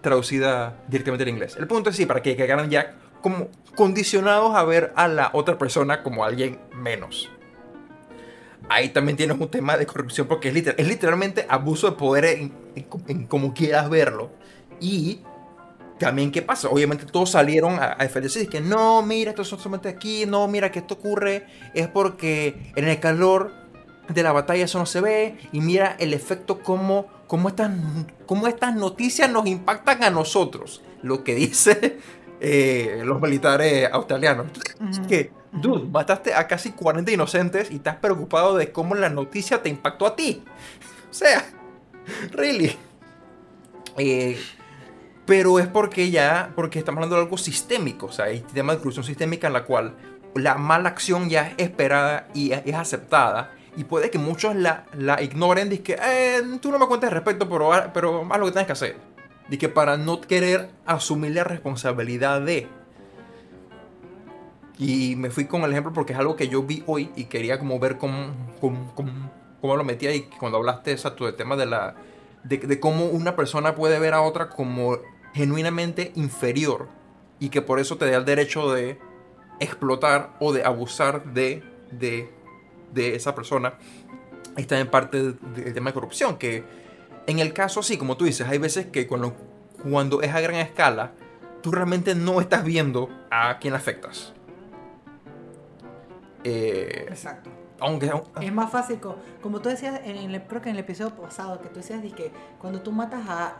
[0.00, 1.56] traducida directamente en inglés.
[1.58, 5.56] El punto es sí, para que quedaran ya como condicionados a ver a la otra
[5.56, 7.30] persona como alguien menos.
[8.68, 12.24] Ahí también tienes un tema de corrupción porque es, liter- es literalmente abuso de poder
[12.26, 14.30] en, en- en como quieras verlo.
[14.80, 15.20] Y
[15.98, 16.68] también, ¿qué pasa?
[16.68, 20.48] Obviamente todos salieron a, a defenderse y que no, mira, esto es solamente aquí, no,
[20.48, 23.64] mira, que esto ocurre es porque en el calor
[24.08, 27.70] de la batalla eso no se ve y mira el efecto como, como, estas,
[28.26, 30.82] como estas noticias nos impactan a nosotros.
[31.02, 31.98] Lo que dice
[32.40, 34.46] eh, los militares australianos.
[35.08, 39.68] Que, dude, mataste a casi 40 inocentes y estás preocupado de cómo la noticia te
[39.68, 40.42] impactó a ti.
[41.14, 41.44] O sea,
[42.32, 42.76] really.
[43.98, 44.36] Eh,
[45.26, 48.78] pero es porque ya, porque estamos hablando de algo sistémico, o sea, hay tema de
[48.78, 49.94] corrupción sistémica en la cual
[50.34, 53.52] la mala acción ya es esperada y es aceptada.
[53.76, 57.14] Y puede que muchos la, la ignoren, y que eh, tú no me cuentes al
[57.14, 58.96] respecto, pero, pero haz lo que tienes que hacer.
[59.50, 62.68] Y que para no querer asumir la responsabilidad de.
[64.78, 67.58] Y me fui con el ejemplo porque es algo que yo vi hoy y quería
[67.58, 68.28] como ver cómo,
[68.60, 70.14] cómo, cómo- cómo lo metía.
[70.14, 71.94] Y cuando hablaste exacto del tema de la.
[72.42, 74.98] De cómo una persona puede ver a otra como
[75.34, 76.88] genuinamente inferior
[77.38, 78.98] y que por eso te da el derecho de
[79.60, 82.32] explotar o de abusar de, de,
[82.92, 83.74] de esa persona.
[84.56, 86.64] Está en parte de- del tema de corrupción, que
[87.26, 89.34] en el caso sí, como tú dices, hay veces que cuando,
[89.82, 91.12] cuando es a gran escala,
[91.62, 94.32] tú realmente no estás viendo a quién afectas.
[96.44, 97.50] Eh, Exacto.
[97.80, 101.14] aunque, Es más fácil, co- como tú decías, en el, creo que en el episodio
[101.16, 102.30] pasado, que tú decías de que
[102.60, 103.56] cuando tú matas a,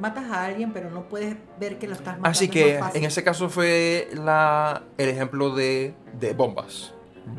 [0.00, 2.28] matas a alguien, pero no puedes ver que lo estás matando.
[2.28, 6.94] Así que en ese caso fue la, el ejemplo de, de bombas,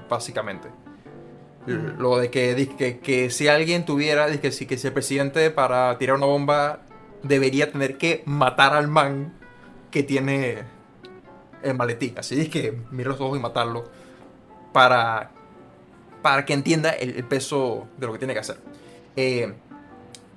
[0.09, 0.69] básicamente.
[1.65, 5.97] Lo de que, que, que si alguien tuviera, que si, que si el presidente para
[5.99, 6.79] tirar una bomba
[7.21, 9.33] debería tener que matar al man
[9.91, 10.63] que tiene
[11.61, 12.17] el maletín.
[12.17, 13.83] Así es que mira los ojos y matarlo
[14.73, 15.31] para,
[16.23, 18.57] para que entienda el, el peso de lo que tiene que hacer.
[19.15, 19.53] Eh,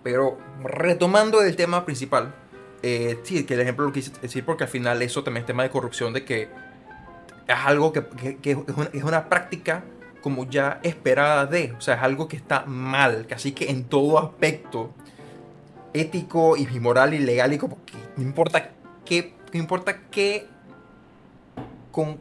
[0.02, 2.34] pero retomando el tema principal,
[2.82, 5.62] eh, sí, que el ejemplo lo quise decir porque al final eso también es tema
[5.62, 6.48] de corrupción, de que
[7.46, 8.04] es algo que,
[8.92, 9.84] es una práctica
[10.20, 13.84] como ya esperada de, o sea, es algo que está mal, que así que en
[13.84, 14.92] todo aspecto
[15.92, 18.70] ético y moral y legal y como que no importa
[19.04, 20.46] qué, no importa qué,
[21.90, 22.18] con,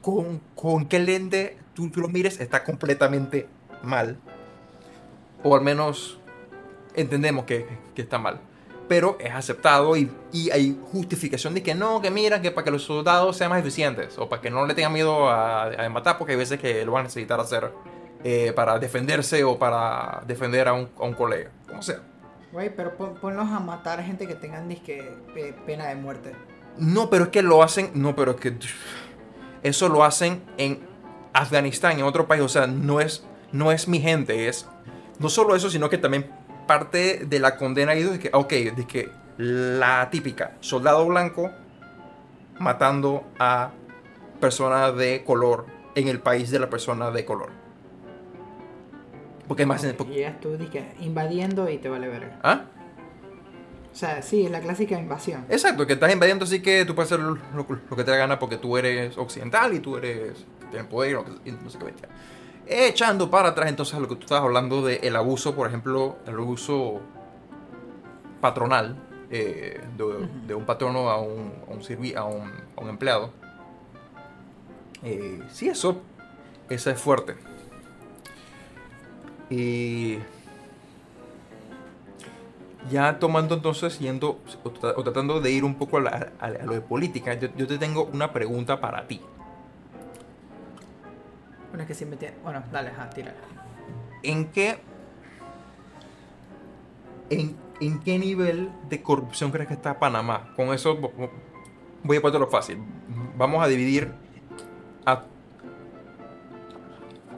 [0.00, 3.46] con, con qué lente tú, tú lo mires, está completamente
[3.82, 4.18] mal.
[5.42, 6.18] O al menos
[6.94, 8.40] entendemos que, que está mal.
[8.88, 12.70] pero es aceptado y, y hay justificación de que no, que mira, que para que
[12.70, 16.18] los soldados sean más eficientes o para que no le tengan miedo a, a matar,
[16.18, 17.70] porque hay veces que lo van a necesitar hacer
[18.24, 22.00] eh, para defenderse o para defender a un, a un colega, como sea.
[22.52, 26.32] Güey, pero pon- ponlos a matar a gente que tengan disque eh, pena de muerte.
[26.76, 27.90] No, pero es que lo hacen.
[27.94, 28.54] No, pero es que.
[29.62, 30.80] Eso lo hacen en
[31.32, 32.42] Afganistán, en otro país.
[32.42, 34.48] O sea, no es, no es mi gente.
[34.48, 34.66] Es.
[35.18, 36.30] No solo eso, sino que también
[36.66, 38.30] parte de la condena ido de que.
[38.32, 41.50] Ok, de que la típica soldado blanco
[42.58, 43.70] matando a
[44.40, 47.50] personas de color en el país de la persona de color.
[49.48, 49.84] Porque más.
[49.84, 50.56] Ok, y llegas tú
[51.00, 52.38] invadiendo y te vale verga.
[52.42, 52.62] ¿Ah?
[53.90, 55.44] O sea, sí, es la clásica invasión.
[55.50, 58.16] Exacto, que estás invadiendo así que tú puedes hacer lo, lo- lo que te da
[58.16, 61.10] gana porque tú eres occidental y tú eres tienes poder
[61.44, 62.08] y no, no sé qué bestia.
[62.66, 66.34] Echando para atrás entonces a lo que tú estabas hablando del abuso, por ejemplo, el
[66.34, 67.00] abuso
[68.40, 68.96] patronal
[69.30, 73.30] eh, de, de un patrono a un, a un, servi- a un, a un empleado.
[75.02, 76.00] Eh, sí, eso,
[76.68, 77.36] eso es fuerte.
[79.50, 80.18] Y
[82.90, 86.46] ya tomando entonces, yendo o, tra- o tratando de ir un poco a, la- a-
[86.46, 89.20] a lo de política, yo, yo te tengo una pregunta para ti.
[91.72, 92.36] Bueno, es que si me tiene...
[92.44, 93.38] Bueno, dale, ajá, tírala.
[94.22, 94.78] ¿En qué,
[97.30, 100.52] en, en qué nivel de corrupción crees que está Panamá?
[100.54, 101.30] Con eso vo- vo-
[102.04, 102.78] voy a ponértelo fácil.
[103.38, 104.12] Vamos a dividir
[105.06, 105.22] a,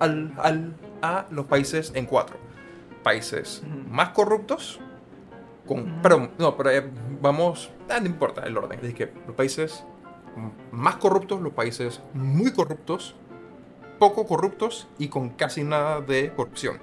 [0.01, 2.37] al- al- a los países en cuatro.
[3.05, 4.81] Países más corruptos,
[5.67, 6.91] con, perdón, no, pero eh,
[7.21, 8.81] vamos, ah, no importa el orden.
[8.83, 9.85] Es que los países
[10.73, 13.15] más corruptos, los países muy corruptos,
[13.99, 16.79] poco corruptos y con casi nada de corrupción.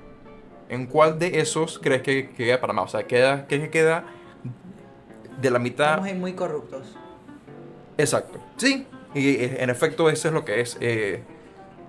[0.70, 2.84] ¿En cuál de esos crees que, que queda Panamá?
[2.84, 4.06] O sea, queda, ¿crees que queda
[5.42, 5.90] de la mitad?
[5.90, 6.96] Estamos ahí muy corruptos.
[7.98, 8.40] Exacto.
[8.58, 10.78] Sí, y eh, en efecto eso es lo que es.
[10.80, 11.24] Eh,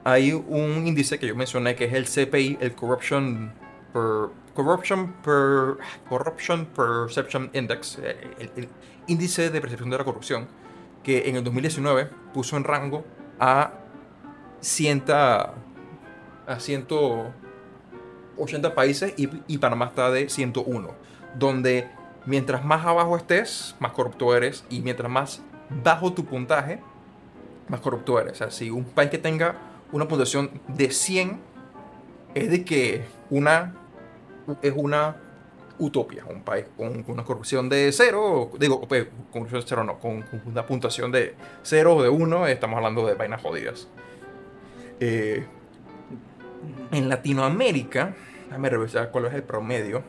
[0.04, 3.52] hay un índice que yo mencioné que es el CPI, el Corruption
[3.92, 5.78] per, Corruption per,
[6.08, 8.68] Corruption Perception Index, eh, el, el
[9.06, 10.48] índice de percepción de la corrupción,
[11.04, 13.04] que en el 2019 puso en rango
[13.38, 13.72] a
[14.62, 15.52] 100, a
[16.58, 20.88] 180 países y, y Panamá está de 101,
[21.38, 21.90] donde
[22.24, 25.42] mientras más abajo estés, más corrupto eres y mientras más
[25.82, 26.80] bajo tu puntaje,
[27.68, 28.32] más corrupto eres.
[28.32, 29.56] O sea, si un país que tenga
[29.92, 31.38] una puntuación de 100
[32.34, 33.74] es de que una
[34.62, 35.16] es una
[35.78, 40.22] utopia, un país con, una corrupción de cero, digo, pues, corrupción de cero no, con,
[40.22, 43.88] con una puntuación de 0 o de 1, estamos hablando de vainas jodidas.
[45.04, 45.44] Eh,
[46.92, 48.14] en Latinoamérica,
[48.46, 50.04] déjame revisar cuál es el promedio.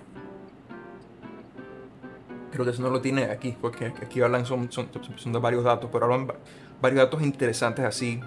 [2.51, 5.63] Creo que eso no lo tiene aquí, porque aquí hablan, son, son, son de varios
[5.63, 6.35] datos, pero hablan va-
[6.79, 8.19] varios datos interesantes así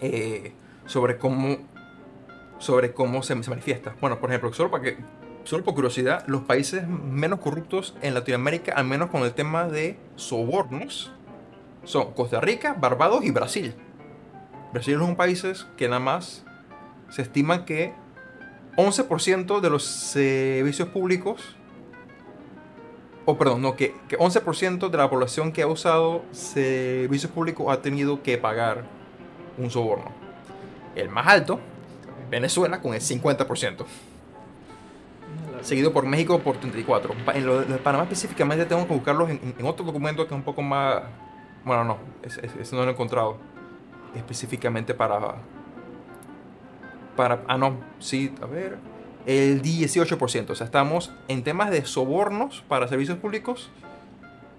[0.00, 0.54] eh,
[0.86, 1.58] sobre cómo
[2.58, 3.94] sobre cómo se, se manifiesta.
[4.00, 4.96] Bueno, por ejemplo, solo para que
[5.44, 9.98] solo por curiosidad, los países menos corruptos en Latinoamérica, al menos con el tema de
[10.14, 11.12] sobornos,
[11.84, 13.74] son Costa Rica, Barbados y Brasil.
[14.76, 15.42] Brasil es un país
[15.78, 16.44] que nada más
[17.08, 17.94] se estima que
[18.76, 21.56] 11% de los servicios públicos,
[23.24, 27.80] o perdón, no, que, que 11% de la población que ha usado servicios públicos ha
[27.80, 28.84] tenido que pagar
[29.56, 30.10] un soborno.
[30.94, 31.58] El más alto,
[32.30, 33.86] Venezuela, con el 50%,
[35.62, 37.24] seguido por México por 34%.
[37.24, 40.38] Pa- En lo de Panamá específicamente tengo que buscarlos en, en otro documento que es
[40.38, 41.02] un poco más...
[41.64, 43.38] Bueno, no, ese no lo he encontrado
[44.16, 45.36] específicamente para
[47.16, 48.78] para ah no sí a ver
[49.26, 53.70] el 18% o sea estamos en temas de sobornos para servicios públicos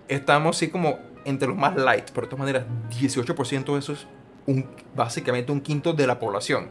[0.08, 4.08] estamos así como entre los más light pero de todas maneras 18% de eso es
[4.46, 4.66] un,
[4.96, 6.68] básicamente un quinto de la población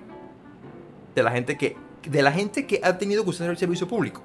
[1.15, 4.23] de la gente que de la gente que ha tenido que usar el servicio público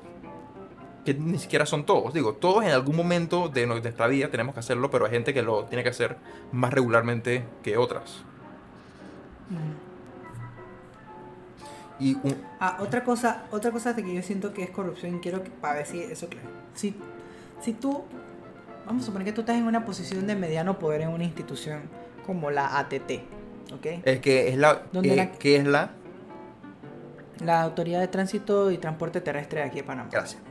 [1.03, 2.13] que ni siquiera son todos.
[2.13, 5.41] Digo todos en algún momento de nuestra vida tenemos que hacerlo pero hay gente que
[5.41, 6.17] lo tiene que hacer
[6.51, 8.23] más regularmente que otras
[11.99, 15.19] Y un, Ah, otra cosa, otra cosa de que yo siento que es corrupción y
[15.19, 16.47] quiero que para ver si eso claro.
[16.73, 16.95] Si,
[17.59, 18.03] si tú,
[18.87, 21.81] vamos a suponer que tú estás en una posición de mediano poder en una institución
[22.25, 23.11] como la ATT,
[23.73, 23.85] ¿ok?
[24.03, 24.83] Es que es la.
[24.91, 25.91] ¿Dónde eh, la- que es la.
[27.43, 30.09] La Autoridad de Tránsito y Transporte Terrestre de aquí de Panamá.
[30.11, 30.41] Gracias.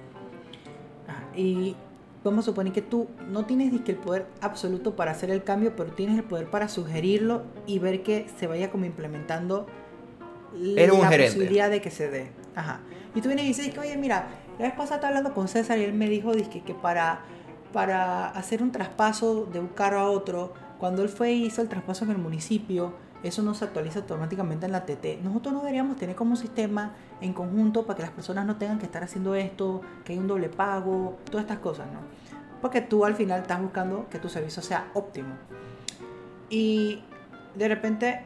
[1.37, 1.77] Y
[2.25, 5.93] vamos a suponer que tú no tienes el poder absoluto para hacer el cambio, pero
[5.93, 9.67] tienes el poder para sugerirlo y ver que se vaya como implementando
[10.55, 11.35] la gerente.
[11.35, 12.31] posibilidad de que se dé.
[12.55, 12.81] Ajá.
[13.15, 14.29] Y tú vienes y dices que, oye, mira,
[14.59, 17.23] La vez pasada estaba hablando con César y él me dijo dizque, que para,
[17.73, 21.69] para hacer un traspaso de un carro a otro, cuando él fue y hizo el
[21.69, 22.93] traspaso en el municipio,
[23.23, 25.23] eso no se actualiza automáticamente en la TT.
[25.23, 28.79] Nosotros no deberíamos tener como un sistema en conjunto para que las personas no tengan
[28.79, 32.01] que estar haciendo esto, que hay un doble pago, todas estas cosas, ¿no?
[32.61, 35.35] Porque tú al final estás buscando que tu servicio sea óptimo.
[36.49, 37.03] Y
[37.55, 38.25] de repente,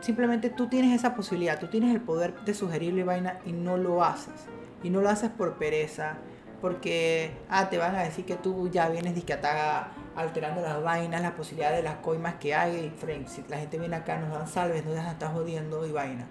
[0.00, 4.04] simplemente tú tienes esa posibilidad, tú tienes el poder de sugerirle vaina y no lo
[4.04, 4.46] haces.
[4.82, 6.18] Y no lo haces por pereza,
[6.60, 11.34] porque, ah, te van a decir que tú ya vienes discataga alterando las vainas, la
[11.34, 12.92] posibilidad de las coimas que hay.
[12.92, 16.26] Y si la gente viene acá, nos dan salves, nos dejan estar jodiendo y vaina.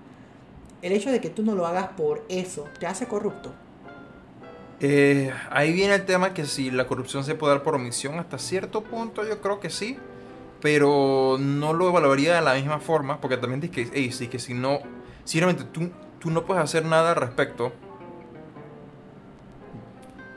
[0.82, 3.54] El hecho de que tú no lo hagas por eso te hace corrupto.
[4.80, 8.38] Eh, ahí viene el tema que si la corrupción se puede dar por omisión, hasta
[8.38, 9.98] cierto punto yo creo que sí,
[10.62, 14.54] pero no lo evaluaría de la misma forma, porque también dices que, sí, que si
[14.54, 14.80] no,
[15.24, 15.90] si realmente tú,
[16.20, 17.72] tú no puedes hacer nada al respecto,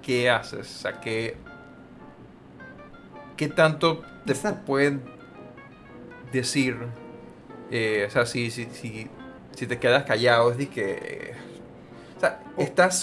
[0.00, 0.60] ¿qué haces?
[0.60, 1.36] O sea, ¿qué,
[3.40, 5.02] qué tanto te pueden
[6.30, 6.76] decir?
[7.70, 9.08] Eh, o sea, si, si, si,
[9.56, 11.32] si, te quedas callado, es de que...
[12.18, 13.02] O sea, estás,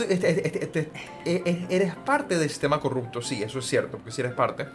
[1.26, 4.68] eres parte del sistema corrupto, sí, eso es cierto, porque si eres parte.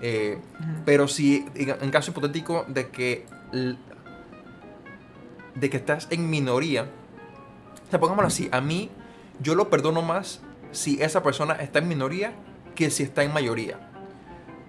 [0.00, 0.38] Eh,
[0.86, 3.26] pero si, en caso hipotético de que,
[5.54, 6.84] de que estás en minoría,
[7.86, 8.88] o sea, pongámoslo así, a mí
[9.40, 10.40] yo lo perdono más
[10.70, 12.32] si esa persona está en minoría
[12.74, 13.91] que si está en mayoría.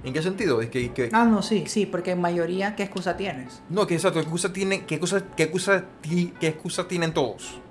[0.03, 0.61] ¿En qué sentido?
[0.61, 3.61] Es que, ah, no, sí, sí, porque en mayoría, ¿qué excusa tienes?
[3.69, 7.61] No, que exacto, ¿qué excusa, tiene, qué excusa, qué excusa, qué excusa tienen todos?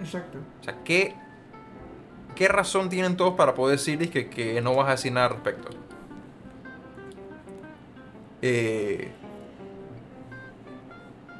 [0.00, 0.38] Exacto.
[0.60, 1.14] O sea, ¿qué,
[2.34, 5.32] qué razón tienen todos para poder decirles que, que no vas a decir nada al
[5.32, 5.70] respecto?
[8.42, 9.10] Eh,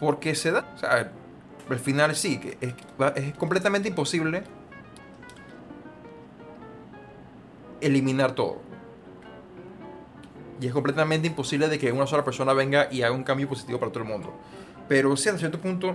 [0.01, 1.12] porque se da, o sea,
[1.69, 2.74] al final sí, que es,
[3.16, 4.45] es completamente imposible
[7.82, 8.68] eliminar todo.
[10.60, 13.78] Y es completamente imposible de que una sola persona venga y haga un cambio positivo
[13.78, 14.35] para todo el mundo.
[14.89, 15.94] Pero sí, a cierto punto,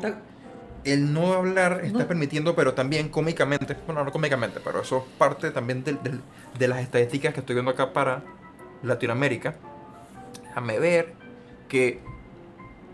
[0.86, 5.52] el no hablar está permitiendo, pero también cómicamente, bueno, no cómicamente, pero eso es parte
[5.52, 8.24] también de, las estadísticas que estoy viendo acá para
[8.84, 9.56] Latinoamérica.
[10.44, 11.14] Déjame ver
[11.68, 12.02] que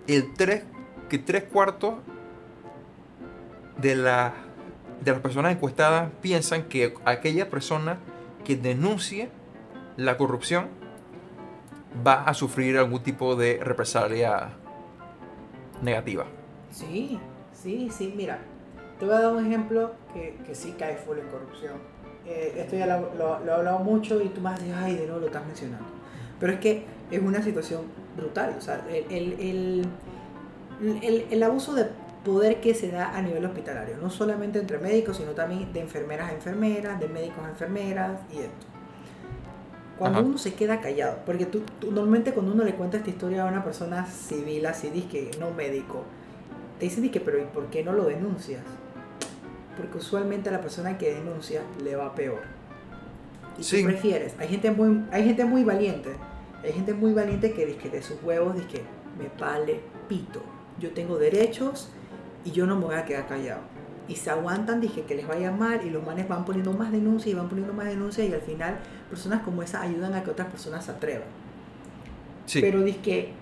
[0.08, 0.64] el 3,
[1.10, 1.96] que tres cuartos
[3.78, 4.34] de, la,
[5.02, 7.98] de las personas encuestadas piensan que aquella persona
[8.46, 9.30] que denuncie
[9.98, 10.79] la corrupción
[12.06, 14.50] va a sufrir algún tipo de represalia
[15.82, 16.26] negativa.
[16.72, 17.20] Sí,
[17.54, 18.40] sí, sí, mira,
[19.00, 21.74] te voy a dar un ejemplo que, que sí cae full en corrupción.
[22.26, 25.22] Eh, esto ya lo, lo, he hablado mucho y tú más dices, ay, de nuevo
[25.22, 25.88] lo estás mencionando.
[26.40, 27.82] Pero es que es una situación
[28.16, 28.56] brutal.
[28.58, 29.88] O sea, el, el,
[31.02, 31.88] el, el abuso de
[32.24, 36.30] poder que se da a nivel hospitalario, no solamente entre médicos, sino también de enfermeras
[36.30, 38.68] a enfermeras, de médicos a enfermeras y esto.
[40.00, 41.62] Cuando uno se queda callado, porque tú,
[41.92, 46.04] normalmente cuando uno le cuenta esta historia a una persona civil, así que no médico,
[46.80, 48.64] te dicen que, pero ¿y por qué no lo denuncias?
[49.76, 52.40] Porque usualmente a la persona que denuncia le va peor.
[53.58, 53.84] ¿Y sí.
[53.84, 54.36] prefieres?
[54.40, 56.12] Hay gente muy, hay gente muy valiente,
[56.64, 58.82] hay gente muy valiente que dice de sus huevos dice que
[59.22, 60.42] me pale pito.
[60.80, 61.90] Yo tengo derechos
[62.46, 63.62] y yo no me voy a quedar callado.
[64.08, 67.28] Y se aguantan, dije que les vaya mal y los manes van poniendo más denuncias
[67.28, 68.80] y van poniendo más denuncias y al final
[69.10, 71.28] personas como esa ayudan a que otras personas se atrevan.
[72.46, 72.62] Sí.
[72.62, 73.34] Pero dije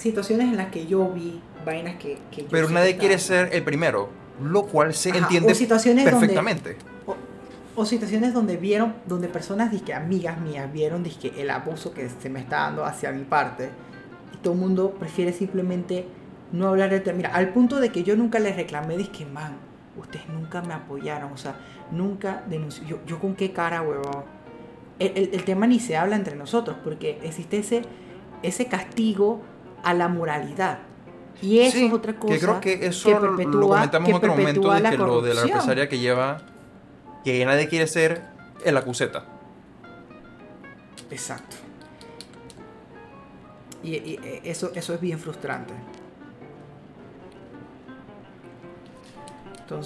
[0.00, 2.18] situaciones en las que yo vi vainas que...
[2.30, 4.08] que Pero nadie quiere ser el primero,
[4.42, 5.54] lo cual se entiende
[6.04, 6.76] perfectamente.
[7.76, 12.30] o, situaciones donde vieron, donde personas, dije, amigas mías, vieron dije, el abuso que se
[12.30, 13.70] me está dando hacia mi parte
[14.34, 16.06] y todo el mundo prefiere simplemente
[16.52, 17.12] no hablar de...
[17.12, 19.56] Mira, al punto de que yo nunca les reclamé, dije, man,
[19.96, 21.56] ustedes nunca me apoyaron, o sea,
[21.90, 22.86] nunca denunció.
[22.86, 24.24] Yo, yo con qué cara, huevo.
[25.00, 27.82] El, el, tema ni se habla entre nosotros, porque existe ese,
[28.42, 29.40] ese castigo
[29.82, 30.78] a la moralidad.
[31.42, 32.34] Y eso es otra cosa.
[32.34, 35.88] Que creo que eso lo, comentamos en otro momento, de que lo de la represalia
[35.88, 36.42] que lleva,
[37.24, 38.22] que nadie quiere ser
[38.64, 39.24] el acuseta.
[41.10, 41.56] Exacto.
[43.82, 45.72] Y, y, eso, eso es bien frustrante.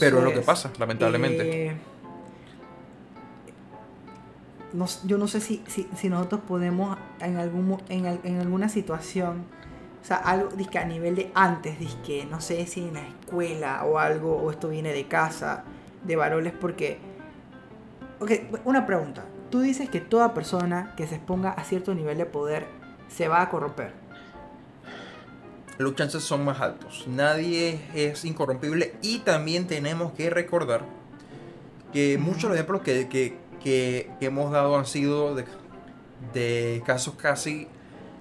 [0.00, 1.66] Pero es lo que pasa, lamentablemente.
[1.66, 1.76] Eh,
[5.04, 9.44] yo no sé si, si, nosotros podemos en, algún, en, en alguna situación,
[10.02, 13.84] o sea, algo disque a nivel de antes, disque, no sé si en la escuela
[13.84, 15.64] o algo, o esto viene de casa,
[16.04, 16.98] de varones, porque...
[18.20, 18.30] Ok,
[18.64, 19.24] una pregunta.
[19.50, 22.66] Tú dices que toda persona que se exponga a cierto nivel de poder
[23.08, 24.04] se va a corromper
[25.78, 27.06] los chances son más altos.
[27.08, 30.84] Nadie es incorrompible y también tenemos que recordar
[31.92, 37.66] que muchos de los ejemplos que, que- que- hemos dado han sido de, casos casi,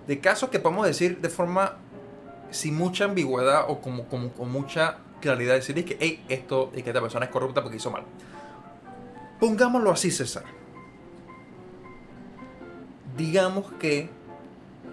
[0.07, 1.77] de casos que podemos decir de forma
[2.49, 6.89] sin mucha ambigüedad o como, con mucha claridad, decir es que, hey, esto, y que
[6.89, 8.03] esta persona es corrupta porque hizo mal.
[9.39, 10.43] Pongámoslo así, César.
[13.17, 14.09] Digamos que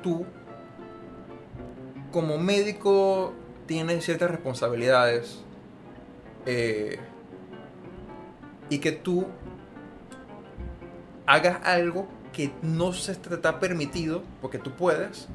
[0.02, 0.26] tú,
[2.12, 3.32] como médico,
[3.66, 5.42] tienes ciertas responsabilidades
[6.46, 6.98] eh,
[8.68, 9.26] y que tú
[11.34, 15.28] hagas algo que no se te está permitido, porque tú puedes,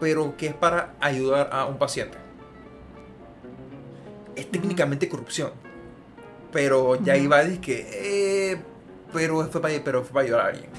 [0.00, 2.18] pero que es para ayudar a un paciente.
[4.36, 5.50] Es técnicamente corrupción.
[6.52, 7.88] Pero ya iba a decir que,
[8.52, 8.62] eh,
[9.12, 10.70] pero, fue para, pero fue para ayudar a alguien.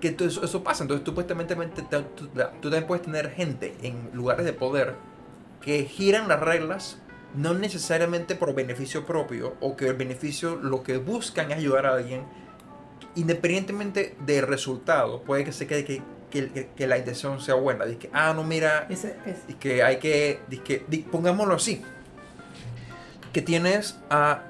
[0.00, 0.84] Que tú- eso, eso pasa.
[0.84, 4.44] Entonces tú, puedes también, también te- te- tú, tú también puedes tener gente en lugares
[4.44, 4.94] de poder
[5.60, 6.98] que giran las reglas
[7.34, 11.94] no necesariamente por beneficio propio o que el beneficio lo que buscan es ayudar a
[11.94, 12.22] alguien
[13.16, 17.84] independientemente del resultado puede que se quede que, que, que- que la intención sea buena.
[17.84, 19.04] Dice que ah no mira es.
[19.48, 21.82] y que hay que, que pongámoslo así
[23.32, 24.42] que tienes a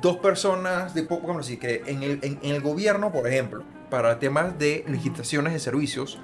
[0.00, 4.18] dos personas de pongámoslo así que en el, en, en el gobierno por ejemplo para
[4.18, 6.18] temas de licitaciones de servicios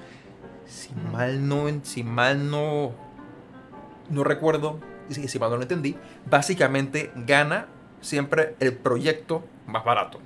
[0.66, 2.92] si mal no si mal no
[4.08, 5.96] no recuerdo si, si mal no lo entendí
[6.28, 7.66] básicamente gana
[8.00, 10.20] siempre el proyecto más barato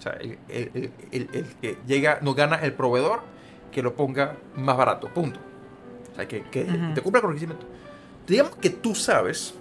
[0.00, 3.20] o sea el, el- el- el- que llega no gana el proveedor
[3.70, 5.38] que lo ponga más barato punto
[6.12, 6.94] o sea que, que Ujú.
[6.94, 7.64] te cumpla con el requisito
[8.26, 9.54] digamos que tú sabes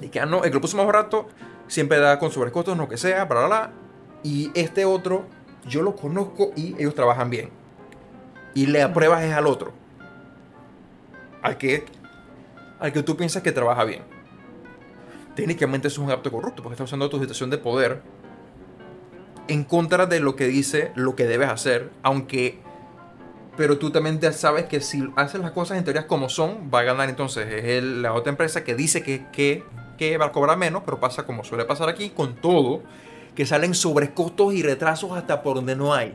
[0.00, 1.28] de que ah, no, el que lo puso más barato
[1.68, 3.70] siempre da con sobrecostos, lo que sea, bla, bla, bla.
[4.22, 5.24] Y este otro,
[5.66, 7.48] yo lo conozco y ellos trabajan bien.
[8.54, 9.72] Y le apruebas es al otro.
[11.42, 11.84] Al que,
[12.80, 14.02] al que tú piensas que trabaja bien.
[15.36, 18.02] Técnicamente eso es un acto corrupto porque estás usando tu situación de poder
[19.48, 22.58] en contra de lo que dice lo que debes hacer, aunque
[23.56, 26.82] pero tú también sabes que si haces las cosas en teorías como son, va a
[26.82, 29.62] ganar entonces es el- la otra empresa que dice que, que,
[29.96, 32.82] que va a cobrar menos, pero pasa como suele pasar aquí con todo,
[33.36, 36.14] que salen sobrecostos y retrasos hasta por donde no hay.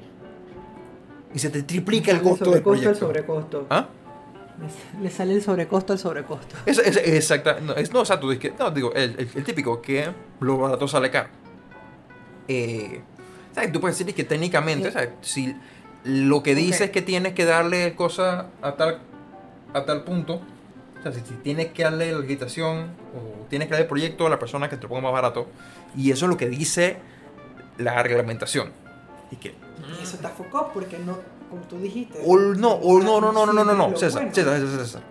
[1.33, 2.99] Y se te triplica el costo del proyecto.
[2.99, 3.67] sobrecosto.
[3.69, 3.87] ¿Ah?
[4.97, 6.57] Le- Le sale el sobrecosto al sobrecosto.
[6.65, 9.81] Es, es, exacta, no, es, no, exacto, es que, no, digo, el, el- el típico,
[9.81, 10.09] que
[10.41, 11.29] lo barato sale caro.
[12.49, 13.01] Eh,
[13.53, 13.71] ¿sabes?
[13.71, 14.93] Tú puedes decir que técnicamente, Sí.
[14.93, 15.09] ¿sabes?
[15.21, 15.55] si
[16.03, 16.87] lo que dice Ok.
[16.87, 18.99] es que tienes que darle cosas a tal,
[19.73, 20.41] a tal punto,
[20.99, 24.25] o sea, si, si tienes que darle la licitación o tienes que darle el proyecto
[24.27, 25.47] a la persona que te lo ponga más barato,
[25.95, 26.97] y eso es lo que dice
[27.77, 28.71] la reglamentación.
[29.31, 31.17] Y que, Y eso está focado porque no,
[31.49, 32.19] como tú dijiste.
[32.25, 34.35] o no, o no, no, no, no, no, no, no, Lo César, bueno.
[34.35, 35.01] César, César, César.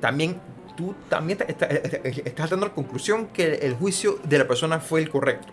[0.00, 0.40] También,
[0.76, 4.80] tú también te- está- está- estás dando la conclusión que el juicio de la persona
[4.80, 5.52] fue el correcto.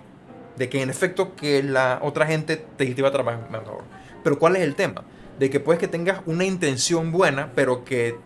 [0.57, 3.84] De que en efecto que la otra gente te iba a trabajar mejor.
[4.23, 5.03] Pero ¿cuál es el tema?
[5.39, 8.17] De que puedes que tengas una intención buena, pero que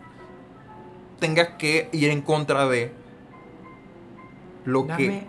[1.20, 2.90] tengas que ir en contra de
[4.64, 5.26] lo Dame, que...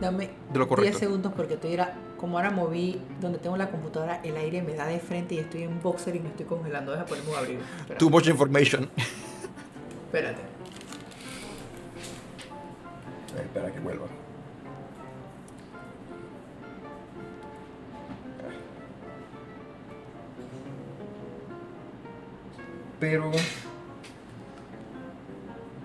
[0.00, 0.98] dame De lo 10 correcto.
[0.98, 4.86] segundos porque estoy ahora, como ahora moví donde tengo la computadora, el aire me da
[4.86, 6.92] de frente y estoy en boxer y me estoy congelando.
[6.92, 7.60] Deja un abrigo.
[7.62, 7.96] Espérate.
[7.96, 8.90] Too much information.
[10.06, 10.42] Espérate.
[13.36, 14.06] Espera que vuelva.
[23.00, 23.30] Pero.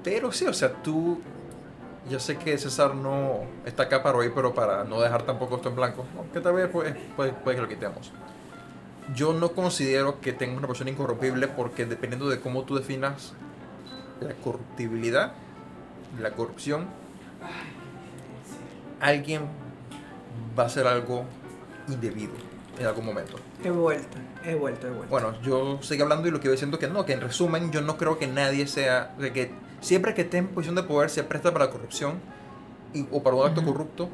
[0.03, 1.19] Pero sí, o sea, tú.
[2.09, 5.69] Yo sé que César no está acá para hoy, pero para no dejar tampoco esto
[5.69, 8.11] en blanco, aunque tal vez puede, puede, puede que lo quitemos.
[9.13, 13.33] Yo no considero que tenga una persona incorruptible porque dependiendo de cómo tú definas
[14.21, 15.33] la corruptibilidad,
[16.19, 16.87] la corrupción,
[18.99, 19.43] alguien
[20.57, 21.25] va a hacer algo
[21.87, 22.33] indebido
[22.79, 23.37] en algún momento.
[23.63, 25.09] He vuelto, he vuelto, he vuelto.
[25.09, 27.81] Bueno, yo sigo hablando y lo que voy diciendo que no, que en resumen yo
[27.81, 29.51] no creo que nadie sea, o sea, que
[29.81, 32.15] siempre que esté en posición de poder se presta para la corrupción
[32.93, 33.71] y- o para un acto Ujú.
[33.73, 34.09] corrupto,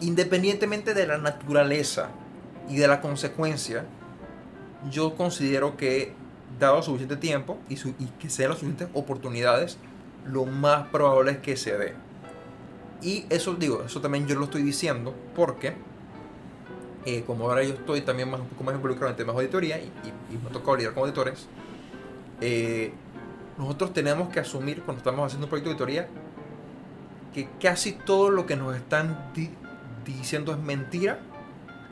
[0.00, 2.08] independientemente de la naturaleza
[2.68, 3.84] y de la consecuencia,
[4.90, 6.12] yo considero que
[6.58, 9.78] dado suficiente tiempo y, su- y que sean las suficientes oportunidades,
[10.26, 11.94] lo más probable es que se dé.
[13.02, 15.74] Y eso digo, eso también yo lo estoy diciendo porque
[17.04, 19.78] eh, como ahora yo estoy también más, un poco más involucrado en temas de auditoría
[19.78, 21.46] y, y, y me tocó lidiar con auditores,
[22.40, 22.92] eh,
[23.56, 26.08] nosotros tenemos que asumir cuando estamos haciendo un proyecto de auditoría
[27.34, 29.50] que casi todo lo que nos están di-
[30.04, 31.18] diciendo es mentira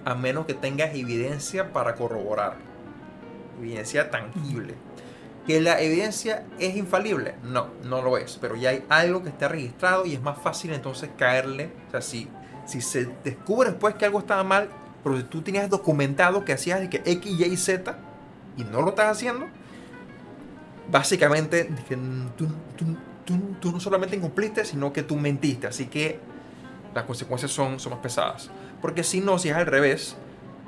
[0.05, 2.57] a menos que tengas evidencia para corroborar.
[3.61, 4.75] Evidencia tangible.
[5.47, 7.35] ¿Que la evidencia es infalible?
[7.43, 8.39] No, no lo es.
[8.41, 11.71] Pero ya hay algo que está registrado y es más fácil entonces caerle.
[11.89, 12.29] O sea, si,
[12.67, 14.69] si se descubre después que algo estaba mal,
[15.07, 17.97] pero si tú tenías documentado que hacías de que X, Y, Z
[18.57, 19.47] y no lo estás haciendo,
[20.91, 21.97] básicamente de que
[22.37, 22.47] tú,
[22.77, 25.69] tú- tú- tú no solamente incumpliste, sino que tú mentiste.
[25.69, 26.19] Así que
[26.93, 28.51] las consecuencias son, son más pesadas.
[28.83, 30.17] Porque si no, si es al revés,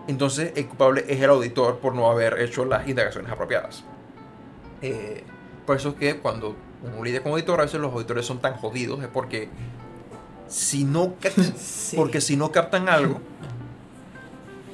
[0.07, 3.83] entonces el culpable es el auditor por no haber hecho las indagaciones apropiadas.
[4.83, 5.25] Eh,
[5.67, 6.55] por eso es que cuando
[6.85, 9.49] uno lidia con auditor, a veces los auditores son tan jodidos, es porque
[10.47, 11.15] si no,
[11.57, 11.97] Sí.
[11.97, 13.21] porque si no captan algo,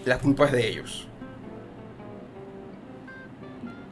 [0.05, 1.09] la culpa es de ellos.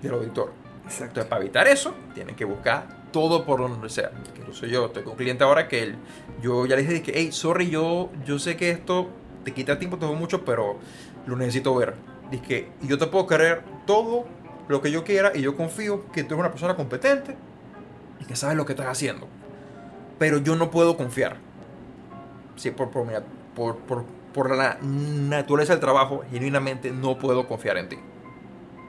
[0.00, 0.52] Del auditor.
[0.84, 1.04] Exacto.
[1.04, 4.10] Entonces, para evitar eso, tienen que buscar todo por donde sea.
[4.36, 5.96] Incluso yo estoy con un cliente ahora que él,
[6.42, 9.08] yo ya le dije que, hey, sorry, yo, yo sé que esto
[9.44, 10.78] te quita tiempo, te mucho, pero
[11.26, 11.94] lo necesito ver.
[12.30, 14.24] Dice que yo te puedo creer todo
[14.68, 17.36] lo que yo quiera y yo confío que tú eres una persona competente
[18.20, 19.28] y que sabes lo que estás haciendo.
[20.18, 21.36] Pero yo no puedo confiar.
[22.56, 23.22] Sí, por, por, mira,
[23.54, 27.96] por, por, por la naturaleza del trabajo, genuinamente no puedo confiar en ti.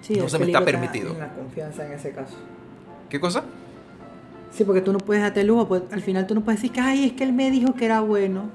[0.02, 1.12] Sí, no se me está permitido.
[1.14, 2.36] en la confianza en ese caso.
[3.10, 3.44] ¿Qué cosa?
[4.52, 6.82] Sí, porque tú no puedes darte lujo, pues al final tú no puedes decir que,
[6.82, 8.50] ay, es que él me dijo que era bueno.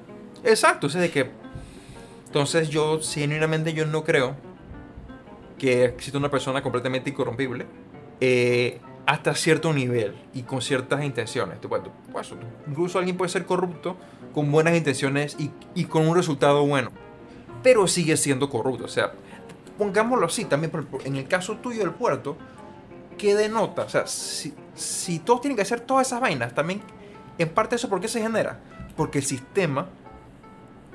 [0.44, 1.30] Exacto, o sea, de que.
[2.26, 4.34] Entonces, yo, genuinamente, yo no creo
[5.58, 7.66] que exista una persona completamente incorrompible
[8.20, 11.60] eh, hasta cierto nivel y con ciertas intenciones.
[11.60, 12.36] Tú- pues, tú-
[12.68, 13.96] incluso alguien puede ser corrupto
[14.32, 16.90] con buenas intenciones y, y con un resultado bueno,
[17.62, 18.84] pero sigue siendo corrupto.
[18.84, 19.12] O sea,
[19.76, 20.72] pongámoslo así, también
[21.04, 22.36] en el caso tuyo del puerto,
[23.16, 23.82] ¿qué denota?
[23.82, 26.82] O sea, si, si todos tienen que hacer todas esas vainas, también,
[27.38, 28.60] en parte eso, ¿por qué se genera?
[28.96, 29.88] Porque el sistema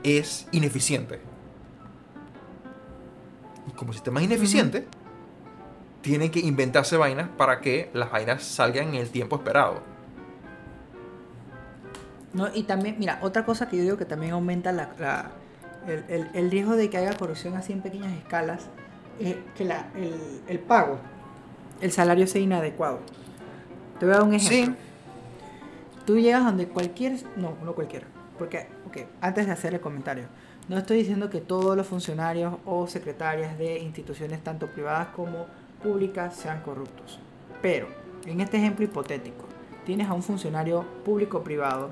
[0.03, 1.22] es ineficiente.
[3.68, 4.88] Y como el sistema es ineficiente,
[6.01, 9.93] tienen que inventarse vainas para que las vainas salgan en el tiempo esperado.
[12.34, 15.31] No, y también, mira, otra cosa que yo digo que también aumenta la, la-
[15.88, 18.68] el, el- el riesgo de que haya corrupción así en pequeñas escalas
[19.19, 20.14] es que la, el,
[20.47, 20.97] el pago,
[21.81, 22.99] el salario sea inadecuado.
[23.99, 24.76] Te voy a dar un ejemplo.
[26.05, 28.07] Tú llegas donde cualquier, no, no cualquiera,
[28.38, 30.26] porque, ok, antes de hacer el comentario,
[30.68, 35.45] no estoy diciendo que todos los funcionarios o secretarias de instituciones, tanto privadas como
[35.84, 37.19] públicas, sean corruptos.
[37.61, 37.88] Pero,
[38.26, 39.45] en este ejemplo hipotético,
[39.85, 41.89] tienes a un funcionario público o privado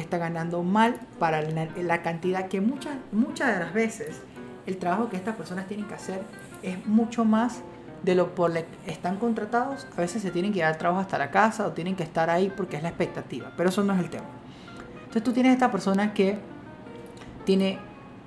[0.00, 4.22] que está ganando mal para la, la cantidad que muchas, muchas de las veces
[4.66, 6.22] el trabajo que estas personas tienen que hacer
[6.62, 7.60] es mucho más
[8.02, 9.86] de lo por lo que están contratados.
[9.96, 12.50] A veces se tienen que llevar trabajo hasta la casa o tienen que estar ahí
[12.56, 14.24] porque es la expectativa, pero eso no es el tema.
[15.00, 16.38] Entonces tú tienes esta persona que
[17.44, 17.78] tiene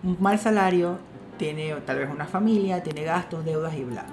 [0.03, 0.99] un mal salario,
[1.37, 4.05] tiene tal vez una familia, tiene gastos, deudas y bla.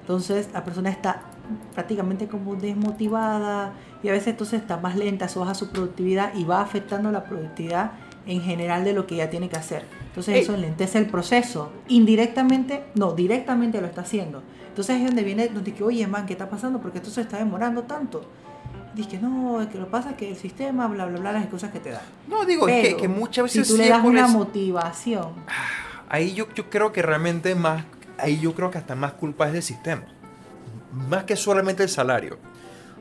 [0.00, 1.22] Entonces la persona está
[1.74, 6.44] prácticamente como desmotivada y a veces entonces está más lenta, eso baja su productividad y
[6.44, 7.92] va afectando la productividad
[8.26, 9.84] en general de lo que ella tiene que hacer.
[10.08, 10.42] Entonces Ey.
[10.42, 11.72] eso enlentece el proceso.
[11.88, 14.42] Indirectamente, no, directamente lo está haciendo.
[14.68, 16.80] Entonces es donde viene, donde que, oye, man, ¿qué está pasando?
[16.80, 18.24] Porque esto se está demorando tanto.
[18.94, 21.70] Dice no, es que lo pasa es que el sistema, bla, bla, bla, las excusas
[21.70, 22.02] que te da.
[22.26, 25.32] No, digo, es que, Pero, que muchas veces si tú le das una motivación,
[26.08, 27.84] Ahí yo, yo creo que realmente más,
[28.18, 30.04] ahí yo creo que hasta más culpa es del sistema.
[30.92, 32.38] Más que solamente el salario.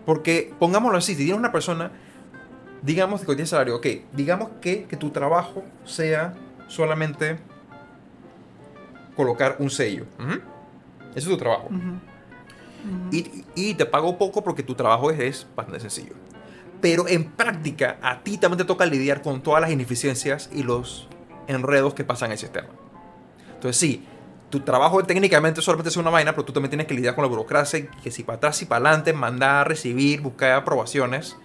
[0.07, 1.91] Porque, pongámoslo así, si tienes una persona,
[2.81, 6.33] digamos que tiene salario, ok, digamos que, que tu trabajo sea
[6.67, 7.37] solamente
[9.17, 10.05] colocar un sello.
[11.09, 11.67] Ese es tu trabajo.
[13.11, 16.13] Y, y te pago poco porque tu trabajo es, es bastante sencillo.
[16.79, 21.09] Pero en práctica, a ti también te toca lidiar con todas las ineficiencias y los
[21.47, 22.69] enredos que pasan en el sistema.
[23.55, 24.07] Entonces, sí,
[24.49, 27.27] tu trabajo técnicamente solamente es una vaina, pero tú también tienes que lidiar con la
[27.29, 31.35] burocracia, que si para atrás y para adelante, mandar, recibir, buscar aprobaciones,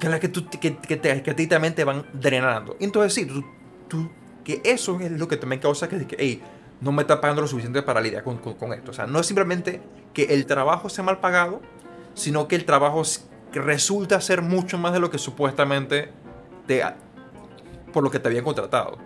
[0.00, 2.76] que, es la que, tú, que, que te- que a ti también te van drenando.
[2.80, 3.44] Entonces, sí, tú,
[3.88, 4.10] tú-
[4.44, 6.42] que eso es lo que también causa que, que hey,
[6.80, 8.90] no me está pagando lo suficiente para lidiar con, con- con esto.
[8.90, 9.80] O sea, no es simplemente
[10.12, 11.60] que el trabajo sea mal pagado,
[12.14, 13.02] sino que el trabajo
[13.52, 16.10] resulta ser mucho más de lo que supuestamente
[16.66, 16.82] te,
[17.92, 18.98] por lo que te habían contratado.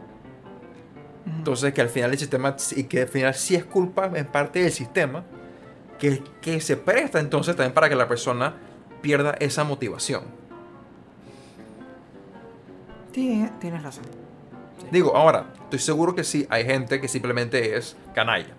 [1.37, 4.63] Entonces, que al final el sistema, y que al final sí es culpa en parte
[4.63, 5.25] del sistema,
[5.99, 8.55] que, que se presta entonces también para que la persona
[9.01, 10.25] pierda esa motivación.
[13.13, 14.05] Sí, tienes razón.
[14.91, 18.55] Digo, ahora, estoy seguro que sí, hay gente que simplemente es canalla.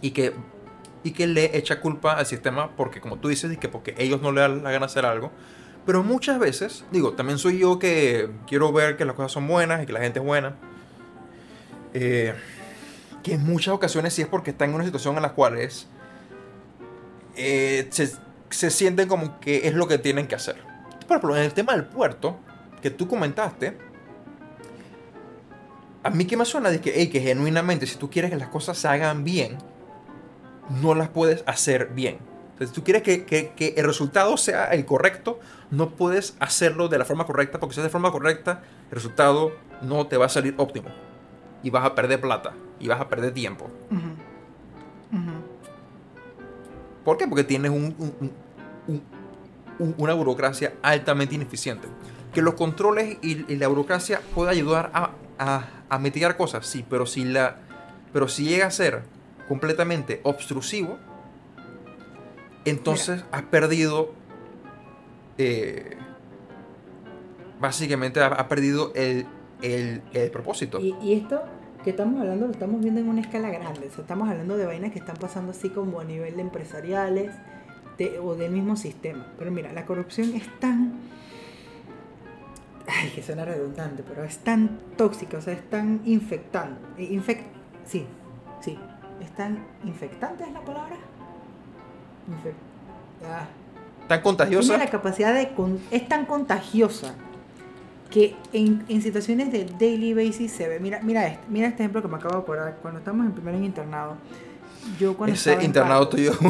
[0.00, 0.32] Y que,
[1.02, 4.20] y que le echa culpa al sistema porque, como tú dices, y que porque ellos
[4.22, 5.30] no le dan la gana hacer algo.
[5.86, 9.82] Pero muchas veces, digo, también soy yo que quiero ver que las cosas son buenas
[9.82, 10.56] y que la gente es buena.
[11.94, 12.34] Eh,
[13.22, 15.86] que en muchas ocasiones sí es porque están en una situación en la cual es,
[17.36, 18.12] eh, se,
[18.50, 20.56] se sienten como que es lo que tienen que hacer.
[21.06, 22.38] Por ejemplo, en el tema del puerto,
[22.80, 23.76] que tú comentaste,
[26.02, 28.48] a mí que me suena de que, hey, que genuinamente si tú quieres que las
[28.48, 29.58] cosas se hagan bien,
[30.80, 32.18] no las puedes hacer bien.
[32.58, 35.40] Si tú quieres que- que el resultado sea el correcto,
[35.70, 39.52] no puedes hacerlo de la forma correcta, porque si es de forma correcta, el resultado
[39.82, 40.88] no te va a salir óptimo.
[41.62, 43.70] Y vas a perder plata, y vas a perder tiempo.
[47.04, 47.26] ¿Por qué?
[47.26, 48.32] Porque tienes un- un- un-
[48.88, 49.02] un-
[49.78, 51.88] un- una burocracia altamente ineficiente.
[52.34, 56.84] Que los controles y, y la burocracia puede ayudar a, a- a mitigar cosas, sí,
[56.88, 57.56] pero si, la,
[58.12, 59.02] pero si llega a ser
[59.48, 60.98] completamente obstrusivo,
[62.64, 64.12] entonces has perdido,
[65.38, 65.96] eh,
[67.58, 69.26] básicamente has, has perdido el,
[69.62, 70.80] el- el propósito.
[70.80, 71.42] Y, y esto
[71.84, 73.86] que estamos hablando lo estamos viendo en una escala grande.
[73.88, 77.32] O sea, estamos hablando de vainas que están pasando así como a nivel de empresariales
[77.98, 79.26] de- o del mismo sistema.
[79.38, 80.92] Pero mira, la corrupción es tan...
[82.86, 87.02] Ay, que suena redundante, pero es tan tóxica, o sea, es tan infectante.
[87.02, 87.42] Infect,
[87.86, 88.04] sí,
[88.60, 88.78] sí.
[89.22, 90.96] Es tan infectante es la palabra.
[92.28, 93.46] Infec- ah,
[94.08, 94.68] Tan contagiosa.
[94.70, 95.50] tiene la capacidad de...
[95.54, 97.14] con- es tan contagiosa
[98.10, 100.80] que en, en situaciones de daily basis se ve.
[100.80, 102.76] Mira, mira, este, mira este ejemplo que me acabo de acordar.
[102.82, 104.16] Cuando estamos en primer año internado,
[104.98, 106.32] yo cuando Ese internado tuyo.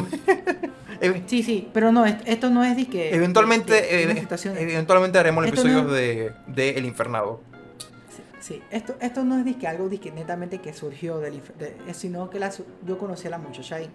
[1.27, 3.15] Sí, sí, pero no, est- esto no es de que...
[3.15, 7.41] Eventualmente, de- de situación- eventualmente haremos Esto episodios no- de, de El Infernado.
[8.11, 8.63] Sí, sí.
[8.71, 12.51] Esto, esto no es disque algo disque netamente que surgió del de- sino que la
[12.87, 13.89] yo conocí a la muchacha ahí.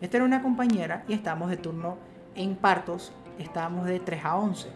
[0.00, 1.96] Esta era una compañera y estábamos de turno
[2.36, 4.68] en partos, estábamos de 3 a 11.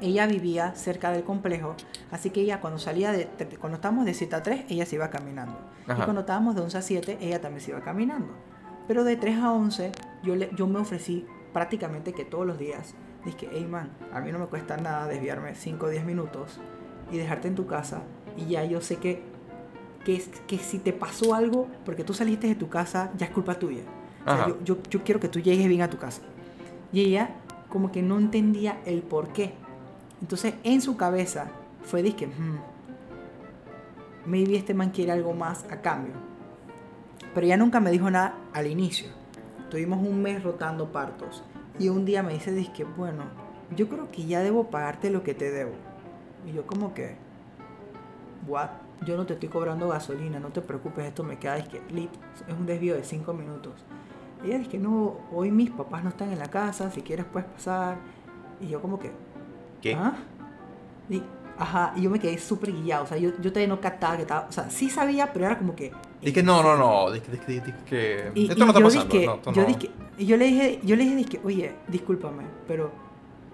[0.00, 1.74] Ella vivía cerca del complejo,
[2.10, 3.26] así que ella cuando salía de,
[3.60, 5.58] cuando estábamos de 7 a 3, ella se iba caminando.
[5.86, 6.04] Y Ajá.
[6.04, 8.28] cuando estábamos de 11 a 7, ella también se iba caminando.
[8.86, 9.92] Pero de 3 a 11,
[10.22, 12.94] yo, le, yo me ofrecí prácticamente que todos los días.
[13.24, 16.60] Dije, hey man, a mí no me cuesta nada desviarme 5 o 10 minutos
[17.10, 18.02] y dejarte en tu casa.
[18.36, 19.22] Y ya yo sé que,
[20.04, 23.58] que, que si te pasó algo, porque tú saliste de tu casa, ya es culpa
[23.58, 23.82] tuya.
[24.24, 26.22] O sea, yo, yo, yo quiero que tú llegues bien a tu casa.
[26.92, 27.30] Y ella
[27.68, 29.54] como que no entendía el por qué.
[30.20, 31.46] Entonces en su cabeza
[31.82, 32.58] fue disque, "Hmm,
[34.28, 36.14] maybe este man quiere algo más a cambio.
[37.34, 39.08] Pero ella nunca me dijo nada al inicio.
[39.70, 41.42] Tuvimos un mes rotando partos.
[41.78, 43.24] Y un día me dice, disque, bueno,
[43.76, 45.72] yo creo que ya debo pagarte lo que te debo.
[46.46, 47.16] Y yo como que,
[48.46, 48.70] what?
[49.06, 52.10] Yo no te estoy cobrando gasolina, no te preocupes, esto me queda, disque, lit.
[52.48, 53.84] Es un desvío de 5 minutos.
[54.42, 57.48] Y ella dice, no, hoy mis papás no están en la casa, si quieres puedes
[57.48, 57.98] pasar.
[58.60, 59.12] Y yo como que,
[59.82, 59.94] ¿Qué?
[59.94, 60.16] ¿Ah?
[61.08, 61.22] Y,
[61.58, 63.04] ajá, y yo me quedé súper guillado.
[63.04, 64.46] O sea, yo, yo todavía no captaba que estaba.
[64.48, 65.92] O sea, sí sabía, pero era como que.
[66.22, 67.10] Dije, no, no, no.
[67.10, 68.32] Dije, dije, dije, dije que.
[68.34, 69.14] Y, esto y no está pasando.
[69.14, 69.78] dije, no, yo no.
[70.18, 72.90] yo le dije, yo le dije, oye, discúlpame, pero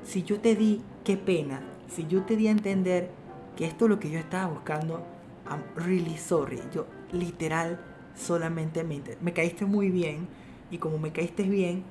[0.03, 3.11] si yo te di, qué pena, si yo te di a entender
[3.57, 5.05] que esto es lo que yo estaba buscando,
[5.49, 6.61] I'm really sorry.
[6.73, 7.79] Yo literal
[8.17, 10.27] solamente me, inter- me caíste muy bien
[10.71, 11.85] y como me caíste bien,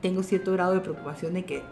[0.00, 1.62] tengo cierto grado de preocupación de que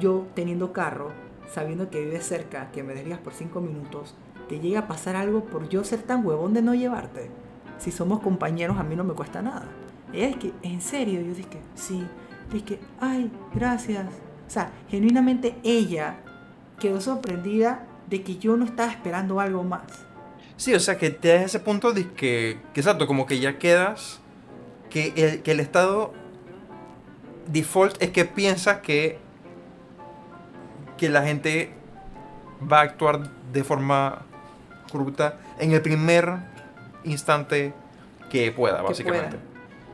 [0.00, 1.10] yo teniendo carro,
[1.52, 4.14] sabiendo que vives cerca, que me desvías por cinco minutos,
[4.48, 7.30] te llega a pasar algo por yo ser tan huevón de no llevarte.
[7.78, 9.68] Si somos compañeros, a mí no me cuesta nada.
[10.12, 11.20] Ella es que, ¿en serio?
[11.20, 12.06] Yo dije, sí.
[12.52, 14.06] Dije, ay, gracias.
[14.46, 16.20] O sea, genuinamente ella
[16.80, 19.82] quedó sorprendida de que yo no estaba esperando algo más.
[20.56, 23.58] Sí, o sea, que te das ese punto de que, que exacto, como que ya
[23.58, 24.20] quedas.
[24.90, 26.14] Que el, que el estado
[27.46, 29.18] default es que piensa que.
[30.98, 31.70] Que la gente
[32.70, 34.26] va a actuar de forma
[34.92, 36.34] corrupta en el primer
[37.04, 37.72] instante
[38.30, 39.36] que pueda, que básicamente.
[39.36, 39.42] pueda.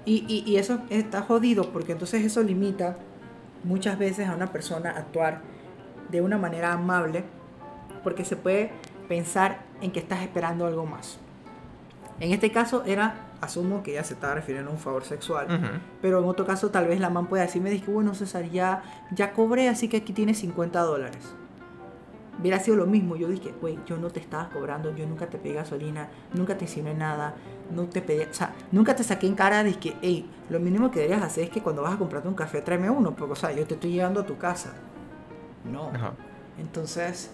[0.07, 2.97] Y, y, y eso está jodido porque entonces eso limita
[3.63, 5.41] muchas veces a una persona a actuar
[6.11, 7.25] de una manera amable
[8.03, 8.71] porque se puede
[9.09, 11.19] pensar en que estás esperando algo más.
[12.21, 13.15] En este caso era,
[13.45, 15.67] asumo que ella se estaba refiriendo a un favor sexual, Ujú.
[16.03, 19.33] pero en otro caso tal vez la man pueda decirme, dije, bueno César, ya, ya
[19.33, 21.35] cobré, así que aquí tienes 50 dólares.
[22.41, 25.39] Hubiera sido lo mismo, yo dije, güey, yo no te estaba cobrando, yo nunca te
[25.39, 27.37] pedí gasolina, nunca te insinué nada,
[27.71, 30.91] no te pedí, o sea, nunca te saqué en cara de que, hey, lo mínimo
[30.91, 33.37] que deberías hacer es que cuando vas a comprarte un café tráeme uno, porque, o
[33.37, 34.73] sea, yo te estoy llevando a tu casa.
[35.71, 35.91] No.
[35.95, 36.15] Ajá.
[36.59, 37.31] Entonces,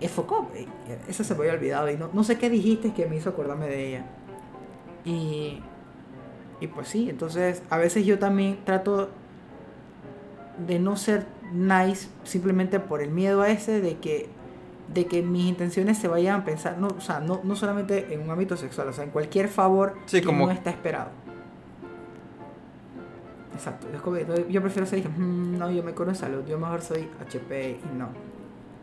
[0.00, 0.66] enfocó, eh,
[1.08, 3.68] eso se me había olvidado y no, no sé qué dijiste que me hizo acordarme
[3.68, 4.06] de ella.
[5.04, 5.60] Y,
[6.60, 9.10] y pues sí, entonces a veces yo también trato
[10.66, 14.28] de no ser nice simplemente por el miedo a ese de que
[14.92, 18.20] de que mis intenciones se vayan a pensar, no, o sea, no, no solamente en
[18.20, 21.08] un ámbito sexual, o sea, en cualquier favor Sí, que como- no está esperado.
[23.54, 23.86] Exacto,
[24.48, 28.08] yo prefiero ser, "Mm, no, yo me conozco salud, yo mejor soy HP y no.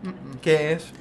[0.04, 0.40] Mm, mm.
[0.42, 0.92] ¿Qué es?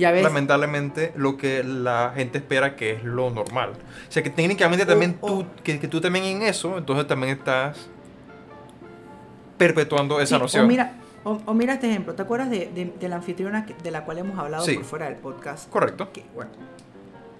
[0.00, 3.70] Lamentablemente lo que la gente espera que es lo normal.
[4.08, 7.36] O sea que técnicamente también O- tú, que, que tú también en eso, entonces también
[7.38, 7.88] estás
[9.58, 10.64] perpetuando esa Sí, noción.
[10.64, 10.92] O mira,
[11.24, 12.14] o, o mira este ejemplo.
[12.14, 14.74] ¿Te acuerdas de, de- de la anfitriona que- de la cual hemos hablado Sí.
[14.76, 15.68] por fuera del podcast?
[15.70, 16.10] Correcto.
[16.12, 16.50] Que, bueno,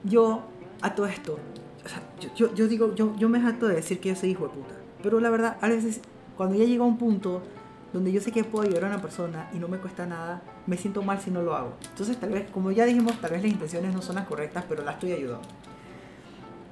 [0.04, 0.42] yo
[0.82, 1.38] a todo esto,
[1.84, 4.30] o sea, yo, yo, yo digo, yo, yo me jacto de decir que yo soy
[4.30, 4.74] hijo de puta.
[5.02, 6.00] Pero la verdad, a veces,
[6.36, 7.42] cuando ya llega a un punto
[7.92, 10.76] donde yo sé que puedo ayudar a una persona y no me cuesta nada, me
[10.76, 11.74] siento mal si no lo hago.
[11.90, 14.84] Entonces, tal vez, como ya dijimos, tal vez las intenciones no son las correctas, pero
[14.84, 15.46] la estoy ayudando.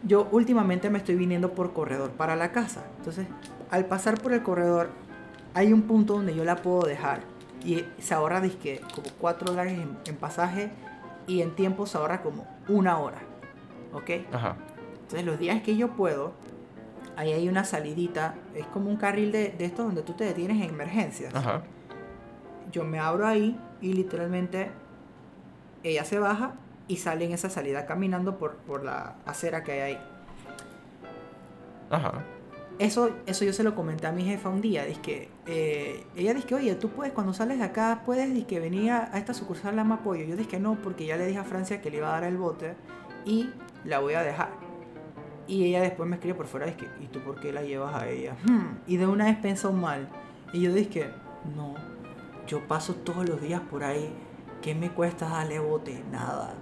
[0.05, 2.85] Yo últimamente me estoy viniendo por corredor para la casa.
[2.99, 3.27] Entonces,
[3.71, 4.91] al pasar por el corredor,
[5.55, 7.23] hay un punto donde yo la puedo dejar.
[7.65, 10.71] Y se ahorra, disque, como 4 dólares en, en pasaje
[11.27, 13.19] y en tiempo se ahorra como una hora.
[13.93, 14.11] ¿Ok?
[14.33, 14.57] Ajá.
[14.93, 16.33] Entonces, los días que yo puedo,
[17.19, 18.37] ahí hay una salidita.
[18.55, 21.35] Es como un carril de, de estos donde tú te detienes en emergencias.
[21.35, 21.63] Ajá.
[22.71, 24.71] Yo me abro ahí y literalmente
[25.83, 26.53] ella se baja
[26.87, 29.99] y sale en esa salida caminando por, por la acera que hay ahí.
[31.91, 32.25] Ajá.
[32.79, 34.85] Eso, eso yo se lo comenté a mi jefa un día.
[34.85, 38.47] Dice que, eh, ella dice que, oye, tú puedes, cuando sales de acá, puedes dice
[38.47, 40.25] que venir a, esta sucursal la apoyo.
[40.25, 42.31] Yo dije que no, porque ya le dije a Francia que le iba a dar
[42.31, 42.77] el bote
[43.25, 43.51] y
[43.85, 44.68] la voy a dejar.
[45.49, 48.07] Y ella después me escribe por fuera, que, ¿y tú por qué la llevas a
[48.09, 48.37] ella?
[48.45, 50.09] "Hmm", Y de una vez pensó mal.
[50.53, 51.11] Y yo dije
[51.57, 51.75] no,
[52.47, 54.13] yo paso todos los días por ahí.
[54.63, 56.03] ¿Qué me cuesta darle bote?
[56.13, 56.53] Nada.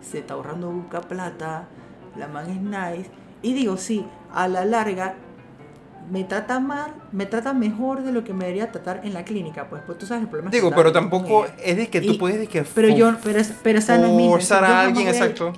[0.00, 1.66] Se está ahorrando busca plata.
[2.16, 3.10] La man es nice.
[3.42, 5.14] Y digo, sí, a la larga
[6.10, 9.68] me trata mal, me trata mejor de lo que me debería tratar en la clínica,
[9.68, 10.50] pues, pues tú sabes el problema.
[10.50, 12.88] es que Digo, estaba pero tampoco es de que tú Y- puedes de que Pero
[12.88, 15.52] yo, pero, es- pero esa no es mi forzar a alguien, exacto.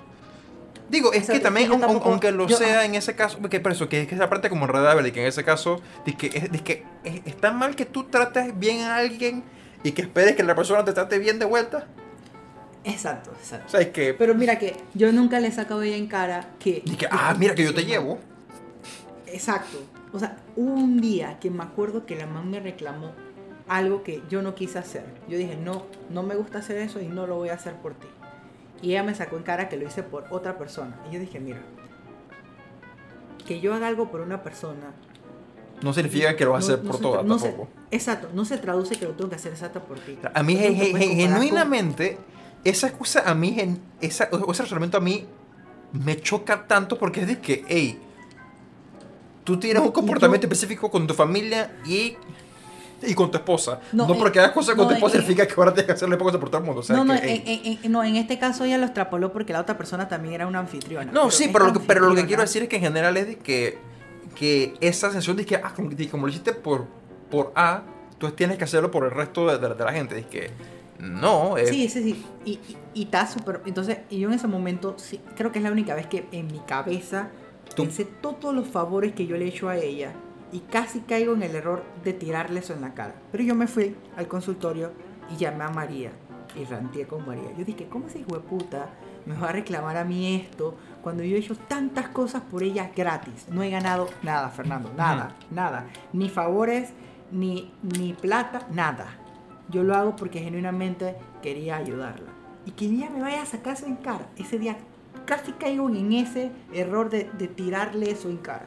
[0.89, 2.95] Digo, es que es también, que yo aun- aun- tampoco- aunque lo yo- sea en
[2.95, 5.83] ese caso, que por eso, que, que esa parte como enredable, que en ese caso,
[6.07, 9.45] de que, es, que es, está mal que tú trates bien a alguien
[9.83, 11.87] y que esperes que la persona te trate bien de vuelta.
[12.85, 13.67] Exacto, exacto.
[13.67, 16.49] O sea, es que, Pero mira que yo nunca le he sacado ella en cara
[16.59, 16.81] que...
[16.85, 18.19] y que, ah, mira que yo te llevo.
[19.27, 19.79] Exacto.
[20.13, 23.13] O sea, hubo un día que me acuerdo que la man me reclamó
[23.69, 25.05] algo que yo no quise hacer.
[25.29, 27.93] Yo dije, no, no me gusta hacer eso y no lo voy a hacer por
[27.95, 28.07] ti.
[28.83, 30.97] Y ella me sacó en cara que lo hice por otra persona.
[31.11, 31.59] Y yo dije, mira,
[33.47, 34.93] que yo haga algo por una persona.
[35.83, 37.69] No significa que lo vas a hacer no por se no se- tampoco.
[37.91, 40.19] exacto, no se traduce que lo tengo que hacer exacto por ti.
[40.35, 42.19] A mí, gen- gen- con- genuinamente,
[42.65, 45.25] esa excusa a mí, gen- esa, o ese razonamiento a mí
[45.93, 47.99] me choca tanto porque es de que, hey,
[49.45, 52.17] tú tienes un comportamiento yo- específico con tu familia y,
[53.03, 53.81] y con tu esposa.
[53.93, 55.87] No, No, en- porque hagas cosas con no, tu esposa en- significa que ahora tienes
[55.87, 56.81] que hacerle cosas por todo el mundo.
[56.81, 59.33] O sea, no, no, que, en, en- en- no, en este caso ella lo extrapoló
[59.33, 61.11] porque la otra persona también era una anfitriona.
[61.13, 63.27] No, sí, pero lo, que, pero lo que quiero decir es que en general es
[63.29, 63.79] de que,
[64.35, 66.87] que esa sensación de que, ah, como, de- como lo hiciste por,
[67.31, 67.83] por A,
[68.19, 70.19] tú tienes que hacerlo por el resto de, de- de la gente.
[70.19, 70.51] Es que,
[70.99, 72.25] no, es, Sí, sí, sí.
[72.45, 73.61] Y, y, y está súper.
[73.67, 76.59] Entonces, yo en ese momento, sí, creo que es la única vez que en mi
[76.61, 77.29] cabeza
[77.77, 80.13] Tú- pensé todos los favores que yo le he hecho a ella
[80.53, 83.15] y casi caigo en el error de tirarle eso en la cara.
[83.33, 84.93] Pero yo me fui al consultorio
[85.31, 86.11] y llamé a María
[86.57, 87.53] y ranteé con María.
[87.57, 88.91] Yo dije, ¿cómo ese hijo de puta
[89.27, 92.91] me va a reclamar a mí esto cuando yo he hecho tantas cosas por ella
[92.95, 93.47] gratis?
[93.51, 95.87] No he ganado nada, Fernando, nada, nada.
[96.13, 96.91] Ni favores,
[97.31, 99.07] ni, ni plata, nada.
[99.71, 102.31] Yo lo hago porque genuinamente quería ayudarla.
[102.65, 104.27] Y que ella me vaya a sacarse en cara.
[104.37, 104.77] Ese día
[105.27, 108.65] casi caigo en ese error de, de tirarle eso en cara.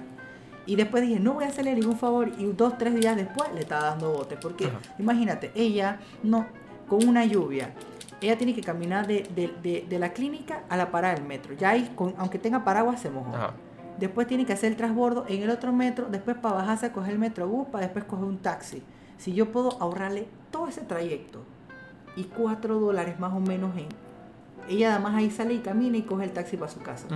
[0.65, 2.29] Y después dije, no voy a hacerle ningún favor.
[2.37, 4.37] Y dos, tres días después le estaba dando bote.
[4.37, 4.79] Porque Ajá.
[4.99, 6.45] imagínate, ella no,
[6.87, 7.73] con una lluvia,
[8.21, 11.53] ella tiene que caminar de, de- de- de la clínica a la parada del metro.
[11.55, 13.35] Ya ahí, con- aunque tenga paraguas, se mojó.
[13.35, 13.53] Ajá.
[13.99, 17.13] Después tiene que hacer el transbordo en el otro metro, después para bajarse a coger
[17.13, 18.81] el metrobús, para después coger un taxi.
[19.17, 21.43] Si yo puedo ahorrarle todo ese trayecto
[22.15, 23.87] y cuatro dólares más o menos en...
[24.69, 27.07] Ella además ahí sale y camina y coge el taxi para su casa,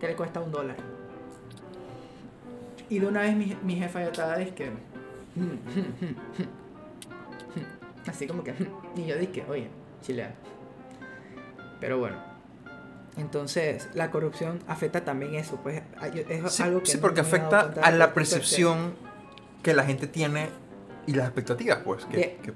[0.00, 0.76] que le cuesta un dólar.
[2.90, 4.70] Y de una vez mi, mi jefa ya estaba, es que...
[8.06, 8.54] Así como que...
[8.96, 9.68] Y yo dije, oye,
[10.02, 10.34] chilea.
[11.80, 12.16] Pero bueno.
[13.16, 15.82] Entonces, la corrupción afecta también eso, pues
[16.30, 18.94] es Sí, algo que sí, no porque afecta a la percepción
[19.62, 20.48] que la gente tiene
[21.06, 22.04] y las expectativas, pues.
[22.06, 22.52] Que, De- que-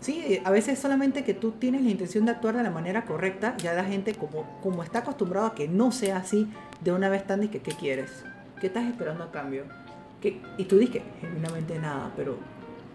[0.00, 3.54] Sí, a veces solamente que tú tienes la intención de actuar de la manera correcta,
[3.58, 6.50] ya la gente como, como está acostumbrado a que no sea así,
[6.80, 8.24] de una vez tan y que ¿qué quieres?
[8.60, 9.64] ¿Qué estás esperando a cambio?
[10.20, 10.40] ¿Qué?
[10.58, 12.36] Y tú dices, genuinamente nada, pero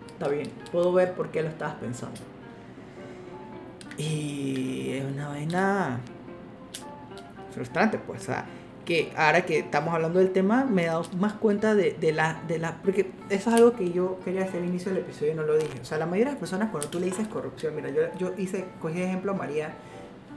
[0.07, 2.19] está bien, puedo ver por qué lo estabas pensando.
[3.97, 5.99] Y es una vaina
[7.53, 8.45] frustrante, pues, o sea,
[8.83, 12.41] que ahora que estamos hablando del tema me he dado más cuenta de, de la,
[12.47, 15.35] de la, porque eso es algo que yo quería hacer al inicio del episodio y
[15.35, 15.79] no lo dije.
[15.81, 18.33] O sea, la mayoría de las personas cuando tú le dices corrupción, mira, yo, yo
[18.37, 19.73] hice, cogí de ejemplo a María,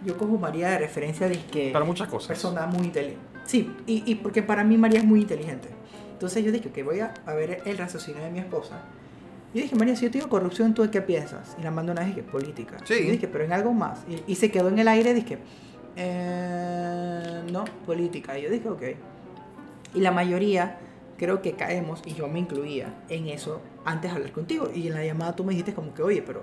[0.07, 2.29] yo cojo María de referencia de que Para muchas cosas.
[2.29, 3.38] persona muy inteligente.
[3.49, 5.69] Sí, y, y porque para mí María es muy inteligente.
[6.13, 8.83] Entonces yo dije que voy a, a ver el raciocinio de mi esposa.
[9.55, 11.57] Y dije, María, si yo te digo corrupción, ¿tú de qué piensas?
[11.59, 12.77] Y la mando una vez que política.
[12.85, 12.95] Sí.
[12.95, 14.05] Y yo dije, pero en algo más.
[14.07, 15.39] Y, y se quedó en el aire, dije,
[15.97, 18.39] eh, no, política.
[18.39, 18.83] Y yo dije, ok.
[19.95, 20.79] Y la mayoría
[21.17, 24.71] creo que caemos, y yo me incluía en eso antes de hablar contigo.
[24.75, 26.43] Y en la llamada tú me dijiste como que, oye, pero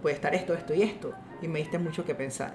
[0.00, 1.12] puede estar esto, esto y esto.
[1.42, 2.54] Y me diste mucho que pensar.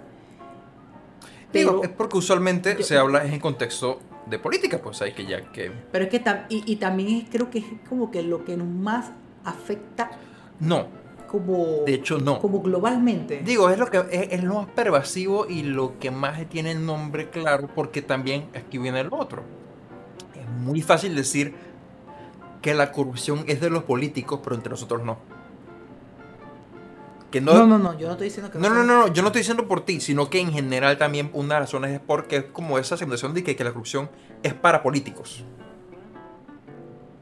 [1.54, 5.26] Digo, Pero- es porque usualmente yo- se habla en contexto de política, pues hay que
[5.26, 5.72] ya que...
[5.92, 8.56] Pero es que tam- y, y también es- creo que es como que lo que
[8.58, 9.12] nos más
[9.44, 10.12] afecta
[10.60, 10.88] No,
[11.28, 12.40] como, de hecho no.
[12.40, 13.42] como globalmente.
[13.44, 16.86] Digo, es lo que es, es lo más pervasivo y lo que más tiene el
[16.86, 19.44] nombre claro, porque también aquí viene el otro.
[20.40, 21.54] Es muy fácil decir
[22.62, 25.18] que la corrupción es de los políticos, pero entre nosotros no.
[27.32, 29.22] Que no, no, no, no, yo no estoy diciendo que No, no, no, no, yo
[29.22, 32.00] no estoy diciendo por ti, sino que en general también una de las razones es
[32.06, 34.10] porque es como esa sensación de que, que la corrupción
[34.44, 35.46] es para políticos.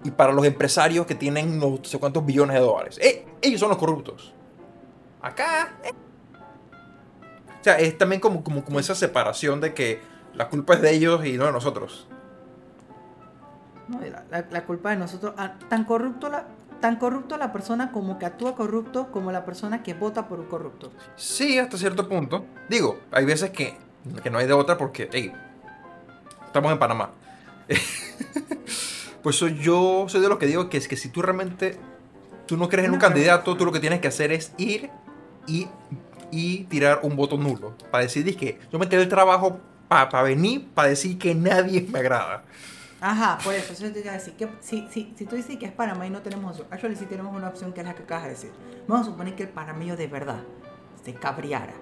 [0.04, 2.98] Y para los empresarios que tienen no sé cuántos billones de dólares.
[3.02, 4.34] Eh, ellos son los corruptos.
[5.22, 5.74] Acá.
[5.84, 5.92] eh.
[7.60, 10.02] O sea, es también como, como, como esa separación de que
[10.34, 12.08] la culpa es de ellos y no de nosotros.
[13.90, 15.34] No, la, la- la culpa de nosotros.
[15.38, 16.46] ah, tan corrupto la
[16.80, 20.46] tan corrupto la persona como que actúa corrupto como la persona que vota por un
[20.48, 20.92] corrupto.
[21.16, 22.46] Sí, hasta cierto punto.
[22.70, 23.78] Digo, hay veces que,
[24.24, 25.32] que no hay de otra porque, hey,
[26.46, 27.12] estamos en Panamá.
[29.24, 31.78] pues soy- yo soy de los que digo que es que si tú realmente,
[32.48, 33.08] tú no crees en un Una pregunta.
[33.08, 34.90] candidato, tú lo que tienes que hacer es ir
[35.48, 35.68] y,
[36.32, 37.76] y tirar un voto nulo.
[37.92, 42.00] Para decir que yo me tiré el trabajo para venir, para decir que nadie me
[42.00, 42.44] agrada.
[43.02, 45.66] Ajá, por eso, eso te iba a decir que si, si, si tú dices que
[45.66, 48.04] es Panamá y no tenemos opción, actually sí tenemos una opción que es la que
[48.04, 48.52] acabas de decir.
[48.88, 50.40] Vamos a suponer que el panameño de verdad
[51.04, 51.74] se cabreara.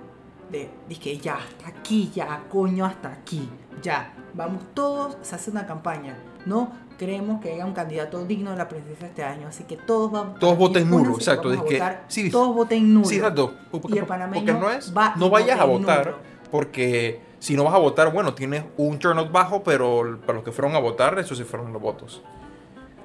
[0.52, 0.70] De,
[1.02, 3.50] que ya, hasta aquí, ya, coño, hasta aquí,
[3.82, 4.14] ya.
[4.34, 6.18] Vamos todos, se hace una campaña.
[6.46, 10.10] No creemos que haya un candidato digno de la presidencia este año, así que todos
[10.12, 10.40] vamos.
[10.40, 13.06] Todos voten nulo, exacto, es que- sí, todos voten nulo.
[13.08, 13.56] Sí, exacto.
[13.72, 16.18] Porque, Y el porque panameño no es, va no vayas a votar, nulo.
[16.50, 20.52] porque si no vas a votar, bueno, tienes un turnout bajo, pero para los que
[20.52, 22.24] fueron a votar, esos sí fueron los votos.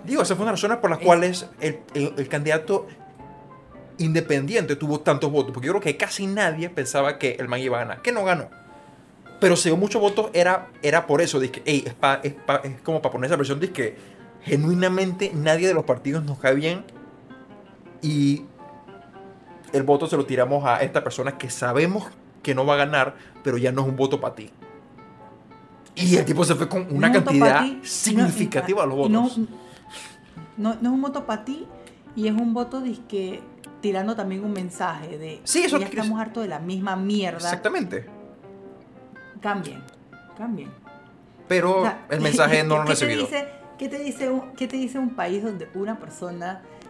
[0.05, 2.87] Digo, esa fue una razones por las Es- cuales el, el- el candidato
[3.99, 7.77] independiente tuvo tantos votos, porque yo creo que casi nadie pensaba que el man iba
[7.77, 8.49] a ganar, que no ganó.
[9.39, 12.61] Pero si dio muchos votos era, era por eso, dije, ey, es, pa- es, pa-
[12.65, 13.97] es como para poner esa presión de que
[14.43, 16.85] genuinamente nadie de los partidos nos cae bien
[18.01, 18.45] y
[19.73, 22.07] el voto se lo tiramos a esta persona que sabemos
[22.43, 23.15] que no va a ganar,
[23.45, 24.51] pero ya no es un voto para ti.
[25.95, 29.09] Y el tipo se fue con una No es un cantidad significativa de los y
[29.11, 29.39] no- votos.
[30.57, 31.67] No, no es un voto para ti
[32.17, 33.41] y es un voto que
[33.81, 37.39] tirando también un mensaje de Sí, eso ya quiere- estamos hartos de la misma mierda.
[37.39, 38.07] Exactamente.
[39.41, 39.83] Cambien,
[40.37, 40.71] cambien.
[41.49, 43.27] Pero O sea, el mensaje no lo han ¿qué te recibido.
[43.27, 43.49] dice-
[43.79, 46.82] ¿qué, te dice un, ¿Qué te dice un país donde una persona que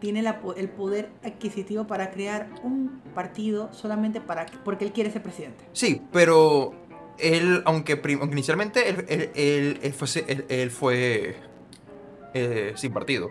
[0.00, 5.22] tiene la el poder adquisitivo para crear un partido solamente para porque él quiere ser
[5.22, 5.64] presidente?
[5.72, 6.72] Sí, pero
[7.18, 8.00] él, aunque,
[8.30, 11.36] inicialmente él, él- él- él fue, él, él fue
[12.34, 13.28] eh, sin partido.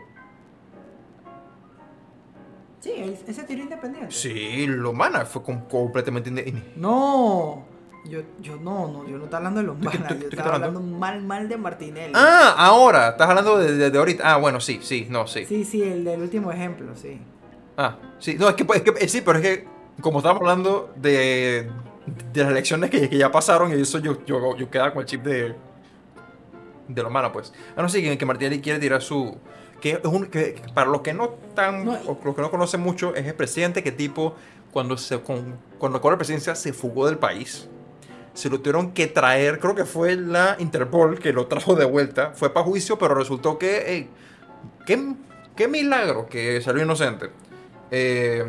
[2.80, 4.12] Sí, él, él se tiró independiente.
[4.12, 7.66] Sí, lo mana fue com- completamente inde- in- No,
[8.06, 10.30] yo, yo no, no, yo no estaba hablando de los ¿Tú qué- manas, tú- yo
[10.30, 10.80] estaba hablando?
[10.80, 12.14] hablando mal, mal de Martinelli.
[12.16, 14.34] Ah, ahora, estás hablando de, de- de ahorita.
[14.34, 15.46] Ah, bueno, sí, sí, no, sí.
[15.46, 17.20] Sí, sí, el del último ejemplo, sí.
[17.78, 19.68] Ah, sí, no, es que, es que- eh, sí, pero es que
[20.02, 21.70] como estábamos hablando de,
[22.34, 25.08] de las elecciones que, que ya pasaron, y eso yo, yo, yo quedaba con el
[25.08, 25.56] chip de,
[26.88, 27.52] de lo malo, pues.
[27.76, 29.38] Ah, no, sí, que, que Martinelli quiere tirar su...
[29.82, 33.28] Que es un, que, para los que no o los que no conocen mucho, es
[33.28, 34.34] el presidente que tipo,
[34.72, 37.70] cuando se con, cuando la presidencia, se fugó del país.
[38.38, 42.34] Se lo tuvieron que traer, creo que fue la Interpol que lo trajo de vuelta.
[42.36, 43.92] Fue para juicio, pero resultó que...
[43.92, 44.10] ey,
[44.86, 45.14] qué,
[45.56, 47.32] qué milagro que salió inocente.
[47.90, 48.46] Eh,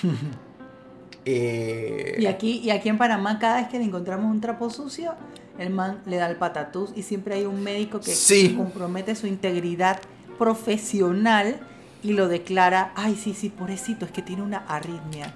[1.24, 5.14] eh, Y aquí, y aquí en Panamá, cada vez que le encontramos un trapo sucio,
[5.58, 8.54] el man le da el patatús y siempre hay un médico que Sí.
[8.56, 9.98] compromete su integridad
[10.38, 11.56] profesional
[12.02, 15.34] y lo declara, ay, sí, sí, pobrecito, es que tiene una arritmia.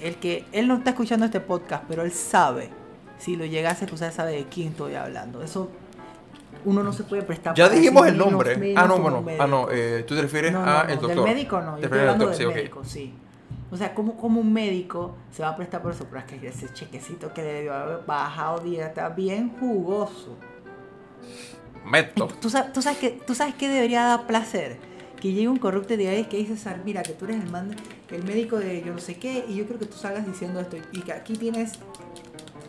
[0.00, 2.70] El que, él no está escuchando este podcast, pero él sabe.
[3.18, 5.42] Si lo llegase a escuchar, sabe de quién estoy hablando.
[5.42, 5.70] Eso,
[6.64, 8.56] uno no se puede prestar ya dijimos el nombre.
[8.56, 9.24] menos ah, no, bueno.
[9.38, 9.68] Ah, no.
[9.70, 11.24] eh, tú te refieres No, no, a no, el doctor.
[11.24, 12.54] Del médico no, Te yo estoy refieres al hablando doctor, del sí, ok.
[12.54, 13.14] médico, sí.
[13.70, 16.06] O sea, ¿cómo, cómo un médico se va a prestar por eso?
[16.08, 20.36] Pero es que ese chequecito que le debió haber bajado día está bien jugoso.
[21.84, 22.28] Meto.
[22.40, 24.78] ¿Tú sabes, tú, sabes que, ¿Tú sabes qué debería dar placer?
[25.20, 26.54] Que llegue un corrupto de ahí que dice,
[26.84, 27.50] mira, que tú eres el
[28.08, 30.60] man el médico de yo no sé qué, y yo creo que tú salgas diciendo
[30.60, 31.72] esto, y que aquí tienes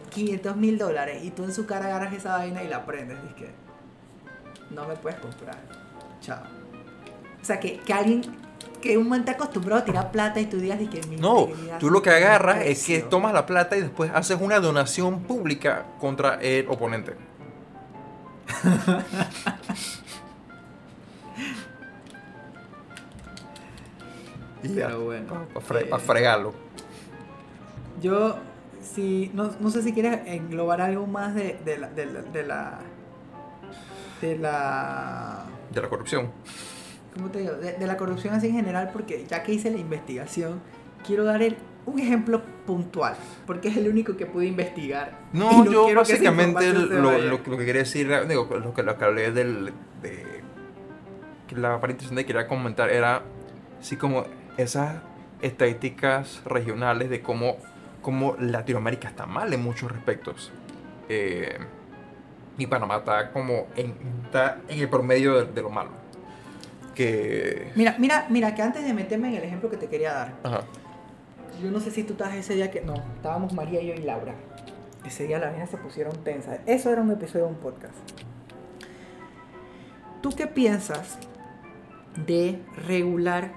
[0.09, 3.27] 500 mil dólares, y tú en su cara agarras esa vaina y la prendes, y
[3.27, 3.51] es que
[4.71, 5.57] no me puedes comprar.
[6.21, 6.43] Chao.
[7.41, 8.23] O sea, que, que alguien,
[8.81, 11.47] que un man te acostumbrado a tirar plata y tú digas y que mi No,
[11.79, 15.85] tú lo que agarras es que tomas la plata y después haces una donación pública
[15.99, 17.15] contra el oponente.
[24.63, 25.45] y ya, Pero bueno.
[25.67, 26.53] para eh, fregarlo.
[28.01, 28.37] Yo,
[28.81, 31.89] si, no, no sé si quieres englobar algo más de, de la...
[31.89, 32.79] De la, de la,
[34.21, 36.31] de la De la corrupción.
[37.15, 37.53] ¿cómo te digo?
[37.53, 40.61] De, de la corrupción así en general, porque ya que hice la investigación,
[41.05, 41.57] quiero dar el-
[41.87, 43.15] un ejemplo puntual,
[43.47, 45.17] porque es el único que pude investigar.
[45.33, 49.31] No, yo básicamente lo, lo, lo que quería decir, digo, lo que, lo que hablé
[49.31, 50.43] del, de
[51.55, 53.23] la parte interesante que quería comentar era,
[53.79, 54.25] sí, como
[54.57, 54.95] esas
[55.41, 57.57] estadísticas regionales de cómo,
[58.01, 60.51] cómo Latinoamérica está mal en muchos respectos.
[61.09, 61.57] Eh,
[62.57, 63.93] y Panamá está como en,
[64.25, 65.91] está en el promedio de, de lo malo.
[66.95, 67.71] Que...
[67.75, 70.61] Mira, mira, mira, que antes de meterme en el ejemplo que te quería dar, Ajá.
[71.61, 72.81] yo no sé si tú estabas ese día que...
[72.81, 74.33] No, estábamos María, yo y Laura.
[75.05, 76.59] Ese día las viejas se pusieron tensas.
[76.65, 77.95] Eso era un episodio de un podcast.
[80.21, 81.19] ¿Tú qué piensas
[82.25, 83.51] de regular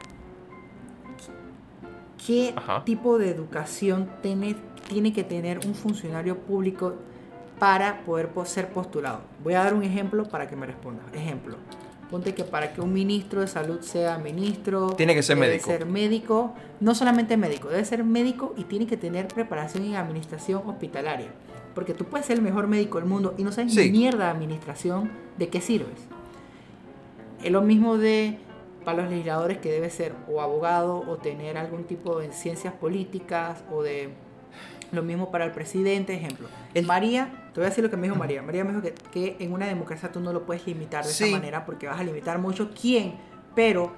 [2.27, 2.85] qué Ajá.
[2.85, 4.57] tipo de educación tiene,
[4.89, 6.95] tiene que tener un funcionario público
[7.59, 9.21] para poder po- ser postulado?
[9.45, 11.05] Voy a dar un ejemplo para que me respondas.
[11.15, 11.57] Ejemplo.
[12.11, 15.67] Ponte que para que un ministro de salud sea ministro, Tiene que ser debe médico.
[15.71, 20.63] ser médico, no solamente médico, debe ser médico y tiene que tener preparación en administración
[20.67, 21.29] hospitalaria.
[21.75, 23.93] Porque tú puedes ser el mejor médico del mundo y no sabes Sí.
[23.93, 26.01] ni mierda de administración, ¿de qué sirves?
[27.45, 28.39] Es lo mismo de
[28.85, 33.63] para los legisladores que debe ser o abogado o tener algún tipo de ciencias políticas
[33.71, 34.11] o de
[34.93, 36.49] lo mismo para el presidente, ejemplo.
[36.75, 38.43] El- María, te voy a decir lo que me dijo María.
[38.43, 41.25] María me dijo que, que en una democracia tú no lo puedes limitar de Sí.
[41.25, 43.15] esa manera porque vas a limitar mucho quién,
[43.55, 43.93] pero,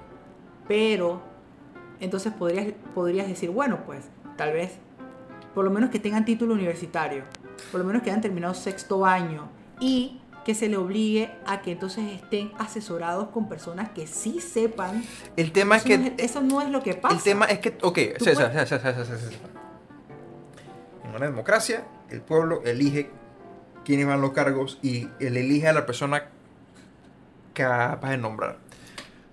[0.67, 1.21] pero,
[1.99, 4.05] entonces podrías, podrías decir, bueno, pues,
[4.37, 4.73] tal vez,
[5.55, 7.23] por lo menos que tengan título universitario,
[7.71, 9.49] por lo menos que hayan terminado sexto año
[9.79, 15.03] y que se le obligue a que entonces estén asesorados con personas que sí sepan.
[15.37, 16.07] El tema es no que...
[16.07, 17.15] es, eso no es lo que pasa.
[17.15, 19.39] El tema es que, ok, César, César, César, César, César.
[21.03, 23.09] En una democracia, el pueblo elige
[23.85, 26.29] quiénes van los cargos y él elige a la persona
[27.53, 28.57] capaz de nombrar.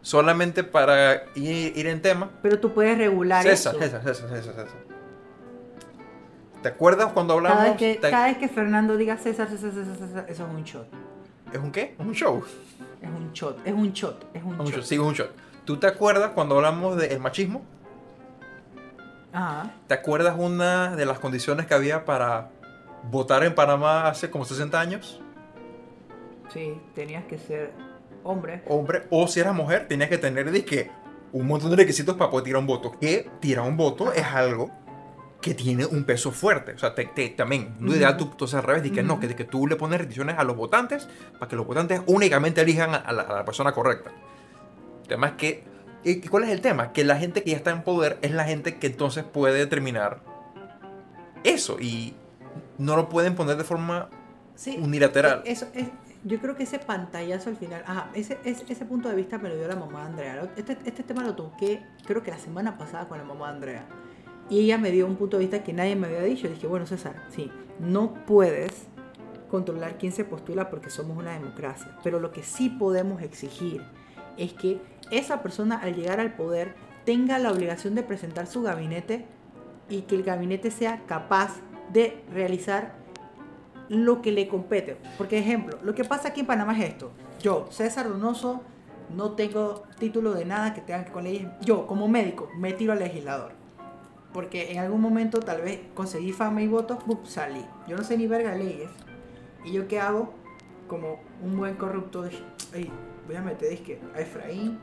[0.02, 3.84] Solamente para ir, ir en tema, Pero tú puedes regular César, eso.
[3.84, 4.79] César, César, César, César.
[6.62, 7.80] ¿Te acuerdas cuando Cada hablamos?
[7.80, 10.62] vez, que, te- cada vez que Fernando diga César, César, César, César, eso es un
[10.64, 10.86] shot.
[11.52, 11.94] ¿Es un qué?
[11.98, 12.44] ¿Es un show?
[13.02, 14.74] Es un shot, es un shot, es un, Un shot.
[14.76, 15.30] shot, sí, es un shot.
[15.64, 17.62] ¿Tú te acuerdas cuando hablamos del machismo?
[19.32, 19.70] Ajá.
[19.86, 22.50] ¿Te acuerdas una de las condiciones que había para
[23.10, 25.20] votar en Panamá hace como 60 años?
[26.52, 27.72] Sí, tenías que ser
[28.24, 28.62] hombre.
[28.66, 30.90] hombre o si eras mujer, tenías que tener dizque,
[31.32, 32.92] un montón de requisitos para poder tirar un voto.
[33.00, 34.70] Que tirar un voto es algo
[35.40, 36.72] que tiene un peso fuerte.
[36.72, 39.44] O sea, te, te- también, lo ideal tú, tú al revés, que no, que, que
[39.44, 41.08] tú le pones restricciones a los votantes
[41.38, 44.10] para que los votantes únicamente elijan a la, a la persona correcta.
[45.02, 45.64] El tema es que,
[46.04, 46.92] ¿y cuál es el tema?
[46.92, 50.20] Que la gente que ya está en poder es la gente que entonces puede determinar
[51.44, 52.14] eso y
[52.78, 54.08] no lo pueden poner de forma
[54.54, 54.78] Sí.
[54.80, 55.42] unilateral.
[55.46, 55.88] Eso es,
[56.22, 59.48] yo creo que ese pantallazo al final, ajá, ese, ese, ese punto de vista me
[59.48, 60.52] lo dio la mamá de Andrea.
[60.54, 63.86] Este, este tema lo toqué, creo que la semana pasada con la mamá de Andrea.
[64.50, 66.48] Y ella me dio un punto de vista que nadie me había dicho.
[66.48, 68.88] dije, bueno, César, sí, no puedes
[69.48, 71.96] controlar quién se postula porque somos una democracia.
[72.02, 73.82] Pero lo que sí podemos exigir
[74.36, 76.74] es que esa persona al llegar al poder
[77.04, 79.24] tenga la obligación de presentar su gabinete
[79.88, 81.56] y que el gabinete sea capaz
[81.92, 82.94] de realizar
[83.88, 84.96] lo que le compete.
[85.18, 87.12] Porque, ejemplo, lo que pasa aquí en Panamá es esto.
[87.40, 88.62] Yo, César Donoso,
[89.14, 91.48] no tengo título de nada que tenga que con leyes.
[91.60, 93.59] Yo, como médico, me tiro al legislador.
[94.32, 97.64] Porque en algún momento tal vez conseguí fama y votos, salí.
[97.88, 98.90] Yo no sé ni verga leyes.
[99.64, 100.32] ¿Y yo qué hago?
[100.86, 102.42] Como un buen corrupto, dije,
[102.74, 102.90] "Ey,
[103.26, 104.78] voy a meter dizque, a Efraín,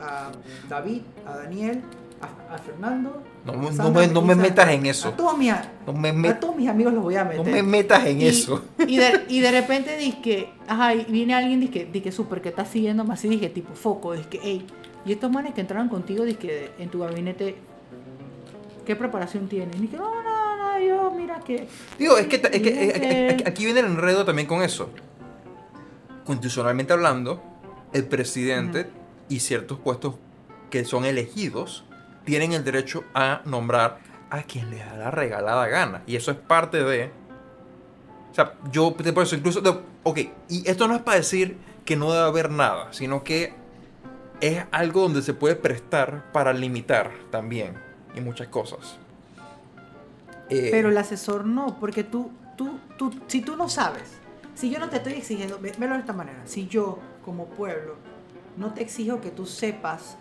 [0.00, 0.32] a, a
[0.68, 1.82] David, a Daniel,
[2.20, 3.22] a, a Fernando.
[3.44, 5.08] No, a no me, no me metas en eso.
[5.08, 7.44] A todos mis, a No me, met- todos mis amigos los voy a meter.
[7.46, 8.62] no me metas en Y- eso.
[8.86, 12.64] Y de, y de repente dije, ajá, y viene alguien dije, dije súper que está
[12.64, 14.66] siguiendo así, dije tipo foco, dije, hey,
[15.06, 17.56] y estos manes que entraron contigo, dije, en tu gabinete,
[18.88, 19.76] ¿qué preparación tienen?
[19.76, 21.68] Y dije, no, no, no, yo, mira que.
[21.98, 24.88] Digo, es que, es que- es que- que aquí viene el enredo también con eso.
[26.24, 27.42] Constitucionalmente hablando,
[27.92, 28.88] el presidente
[29.28, 30.14] y ciertos puestos
[30.70, 31.84] que son elegidos
[32.24, 33.98] tienen el derecho a nombrar
[34.30, 36.02] a quien les da la regalada gana.
[36.06, 37.10] Y eso es parte de...
[38.30, 39.60] O sea, yo te por eso incluso...
[40.02, 43.52] ok, y esto no es para decir que no debe haber nada, sino que
[44.40, 47.86] es algo donde se puede prestar para limitar también
[48.18, 48.96] y muchas cosas.
[50.50, 54.04] Eh, Pero el asesor no, porque tú, tú, tú, si tú no sabes,
[54.54, 57.96] si yo no te estoy exigiendo, ve- velo de esta manera, si yo como pueblo
[58.56, 60.16] no te exijo que tú sepas,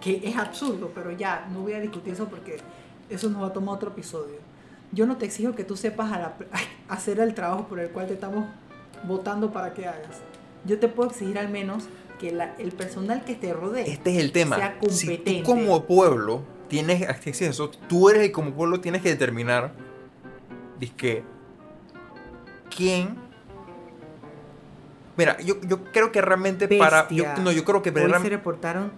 [0.00, 2.58] que es absurdo, pero ya, no voy a discutir eso porque
[3.08, 4.36] eso nos va a tomar otro episodio.
[4.92, 6.34] Yo no te exijo que tú sepas a la-
[6.88, 8.44] hacer el trabajo por el cual te estamos
[9.04, 10.20] votando para que hagas.
[10.64, 11.84] Yo te puedo exigir al menos
[12.18, 14.56] que la- el personal que te rodee Este es el tema.
[14.56, 15.42] sea Si competente.
[15.42, 16.42] tú como pueblo
[16.74, 19.72] tienes acceso, tú eres el como pueblo tienes que determinar
[20.96, 21.22] que
[22.74, 23.16] quién.
[25.16, 27.08] Mira, yo, yo creo que realmente para.
[27.08, 27.42] Yo, Bestia.
[27.44, 28.92] no, yo creo que Hoy se realmente- reportaron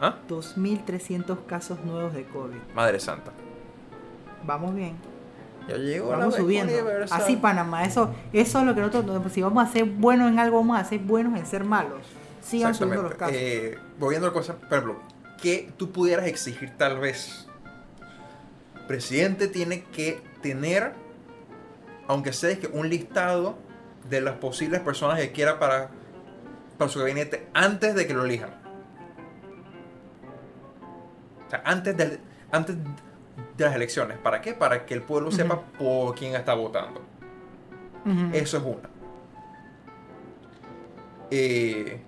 [0.00, 0.16] ¿Ah?
[0.28, 2.56] 2.300 casos nuevos de COVID.
[2.74, 3.32] Madre Santa.
[4.44, 4.96] Vamos bien.
[5.68, 6.72] Ya llegó Vamos subiendo.
[7.10, 10.56] Así Panamá, eso, eso es lo que nosotros, si vamos a ser buenos en algo,
[10.56, 12.00] vamos a ser buenos en ser malos.
[12.40, 13.36] Sigan subiendo los casos.
[13.38, 14.96] Eh, volviendo a la cosa, por ejemplo,
[15.42, 17.48] que tú pudieras exigir tal vez.
[18.76, 20.92] El presidente tiene que tener,
[22.06, 23.58] aunque sea que un listado
[24.08, 25.90] de las posibles personas que quiera para,
[26.78, 28.50] para su gabinete antes de que lo elijan.
[31.46, 32.20] O sea, antes, del,
[32.52, 32.76] antes
[33.56, 34.18] de las elecciones.
[34.18, 34.54] ¿Para qué?
[34.54, 37.02] Para que el pueblo sepa por quién está votando.
[38.32, 38.90] Eso es una.
[41.30, 42.00] Eh,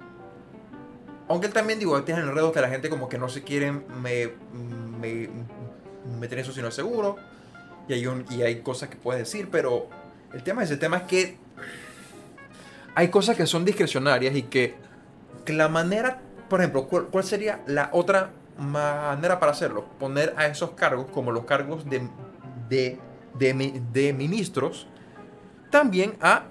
[1.29, 4.31] aunque él también digo, tiene enredos que la gente como que no se quiere me,
[5.01, 5.29] me-
[6.21, 7.17] meter eso si no es seguro.
[7.89, 9.89] Y hay, un- y hay cosas que puedes decir, pero
[10.33, 11.37] el tema es el tema es que
[12.95, 14.75] hay cosas que son discrecionarias y que,
[15.49, 19.85] la manera, por ejemplo, ¿cuál, sería la otra manera para hacerlo?
[19.99, 22.09] Poner a esos cargos como los cargos de,
[22.69, 22.99] de,
[23.39, 24.87] de, de ministros
[25.71, 26.45] también a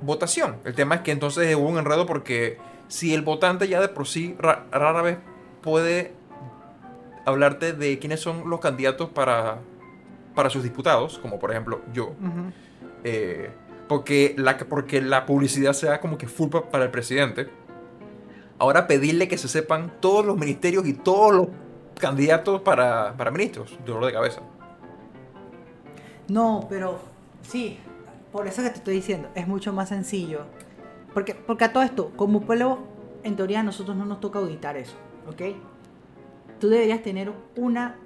[0.00, 0.56] votación.
[0.64, 2.56] El tema es que entonces hubo un enredo porque
[2.90, 5.16] si el votante ya de por sí ra- rara vez
[5.62, 6.12] puede
[7.24, 9.58] hablarte de quiénes son los candidatos para,
[10.34, 12.12] para sus diputados, como por ejemplo yo,
[13.04, 13.50] eh,
[13.88, 17.48] porque, la, porque la publicidad sea como que full pa- para el presidente.
[18.58, 21.48] Ahora pedirle que se sepan todos los ministerios y todos los
[21.98, 24.40] candidatos para, para ministros, dolor de cabeza.
[26.28, 27.00] No, pero
[27.42, 27.78] sí,
[28.32, 30.42] por eso que te estoy diciendo, es mucho más sencillo.
[31.14, 32.78] Porque, porque a todo esto, como pueblo,
[33.24, 34.94] en teoría a nosotros no nos toca auditar eso,
[35.28, 35.56] ¿ok?
[36.60, 37.96] Tú deberías tener una,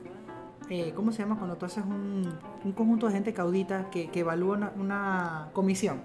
[0.71, 1.37] eh, ¿cómo se llama?
[1.37, 2.33] Cuando tú haces un,
[2.65, 5.99] un conjunto de gente que audita, que, que evalúa una, una comisión.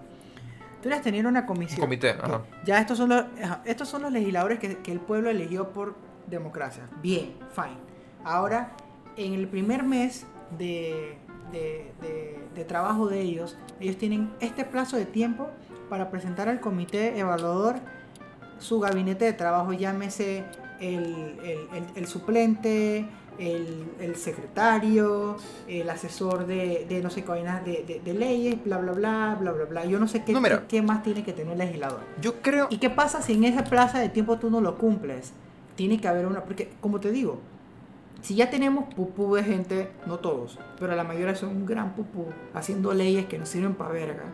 [0.81, 1.79] Tú deberías tener una comisión.
[1.81, 2.41] Comité, Ok, ajá.
[2.65, 3.25] Ya estos son los,
[3.65, 5.95] estos son los legisladores que, que el pueblo eligió por
[6.27, 6.83] democracia.
[7.01, 7.77] Bien, fine.
[8.23, 8.71] Ahora,
[9.15, 10.25] en el primer mes
[10.57, 11.17] de,
[11.51, 15.49] de- de- de trabajo de ellos, ellos tienen este plazo de tiempo
[15.89, 17.75] para presentar al comité evaluador
[18.59, 20.43] su gabinete de trabajo, llámese
[20.79, 21.03] el,
[21.43, 23.05] el- el- el suplente,
[23.37, 25.37] el, el secretario,
[25.67, 29.37] el asesor de, de no sé qué vainas de, de- de leyes, bla, bla, bla,
[29.39, 29.85] bla, bla, bla.
[29.85, 30.61] Yo no sé qué, No, mira.
[30.61, 32.01] qué, qué más tiene que tener el legislador.
[32.21, 32.67] Yo creo...
[32.69, 35.31] ¿Y qué pasa si en esa plaza de tiempo tú no lo cumples?
[35.75, 37.39] Tiene que haber una, porque como te digo,
[38.21, 42.25] si ya tenemos pupú de gente, no todos, pero la mayoría son un gran pupú
[42.53, 44.25] haciendo leyes que nos sirven para verga.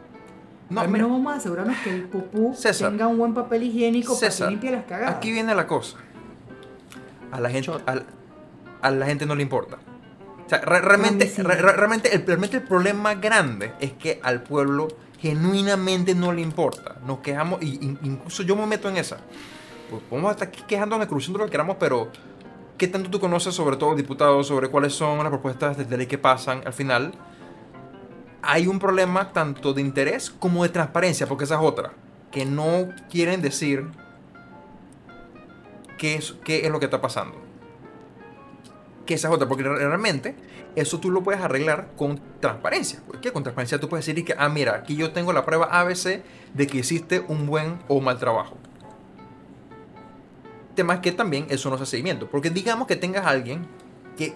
[0.69, 2.89] No, Al mira, menos vamos a asegurarnos que el pupú César.
[2.89, 5.15] tenga un buen papel higiénico para César, que limpie las cagadas.
[5.15, 5.97] Aquí viene la cosa.
[7.31, 8.01] A la gente, a,
[8.81, 9.77] a la gente no le importa.
[10.45, 14.19] O sea, re- realmente, A re- re- realmente, el, realmente el problema grande es que
[14.23, 14.87] al pueblo
[15.19, 16.95] genuinamente no le importa.
[17.05, 19.17] Nos quejamos, y, incluso yo me meto en esa.
[19.89, 22.09] Pues podemos estar aquí quejándonos, cruzando lo que queramos, pero
[22.77, 26.07] ¿qué tanto tú conoces sobre todos los diputados, sobre cuáles son las propuestas de ley
[26.07, 27.11] que pasan al final?
[28.45, 31.91] Hay un problema tanto de interés como de transparencia, porque esa es otra.
[32.31, 33.85] Que no quieren decir
[35.97, 37.35] qué es, qué es lo que está pasando.
[39.05, 40.35] Que esa es otra, porque re- realmente
[40.75, 42.99] eso tú lo puedes arreglar con transparencia.
[43.07, 46.23] Porque con transparencia tú puedes decir que, ah, mira, aquí yo tengo la prueba ABC
[46.53, 48.57] de que hiciste un buen o mal trabajo.
[50.75, 52.27] Tema que también eso no es seguimiento.
[52.29, 53.65] Porque digamos que tengas a alguien
[54.17, 54.33] que,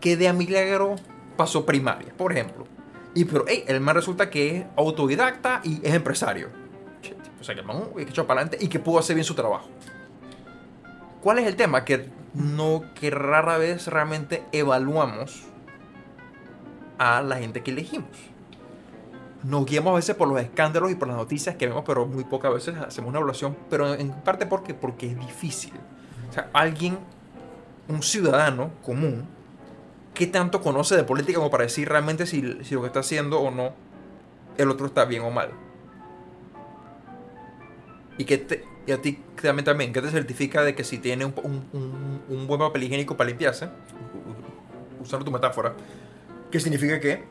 [0.00, 0.96] que de a milagro
[1.36, 2.66] pasó primaria, por ejemplo.
[3.14, 6.48] Y pero, hey, el más resulta que es autodidacta y es empresario.
[7.40, 9.34] O sea, que el man, que echó para adelante y que pudo hacer bien su
[9.34, 9.68] trabajo.
[11.22, 11.84] ¿Cuál es el tema?
[11.84, 15.44] Que no, que rara vez realmente evaluamos
[16.98, 18.10] a la gente que elegimos.
[19.42, 22.24] Nos guiamos a veces por los escándalos y por las noticias que vemos, pero muy
[22.24, 25.74] pocas veces hacemos una evaluación, pero en parte porque, porque es difícil.
[26.30, 26.98] O sea, alguien
[27.88, 29.26] un ciudadano común,
[30.14, 33.50] ¿qué tanto conoce de política como para decir realmente si, lo que está haciendo o
[33.50, 33.72] no
[34.56, 35.50] el otro está bien o mal?
[38.16, 41.34] Y, que y a ti también, también, ¿qué te certifica de que si tiene un,
[42.28, 43.68] un- buen papel higiénico para limpiarse?
[45.02, 45.74] Usando tu metáfora.
[46.50, 47.24] ¿Qué significa que?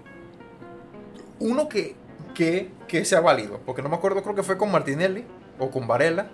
[1.39, 1.95] Uno que,
[2.35, 3.59] que, que sea válido.
[3.65, 5.23] Porque no me acuerdo, creo que fue con Martinelli
[5.57, 6.27] o con Varela.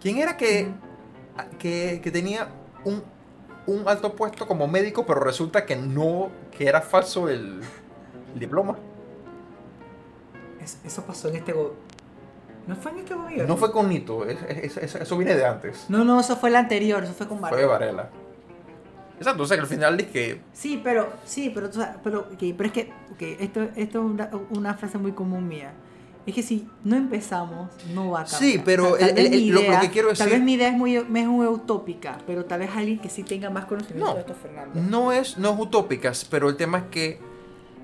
[0.00, 0.68] ¿Quién era que,
[1.58, 2.48] que, que tenía
[2.84, 3.02] un,
[3.66, 7.60] un alto puesto como médico, pero resulta que no, que era falso el,
[8.34, 8.76] el diploma?
[10.62, 11.54] Es- eso pasó en este
[12.66, 13.46] ¿No fue en este gobierno?
[13.46, 15.86] No fue con Nito, es- es- es- eso viene de antes.
[15.88, 17.92] No, no, eso fue el anterior, eso fue con Fue de Varela.
[17.92, 18.10] Varela.
[19.18, 20.40] Exacto, o sea que al final es que.
[20.52, 21.68] Sí, pero, sí, pero,
[22.02, 25.72] pero, ok, pero es que, ok, esto, esto es una, una frase muy común mía.
[26.26, 28.40] Es que si no empezamos, no va a cambiar.
[28.42, 30.52] Sí, pero tal el- el- el- lo- lo idea- que quiero Tal decir- vez mi
[30.54, 34.06] idea es muy, es muy utópica, pero tal vez alguien que sí tenga más conocimiento
[34.08, 34.14] No.
[34.14, 34.80] de esto, Fernando.
[34.80, 37.20] No es, no es utópicas, pero el tema es que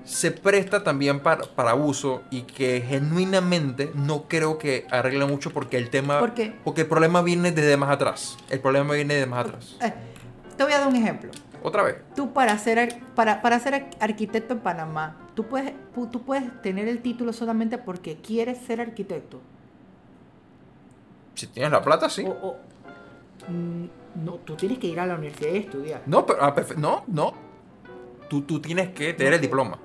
[0.05, 5.77] se presta también para, para abuso y que genuinamente no creo que arregle mucho porque
[5.77, 6.19] el tema.
[6.19, 6.55] ¿Por qué?
[6.63, 8.37] Porque el problema viene desde más atrás.
[8.49, 9.75] El problema viene de más atrás.
[9.81, 9.91] Eh,
[10.55, 11.31] te voy a dar un ejemplo.
[11.63, 11.95] Otra vez.
[12.15, 16.23] Tú para ser, ar- para, para ser ar- arquitecto en Panamá, tú puedes, pu- tú
[16.23, 19.39] puedes tener el título solamente porque quieres ser arquitecto.
[21.35, 22.25] Si tienes la plata, sí.
[22.25, 22.55] O, o-
[23.47, 23.85] mm,
[24.25, 26.01] no, tú tienes que ir a la universidad y estudiar.
[26.07, 27.33] No, pero, ah, no, no.
[28.27, 29.77] Tú, tú tienes que tener el diploma.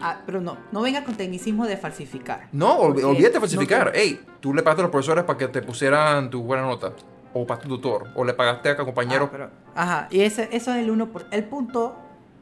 [0.00, 2.48] Ah, pero no, no vengas con tecnicismo de falsificar.
[2.52, 3.90] No, olvídate de no falsificar.
[3.92, 6.92] quiero- Ey, tú le pagaste a los profesores para que te pusieran tu buena nota.
[7.34, 8.10] O para tu tutor.
[8.14, 9.28] O le pagaste a compañeros.
[9.28, 11.08] Ah, pero- ajá, y ese, eso es el 1%.
[11.10, 11.96] Por, el punto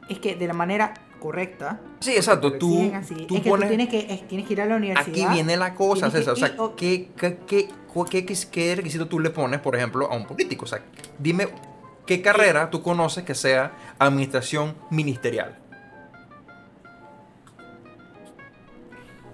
[0.07, 0.93] es que de la manera
[1.25, 1.79] correcta.
[1.99, 2.53] sí, exacto.
[2.53, 2.89] Tú,
[3.27, 3.67] tú es que pones.
[3.69, 5.09] tú tienes que, es- tienes que ir a la universidad.
[5.09, 6.33] Aquí viene la cosa, César.
[6.33, 9.59] O sea, ir- o- ¿qué, qué, qué, cu- qué, qué- qué requisito tú le pones,
[9.59, 10.65] por ejemplo, a un político?
[10.65, 10.81] O sea,
[11.17, 11.47] dime
[12.05, 15.57] qué carrera tú conoces que sea administración ministerial.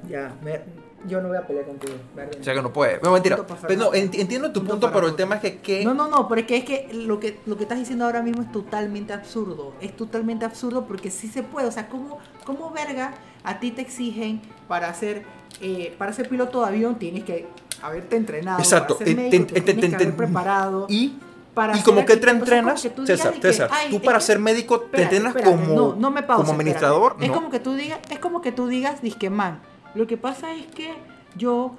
[0.10, 0.62] Ya, me-
[1.08, 1.94] yo no voy a pelear contigo.
[2.16, 2.32] Verga.
[2.40, 3.00] O sea, que no puede.
[3.02, 3.38] No, mentira.
[3.68, 5.58] Pero no, entiendo tu Punto pero el tema es que.
[5.60, 5.84] ¿qué?
[5.86, 8.52] No, no, no, porque es que lo que lo que estás diciendo ahora mismo es
[8.52, 9.74] totalmente absurdo.
[9.82, 11.68] Es totalmente absurdo porque sí se puede.
[11.68, 13.14] O sea, ¿cómo, cómo verga
[13.44, 15.24] a ti te exigen para ser,
[15.62, 16.96] eh, para ser piloto de avión?
[16.96, 17.48] Tienes que
[17.82, 18.60] haberte entrenado.
[18.60, 18.98] Exacto.
[18.98, 20.86] Para ser médico, te que haber preparado.
[20.90, 21.18] Y,
[21.54, 24.02] para y como que te entrenas, que tú César, y que, César, "Ay, tú es
[24.04, 27.18] para que- ser médico te entrenas espérate, como, no, no me como administrador.
[27.20, 29.60] Es como que tú digas, es como que tú digas, disque man,
[29.96, 30.94] lo que pasa es que
[31.36, 31.76] yo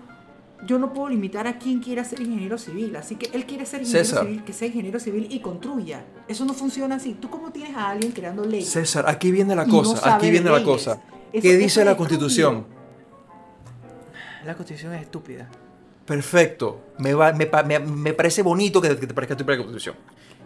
[0.65, 3.81] yo no puedo limitar a quien quiera ser ingeniero civil, así que él quiere ser
[3.81, 4.25] ingeniero César.
[4.25, 6.05] civil, que sea ingeniero civil y construya.
[6.29, 7.15] Eso no funciona así.
[7.15, 8.69] ¿Tú cómo tienes a alguien creando leyes?
[8.71, 10.69] César, aquí viene la no cosa, sabe aquí viene la leyes?
[10.69, 10.93] cosa.
[11.33, 11.97] Eso- ¿Qué eso dice la estúpido.
[11.97, 12.67] Constitución?
[14.45, 15.49] La constitución es estúpida.
[16.07, 16.81] Perfecto.
[16.99, 19.97] Me, va- me, me- me parece bonito que, que te parezca estúpida la Constitución.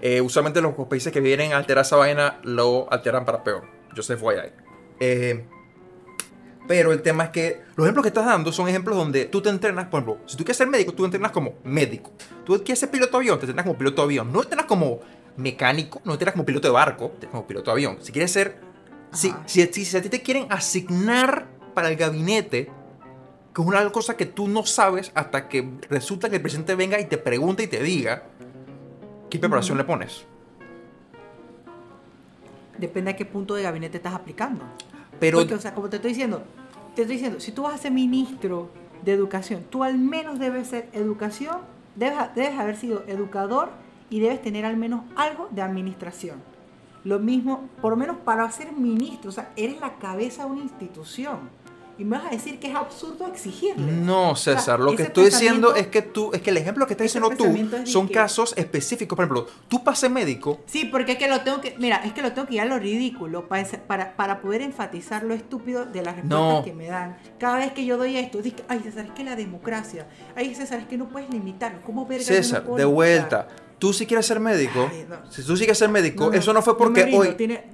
[0.01, 3.65] Eh, usualmente los países que vienen a alterar esa vaina lo alteran para peor.
[3.95, 4.51] Joseph Guayay.
[5.01, 5.45] Eh,
[6.69, 9.49] pero el tema es que los ejemplos que estás dando son ejemplos donde tú te
[9.51, 12.11] entrenas, por ejemplo, si tú quieres ser médico, tú te entrenas como médico.
[12.45, 14.33] Tú quieres ser piloto de avión, te entrenas como piloto de avión.
[14.33, 15.01] No te entrenas como
[15.37, 17.99] mecánico, no te entrenas como piloto de barco, te entrenas como piloto de avión.
[18.01, 18.59] Si quieres ser...
[19.13, 19.43] Si, Ajá.
[19.47, 22.71] si, si- si a ti te quieren asignar para el gabinete,
[23.55, 26.99] que es una cosa que tú no sabes hasta que resulta que el presidente venga
[27.01, 28.25] y te pregunte y te diga,
[29.31, 30.25] ¿qué preparación le pones?
[32.79, 34.65] Depende a qué punto de gabinete estás aplicando.
[35.19, 35.39] Pero...
[35.39, 36.43] Porque, o sea, como te estoy diciendo,
[36.95, 38.71] te estoy diciendo, si tú vas a ser ministro
[39.05, 41.59] de educación, tú al menos debes ser educación,
[41.95, 43.71] debes, debes haber sido educador
[44.11, 46.43] y debes tener al menos algo de administración.
[47.05, 50.63] Lo mismo, por lo menos para ser ministro, o sea, eres la cabeza de una
[50.63, 51.39] institución.
[51.99, 53.91] Y me vas a decir que es absurdo exigirle.
[53.91, 56.87] No, César, O sea, lo que estoy diciendo es que tú, es que el ejemplo
[56.87, 57.47] que estás diciendo tú
[57.87, 59.17] son que- casos específicos.
[59.17, 62.21] Por ejemplo, tú ser médico, Sí, porque es que lo tengo que, mira, es que
[62.21, 66.03] lo tengo que ir a lo ridículo para, para, para poder enfatizar lo estúpido de
[66.03, 66.63] las respuestas No.
[66.65, 67.17] que me dan.
[67.39, 70.81] Cada vez que yo doy esto, digo, ay César, es que la democracia, ay César,
[70.81, 72.87] es que no puedes limitarlo, ¿cómo verga yo no César, de limitar?
[72.87, 73.49] vuelta,
[73.79, 75.31] tú si quieres ser médico, Ay, no.
[75.33, 77.35] si tú sí quieres ser médico, eso no fue porque hoy...
[77.37, 77.65] tiene,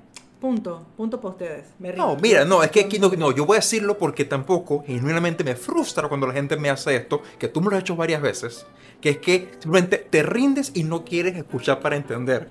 [0.43, 1.67] punto, punto para ustedes.
[1.79, 4.83] me No, mira, no, es que aquí no, no, yo voy a decirlo porque tampoco,
[4.85, 7.95] genuinamente me frustra cuando la gente me hace esto, que tú me lo has hecho
[7.95, 8.67] varias veces,
[9.01, 12.49] que es que simplemente te rindes y no quieres escuchar para entender.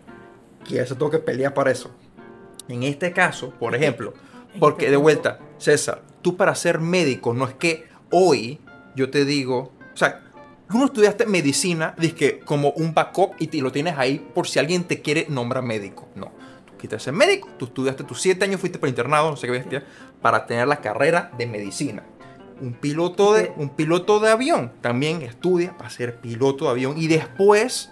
[0.66, 1.92] Que eso tengo que pelear para eso.
[2.70, 4.14] En este caso, por ejemplo,
[4.58, 8.62] porque de vuelta, César, tú para ser médico, no es que hoy
[8.96, 10.24] yo te digo, o sea,
[10.70, 14.60] tú no estudiaste medicina, que como un backup y te- lo tienes ahí por si
[14.60, 16.08] alguien te quiere nombrar médico.
[16.16, 16.32] No.
[16.82, 19.86] Quieres ser médico, tú estudiaste tus siete años, fuiste para internado, no sé qué bestia,
[20.20, 22.04] para tener la carrera de medicina.
[22.60, 27.08] Un piloto de, un piloto de avión también estudia para ser piloto de avión y
[27.08, 27.92] después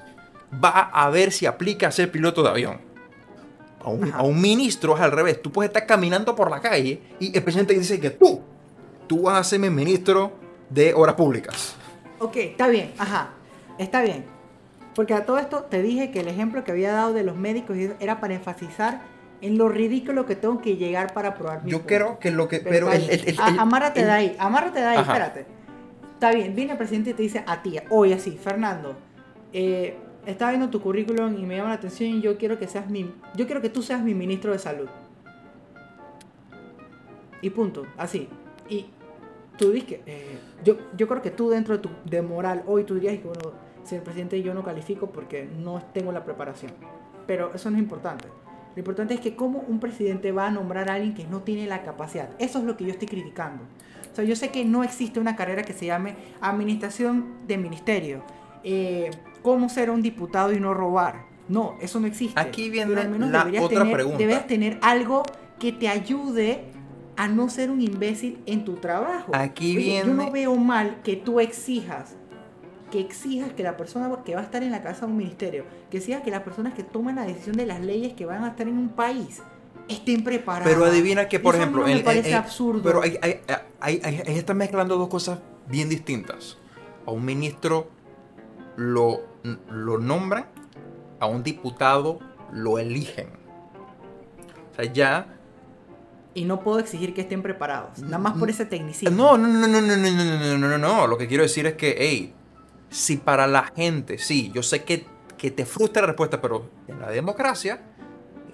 [0.51, 2.81] va a ver si aplica a ser piloto de avión.
[3.79, 5.39] A un, a un ministro es al revés.
[5.39, 8.41] Tú puedes estar caminando por la calle y el presidente dice que tú,
[9.05, 10.33] tú vas a ser mi ministro
[10.71, 11.75] de obras públicas.
[12.17, 13.33] Ok, está bien, ajá,
[13.77, 14.38] está bien.
[14.99, 17.77] Porque a todo esto te dije que el ejemplo que había dado de los médicos
[18.01, 18.99] era para enfatizar
[19.39, 22.59] en lo ridículo que tengo que llegar para probar mi Yo creo que lo que...
[22.59, 25.13] Pero, Pero, el, el- el- A- amárrate de ahí, amárrate de ahí, Ajá.
[25.13, 25.45] espérate.
[26.15, 28.97] Está bien, viene el presidente y te dice a ti, hoy así, Fernando,
[29.53, 29.95] eh,
[30.26, 33.09] estaba viendo tu currículum y me llama la atención y yo quiero que seas mi,
[33.38, 34.89] yo quiero que tú seas mi ministro de salud.
[37.41, 38.27] Y punto, así.
[38.67, 38.88] Y
[39.57, 42.84] tú dices que, eh, yo, yo creo que tú dentro de tu de moral, hoy
[42.84, 46.71] tú dirías que, bueno, señor presidente, yo no califico porque no tengo la preparación.
[47.27, 48.27] Pero eso no es importante.
[48.75, 51.67] Lo importante es que cómo un presidente va a nombrar a alguien que no tiene
[51.67, 52.29] la capacidad.
[52.39, 53.63] Eso es lo que yo estoy criticando.
[54.11, 58.23] O sea, yo sé que no existe una carrera que se llame Administración de Ministerio.
[58.63, 59.09] eh,
[59.41, 61.23] cómo ser un diputado y no robar.
[61.47, 62.37] No, eso no existe.
[62.39, 64.17] Aquí viene Pero al menos la deberías otra tener, pregunta.
[64.17, 65.23] Deberías tener algo
[65.59, 66.65] que te ayude
[67.15, 69.31] a no ser un imbécil en tu trabajo.
[69.33, 72.17] Aquí Oye, Yo viene- no veo mal que tú exijas
[72.91, 75.63] que exijas que la persona que va a estar en la casa de un ministerio,
[75.91, 78.49] que exijas que las personas que toman la decisión de las leyes que van a
[78.49, 79.41] estar en un país
[79.87, 80.67] estén preparadas.
[80.71, 81.81] Pero adivina que, por Eso ejemplo...
[81.81, 82.81] no me en- parece en- absurdo.
[82.83, 83.39] Pero ahí, ahí-
[83.79, 86.57] ahí- ahí están mezclando dos cosas bien distintas.
[87.05, 87.89] A un ministro
[88.75, 89.21] lo,
[89.71, 90.45] lo nombran,
[91.19, 92.19] a un diputado
[92.51, 93.27] lo eligen.
[94.71, 95.35] O sea, ya...
[96.35, 99.15] Y no puedo exigir que estén preparados, nada más por ese tecnicismo.
[99.15, 101.07] No, no, no, no, no, no, no, no, no, no.
[101.07, 102.33] Lo que quiero decir es que, hey,
[102.89, 105.05] si para la gente, sí, yo sé que,
[105.37, 107.81] que te frustra la respuesta, pero en la democracia,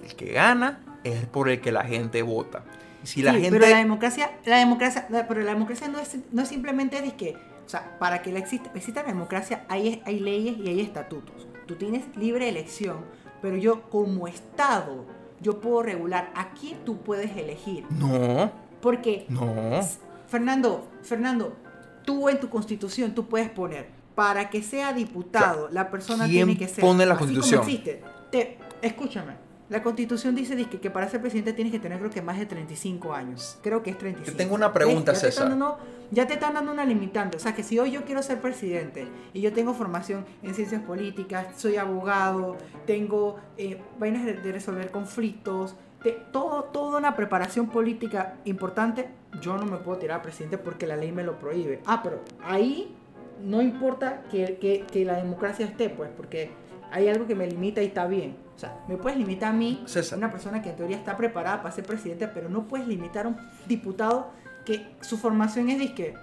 [0.03, 2.63] el que gana es por el que la gente vota.
[3.03, 3.59] Si la Sí, gente...
[3.59, 7.35] Pero la democracia, la democracia, pero la democracia no es, no es simplemente de que,
[7.65, 11.47] o sea, para que la exista, exista la democracia hay, hay leyes y hay estatutos.
[11.67, 12.97] Tú tienes libre elección,
[13.41, 15.05] pero yo como Estado,
[15.39, 17.85] yo puedo regular a quién tú puedes elegir.
[17.91, 18.51] No,
[18.81, 19.81] Porque, no.
[20.27, 21.55] Fernando, Fernando,
[22.03, 26.57] tú en tu constitución tú puedes poner, para que sea diputado, la persona ¿quién tiene
[26.57, 26.81] que ser...
[26.83, 27.61] pone la así como constitución?
[27.63, 28.03] existe.
[28.31, 29.45] Te- escúchame.
[29.67, 33.13] La constitución dice que para ser presidente tienes que tener creo que más de 35
[33.13, 33.57] años.
[33.63, 34.31] Creo que es 35.
[34.31, 35.21] Yo tengo una pregunta, ¿Ves?
[35.21, 35.47] Ya te César.
[35.47, 35.79] están dando-
[36.11, 37.35] ya te están dando una limitante.
[37.37, 40.83] O sea, que si hoy yo quiero ser presidente y yo tengo formación en ciencias
[40.83, 48.35] políticas, soy abogado, tengo eh, vainas de, resolver conflictos, te- todo, toda una preparación política
[48.45, 49.09] importante,
[49.41, 51.81] yo no me puedo tirar a presidente porque la ley me lo prohíbe.
[51.87, 52.95] Ah, pero ahí
[53.43, 56.51] no importa que, que- que la democracia esté, pues, porque
[56.91, 58.37] hay algo que me limita y está bien.
[58.55, 60.17] O sea, me puedes limitar a mí, César.
[60.17, 63.29] una persona que en teoría está preparada para ser presidente, pero no puedes limitar a
[63.29, 63.37] un
[63.67, 64.29] diputado
[64.63, 66.13] que su formación es disque.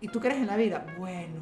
[0.00, 0.86] ¿Y tú crees en la vida?
[0.98, 1.34] Bueno,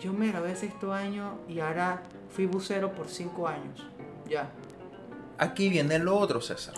[0.00, 3.86] yo me gradué sexto año y ahora fui bucero por cinco años.
[4.28, 4.50] Ya.
[5.38, 6.74] Aquí viene lo otro, César.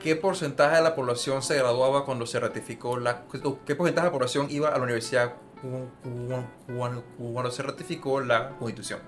[0.00, 3.22] ¿Qué porcentaje de la población se graduaba cuando se ratificó la...
[3.66, 9.00] ¿Qué porcentaje de la población iba a la universidad cuando, cuando se ratificó la constitución?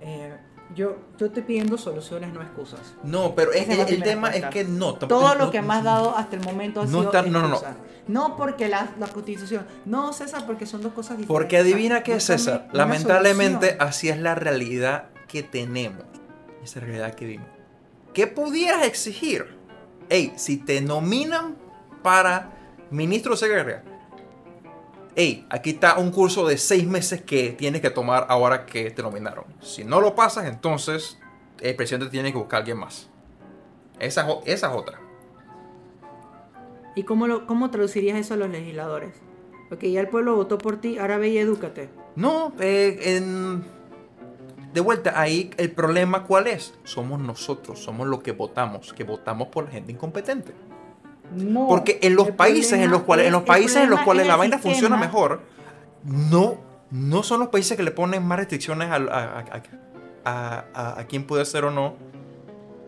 [0.00, 0.36] Eh,
[0.74, 2.80] yo, yo estoy pidiendo soluciones, no excusas.
[3.04, 4.50] No, pero es- es el, tema es respuesta.
[4.50, 4.94] que no.
[4.94, 7.42] Todo lo no- que me has dado hasta el momento ha No sido está- no,
[7.42, 7.60] no, no.
[8.08, 9.66] No porque la, la constitución.
[9.84, 11.28] No, César, porque son dos cosas diferentes.
[11.28, 12.68] Porque adivina qué, César.
[12.72, 13.88] Lamentablemente solución.
[13.88, 16.04] así es la realidad que tenemos.
[16.64, 17.48] Esa es realidad que vimos.
[18.12, 19.56] ¿Qué pudieras exigir?
[20.08, 21.56] Ey, si te nominan
[22.02, 22.50] para
[22.90, 23.38] ministro de
[25.14, 25.14] secretaría.
[25.14, 29.02] Ey, aquí está un curso de seis meses que tienes que tomar ahora que te
[29.02, 29.44] nominaron.
[29.60, 31.18] Si no lo pasas, entonces
[31.60, 33.08] el presidente tiene que buscar a alguien más.
[34.00, 34.98] Esa, esa es otra.
[36.94, 39.14] ¿Y cómo, lo, cómo traducirías eso a los legisladores?
[39.70, 41.88] Ok, ya el pueblo votó por ti, ahora ve y edúcate.
[42.16, 43.64] No, eh, en-
[44.74, 46.74] de vuelta, ahí el problema cuál es?
[46.84, 50.52] Somos nosotros, somos los que votamos, que votamos por la gente incompetente.
[51.34, 51.66] No.
[51.68, 54.36] Porque en los países en los cuales, en los países en los cuales es la
[54.36, 54.72] vaina sistema.
[54.74, 55.40] funciona mejor,
[56.04, 56.56] no,
[56.90, 59.44] no son los países que le ponen más restricciones a, a,
[60.24, 61.94] a- a- a quién puede ser o no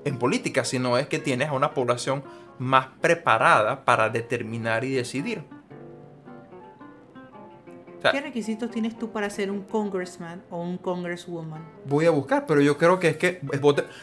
[0.05, 2.23] en política, sino es que tienes a una población
[2.59, 5.43] más preparada para determinar y decidir.
[8.13, 11.65] ¿Qué requisitos tienes tú para ser un congressman o un congresswoman?
[11.87, 13.61] Voy a buscar, pero yo creo que es que es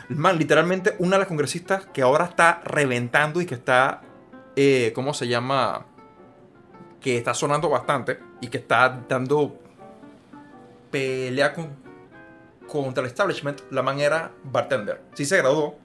[0.10, 4.02] man, literalmente una de las congresistas que ahora está reventando y que está,
[4.64, 5.86] eh, ¿cómo se llama?
[7.00, 9.58] Que está sonando bastante y que está dando
[10.92, 11.76] pelea con-
[12.68, 13.62] contra el establishment.
[13.72, 15.02] La man era bartender.
[15.14, 15.76] Sí se graduó,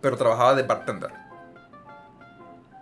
[0.00, 1.10] pero trabajaba de bartender.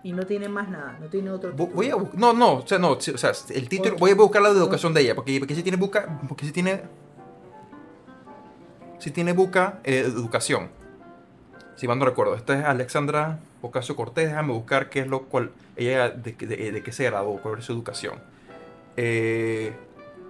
[0.03, 1.55] Y no tiene más nada, no tiene otro.
[1.57, 1.97] Bu- Voy a.
[2.15, 3.97] No, no, o sea, no, o sea, el título.
[3.97, 6.83] Voy a buscar la educación de ella, porque, porque si tiene busca, porque si tiene.
[8.99, 10.71] sí tiene buca eh, educación.
[11.77, 12.35] Si mal no recuerdo.
[12.35, 14.29] Esta es Alexandra Ocasio Cortés.
[14.29, 15.51] Déjame buscar qué es lo cual.
[15.77, 18.15] Ella de, de, de qué se graduó, cuál es su educación.
[18.97, 19.73] Eh,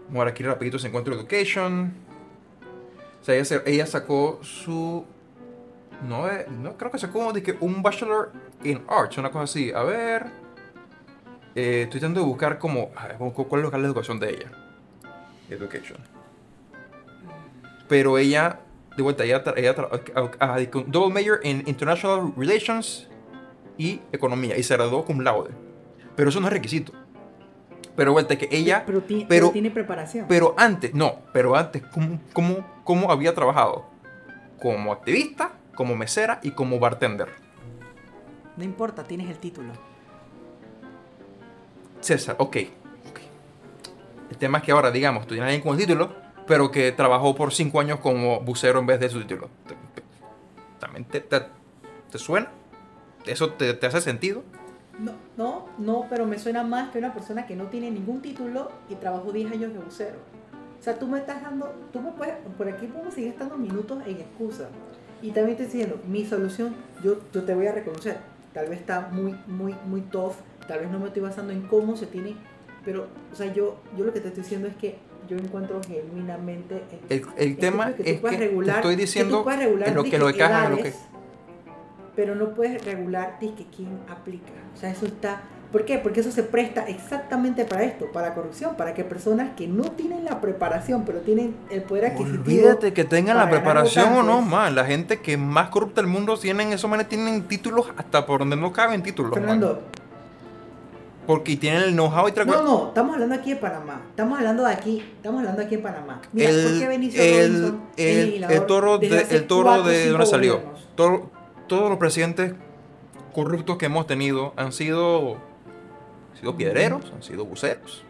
[0.08, 1.92] bueno, aquí rapidito se encuentra Education.
[3.20, 5.04] O sea, ella, ella sacó su.
[6.08, 9.72] No, eh, no creo que sacó de que un Bachelor in Arts, una cosa así.
[9.72, 10.26] A ver.
[11.54, 12.90] Eh, estoy tratando de buscar como.
[12.96, 14.50] a ¿Cuál es la educación de ella?
[15.50, 15.98] Education.
[17.88, 18.60] Pero ella.
[18.96, 19.72] De vuelta, ella, ella
[20.86, 23.08] double major in International Relations
[23.76, 24.56] y Economía.
[24.56, 25.50] Y se graduó cum laude.
[26.14, 26.92] Pero eso no es requisito.
[27.96, 28.84] Pero vuelta, que ella.
[28.86, 30.26] pero, ti- pero- pero tiene preparación.
[30.28, 33.86] Pero antes, no, pero antes, ¿cómo, cómo, cómo había trabajado?
[34.60, 37.28] Como activista, como mesera y como bartender.
[38.56, 39.72] no importa, tienes el título.
[42.00, 42.56] César, ok.
[43.10, 43.20] ok.
[44.30, 46.14] El tema es que ahora, digamos, tú tienes alguien con el título,
[46.46, 49.48] pero que trabajó por cinco años como bucero en vez de su título.
[49.66, 50.02] ¿Te- te-
[50.78, 51.46] ¿También te, te-
[52.10, 52.48] te suena?
[53.26, 54.42] ¿Eso te, te hace sentido?
[54.98, 58.70] No, no, no, pero me suena más que una persona que no tiene ningún título
[58.88, 60.18] y trabajó 10 años de bucero.
[60.78, 64.02] O sea, tú me estás dando, tú me puedes, por aquí podemos seguir estando minutos
[64.06, 64.68] en excusa.
[65.22, 68.18] Y también te estoy diciendo, mi solución, yo, yo te voy a reconocer,
[68.52, 70.34] tal vez está muy, muy, muy tough,
[70.68, 72.36] tal vez no me estoy basando en cómo se tiene,
[72.84, 74.98] pero, o sea, yo, yo lo que te estoy diciendo es que
[75.28, 76.82] yo encuentro genuinamente...
[77.08, 80.66] El, el tema es que te estoy diciendo regular, en lo que lo que caja,
[80.66, 80.92] en lo que...
[82.16, 84.52] Pero no puedes regular que quién aplica.
[84.74, 85.42] O sea, eso está...
[85.72, 85.98] ¿Por qué?
[85.98, 90.24] Porque eso se presta exactamente para esto, para corrupción, para que personas que no tienen
[90.24, 92.44] la preparación, pero tienen el poder adquisitivo...
[92.44, 94.76] Olvídate que tengan la preparación o no, man.
[94.76, 98.54] La gente que más corrupta del mundo tienen, esos manes tienen títulos hasta por donde
[98.54, 99.80] no caben títulos, man.
[101.26, 104.02] Porque tienen el know-how y no, no, estamos hablando aquí de Panamá.
[104.10, 106.20] Estamos hablando de aquí, estamos hablando aquí en Panamá.
[106.32, 107.82] Mira, ¿por el, qué Benicio el, Robinson
[108.50, 110.60] el- toro de, el toro cuatro de dónde salió.
[110.94, 111.30] Todo-
[111.66, 112.54] todos los presidentes
[113.32, 115.36] corruptos que hemos tenido han sido,
[116.32, 118.04] han sido piedreros, han sido buceros.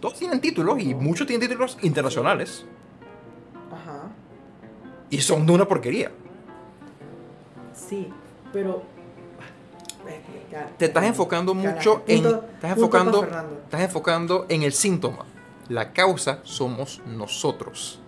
[0.00, 2.64] Todos tienen títulos y muchos tienen títulos internacionales.
[3.70, 4.08] Ajá.
[5.10, 6.10] Y son de una porquería.
[7.74, 8.08] Sí,
[8.52, 8.82] pero.
[10.78, 12.22] Te estás enfocando mucho en.
[12.22, 13.24] punto Estás enfocando,
[13.64, 15.24] estás enfocando en el síntoma.
[15.68, 18.00] La causa somos nosotros.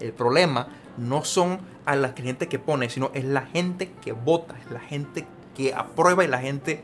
[0.00, 4.54] El problema no son a la gente que pone, sino es la gente que vota,
[4.58, 6.82] es la gente que aprueba y la gente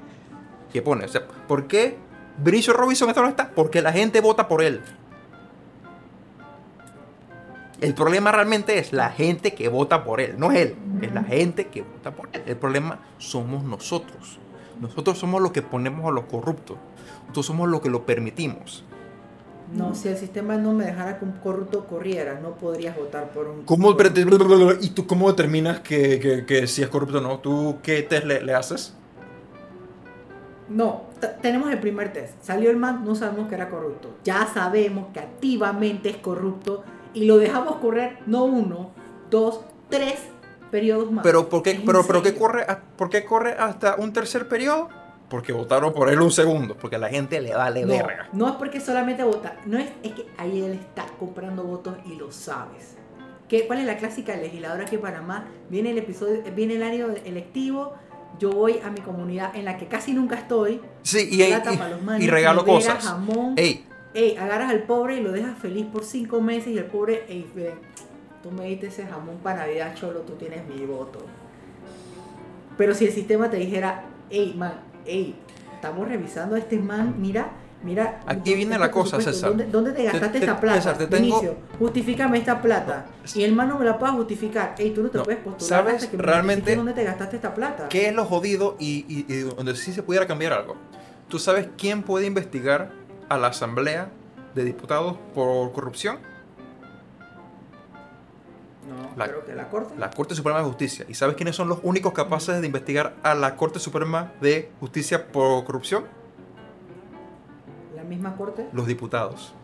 [0.72, 1.05] que pone.
[1.05, 1.97] O sea, ¿por qué
[2.38, 3.51] Benicio Robinson está donde está?
[3.55, 4.82] Porque la gente vota por él.
[7.80, 11.22] El problema realmente es la gente que vota por él, no es él, es la
[11.22, 12.42] gente que vota por él.
[12.47, 14.40] El problema somos nosotros.
[14.81, 16.77] Nosotros somos los que ponemos a los corruptos.
[17.23, 18.85] Nosotros somos los que lo permitimos.
[19.74, 23.47] No, si el sistema no me dejara que un corrupto corriera, no podrías votar por
[23.47, 23.62] un.
[23.62, 27.39] ¿Cómo por- ¿Y tú cómo determinas que, que- que si es corrupto o no?
[27.39, 28.94] ¿Tú qué test le, le haces?
[30.69, 31.02] No,
[31.43, 32.35] tenemos el primer test.
[32.43, 34.09] Salió el man, no sabemos que era corrupto.
[34.24, 36.82] Ya sabemos que activamente es corrupto
[37.12, 38.90] y lo dejamos correr no uno,
[39.31, 40.20] dos, tres
[40.70, 41.22] periodos más.
[41.22, 42.66] Pero ¿por qué, pero, pero qué corre,
[42.97, 44.88] ¿por qué corre hasta un tercer periodo?
[45.28, 46.76] Porque votaron por él un segundo.
[46.76, 48.28] Porque a la gente le vale No, verga.
[48.32, 52.16] no es porque solamente vota, no es, es que ahí él está comprando votos y
[52.16, 52.97] lo sabes.
[53.48, 55.48] ¿Qué, ¿Cuál es la clásica del legislador aquí en Panamá?
[55.68, 57.94] Viene el episodio, viene el año electivo,
[58.38, 62.24] yo voy a mi comunidad en la que casi nunca estoy, Sí, y, los manes,
[62.24, 63.05] y regalo cosas.
[63.05, 63.84] jamón, Ey,
[64.14, 67.44] Ey, agarras al pobre y lo dejas feliz por cinco meses y el pobre, ey,
[68.43, 71.21] tú me diste ese jamón para Navidad, cholo, tú tienes mi voto.
[72.77, 74.73] Pero si el sistema te dijera, ey, man,
[75.05, 75.35] ey,
[75.75, 77.51] estamos revisando a este man, mira,
[77.83, 78.21] mira.
[78.27, 79.51] Aquí viene este la cosa, César.
[79.51, 80.77] ¿Dónde, dónde te gastaste te- esta plata?
[80.81, 83.07] César, te tengo- Benicio, justifícame esta plata.
[83.35, 84.75] Y el man no me la puede justificar.
[84.79, 87.37] Ey, tú no te No, puedes postular ¿sabes hasta que me realmente dónde te gastaste
[87.37, 87.89] esta plata.
[87.91, 90.77] ¿qué es lo jodido y, y- y donde sí se pudiera cambiar algo?
[91.29, 92.93] ¿Tú sabes quién puede investigar
[93.29, 94.09] a la Asamblea
[94.55, 96.19] de Diputados por corrupción?
[98.91, 99.95] No, La- creo que la corte.
[99.97, 101.05] La Corte Suprema de Justicia.
[101.09, 105.29] ¿Y sabes quiénes son los únicos capaces de investigar a la Corte Suprema de Justicia
[105.31, 106.05] por corrupción?
[107.95, 108.67] La misma corte.
[108.73, 109.55] Los diputados.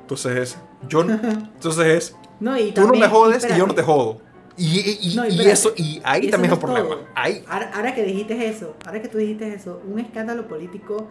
[0.00, 0.58] Entonces es,
[0.88, 4.20] yo, entonces es, No, y tú no me jodes y yo no te jodo.
[4.56, 6.96] Y, y- y- No, y eso, y ahí también no es el problema.
[7.14, 11.08] Ahí, Ahora, ahora que dijiste eso, ahora que tú dijiste eso, un escándalo político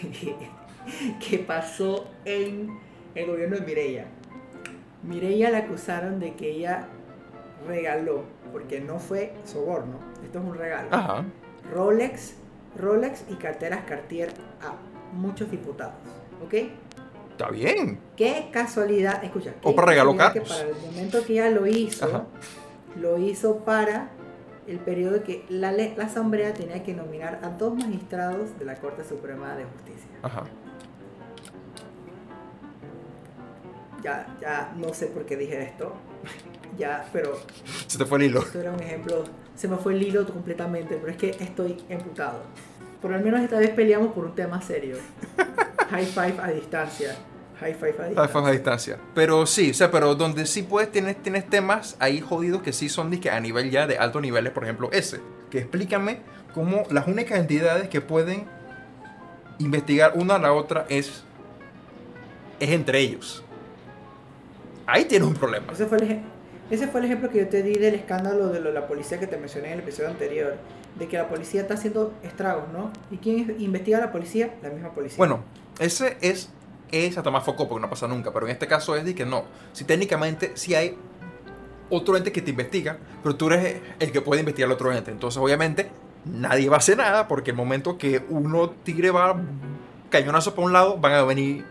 [1.28, 2.78] que pasó en
[3.14, 4.06] el gobierno de Mireya.
[5.06, 6.88] Mireya la acusaron de que ella
[7.66, 10.88] regaló, porque no fue soborno, esto es un regalo.
[10.90, 11.24] ajá.
[11.72, 12.34] Rolex,
[12.78, 14.30] Rolex y carteras Cartier
[14.62, 14.74] a
[15.16, 15.94] muchos diputados,
[16.44, 16.54] ¿ok?
[17.32, 17.98] Está bien.
[18.16, 19.54] Qué casualidad, escucha.
[19.62, 20.48] O para que carros.
[20.48, 22.24] para el momento que ella lo hizo, Ajá.
[23.00, 24.10] lo hizo para
[24.66, 29.04] el periodo que la, la Asamblea tenía que nominar a dos magistrados de la Corte
[29.04, 30.08] Suprema de Justicia.
[30.22, 30.44] Ajá.
[34.06, 35.92] Ya, ya no sé por qué dije esto.
[36.78, 37.40] Ya, pero
[37.86, 38.40] Se te fue el hilo.
[38.40, 39.24] esto era un ejemplo.
[39.54, 42.42] Se me fue el hilo completamente, pero es que estoy emputado.
[43.00, 44.98] Por al menos esta vez peleamos por un tema serio.
[45.90, 47.16] High five a distancia.
[47.60, 48.28] High five a A distancia.
[48.28, 48.98] faja distancia.
[49.14, 52.90] Pero sí, o sea, pero donde sí puedes, tienes, tienes temas ahí jodidos que sí
[52.90, 55.20] son disque a nivel ya de altos niveles, por ejemplo, ese.
[55.50, 56.18] Que explícame
[56.52, 58.44] cómo las únicas entidades que pueden
[59.58, 61.22] investigar una a la otra es,
[62.60, 63.42] es entre ellos.
[64.86, 65.72] Ahí tienes un problema.
[65.72, 66.20] Ese fue, el,
[66.70, 69.26] ese fue el ejemplo que yo te di del escándalo de lo- la policía que
[69.26, 70.56] te mencioné en el episodio anterior.
[70.98, 72.90] De que la policía está haciendo estragos, ¿no?
[73.10, 74.54] ¿Y quién es- investiga a la policía?
[74.62, 75.18] La misma policía.
[75.18, 75.40] Bueno,
[75.78, 76.50] ese es,
[76.90, 79.26] es hasta más foco porque no pasa nunca, pero en este caso es de que
[79.26, 79.44] no.
[79.72, 80.96] Si técnicamente sí hay
[81.90, 85.10] otro ente que te investiga, pero tú eres el que puede investigar al otro ente.
[85.10, 85.88] Entonces, obviamente,
[86.24, 89.36] nadie va a hacer nada porque el momento que uno tire va
[90.10, 91.64] cañonazo para un lado, van a venir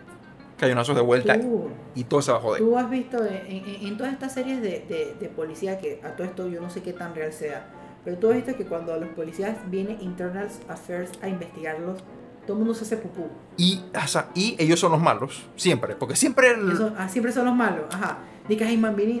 [0.58, 2.62] cañonazos de vuelta tú, y todo se va a joder.
[2.62, 6.10] tú has visto en, en- en todas estas series de, de, de policía que a
[6.10, 7.66] todo esto yo no sé qué tan real sea.
[8.04, 11.98] Pero tú has visto que cuando a los policías viene Internal Affairs a investigarlos,
[12.46, 13.26] todo el mundo se hace pupú.
[13.56, 16.50] Y, o sea, y ellos son los malos, siempre, porque siempre...
[16.52, 18.18] el- Eso- ah, siempre son los malos, ajá.
[18.48, 19.18] Que ay, man, viene-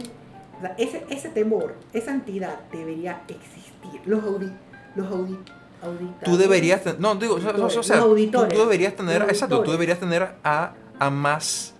[0.58, 4.00] o sea, ese, ese temor, esa entidad debería existir.
[4.06, 4.50] Los audi,
[4.94, 5.36] los audi,
[5.82, 6.22] auditadores.
[6.24, 8.54] tú deberías no digo sea, o sea, tú, auditores.
[8.54, 9.72] tú deberías tener exacto tú auditores.
[9.72, 11.74] deberías tener a, a más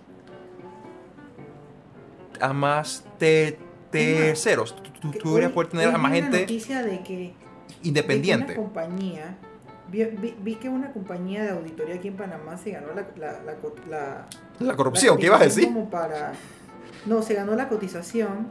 [2.39, 3.57] a más te-
[3.91, 4.75] terceros.
[5.01, 7.33] Tú, tú- deberías poder tener a más gente noticia de que
[7.83, 8.47] independiente.
[8.49, 9.37] de que una compañía
[9.89, 13.39] vi, vi- vi que una compañía de auditoría aquí en Panamá se ganó la, la,
[13.43, 13.55] la,
[13.89, 14.27] la-
[14.59, 15.65] la corrupción ¿qué ibas a decir?
[15.65, 16.33] como para
[17.05, 18.47] no se ganó la cotización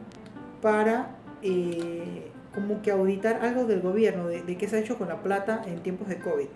[0.61, 5.07] para eh, como que auditar algo del gobierno de, de qué se ha hecho con
[5.09, 6.47] la plata en tiempos de covid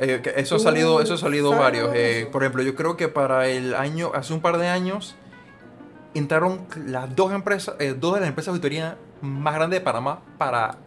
[0.00, 3.48] eh, eso ha salido eso ha salido varios eh, por ejemplo yo creo que para
[3.48, 5.16] el año hace un par de años
[6.14, 10.20] entraron las dos empresas eh, dos de las empresas de auditoría más grandes de Panamá
[10.38, 10.78] para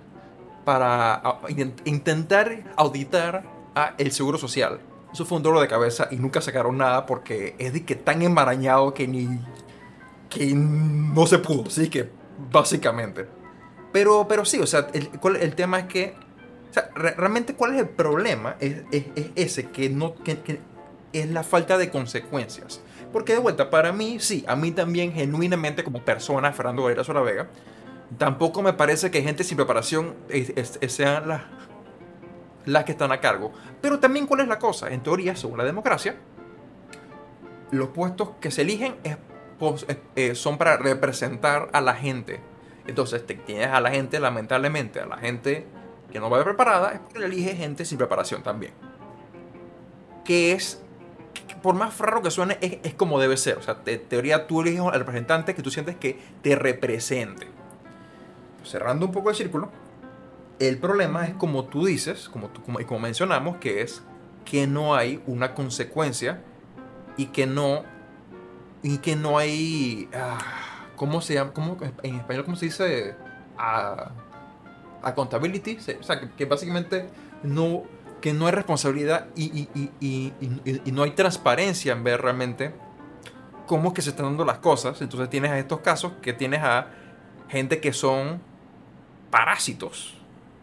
[0.66, 3.44] para a- in- intentar auditar
[3.76, 4.80] a el seguro social.
[5.12, 8.22] Eso fue un dolor de cabeza y nunca sacaron nada porque es de que tan
[8.22, 9.28] embarañado que ni
[10.30, 12.10] que no se pudo, así que
[12.52, 13.28] básicamente.
[13.92, 15.10] Pero pero sí, o sea, el,
[15.42, 16.16] el tema es que
[16.72, 20.40] o sea, re- realmente cuál es el problema es, es- es ese que no que-
[20.40, 20.60] que
[21.14, 22.82] es la falta de consecuencias.
[23.12, 27.20] Porque de vuelta, para mí, sí, a mí también, genuinamente, como persona, Fernando Varela Sola
[27.22, 27.48] Vega,
[28.18, 31.42] tampoco me parece que gente sin preparación es- sean las,
[32.66, 33.52] las que están a cargo.
[33.82, 34.90] Pero también, ¿cuál es la cosa?
[34.92, 36.16] En teoría, según la democracia,
[37.72, 39.18] los puestos que se eligen es-
[39.90, 42.40] eh, eh, son para representar a la gente.
[42.88, 45.66] Entonces, te tienes a la gente, lamentablemente, a la gente
[46.12, 48.74] que no va preparada, es porque elige gente sin preparación también.
[50.24, 50.82] Que es,
[51.62, 53.58] por más raro que suene, es, es como debe ser.
[53.58, 57.48] O sea, en teoría tú eliges al representante que tú sientes que te represente.
[58.64, 59.70] Cerrando un poco el círculo,
[60.60, 64.04] el problema es como tú dices, como, tú, como, y como mencionamos, que es
[64.46, 66.42] que no hay una consecuencia
[67.18, 67.84] y que no
[68.84, 70.40] y que no hay ah,
[70.96, 71.52] ¿cómo se llama?
[71.52, 73.16] ¿Cómo, en español cómo se dice?
[73.58, 74.12] Ah,
[75.02, 77.08] accountability, o que, básicamente
[77.44, 77.84] no
[78.22, 79.68] que no hay responsabilidad y,
[80.92, 82.72] no hay transparencia en ver realmente
[83.66, 85.02] cómo es que se están dando las cosas.
[85.02, 86.88] Entonces tienes a estos casos que tienes a
[87.50, 88.40] gente que son
[89.32, 90.16] parásitos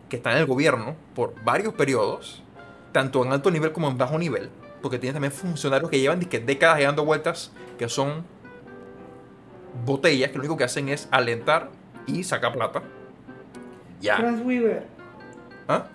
[0.08, 2.42] que están en el gobierno por varios periodos,
[2.92, 4.50] tanto en alto nivel como en bajo nivel,
[4.80, 8.24] porque tienes también funcionarios que llevan décadas dando vueltas, que son
[9.84, 11.70] botellas que lo único que hacen es alentar
[12.06, 12.82] y sacar plata.
[14.00, 14.16] Ya.
[14.16, 14.84] Franz Weaver
[15.68, 15.86] ¿Ah?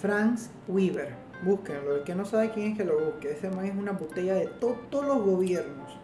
[0.00, 3.74] Franz Weaver búsquenlo el que no sabe quién es que lo busque ese man es
[3.76, 5.98] una botella de to- todos los gobiernos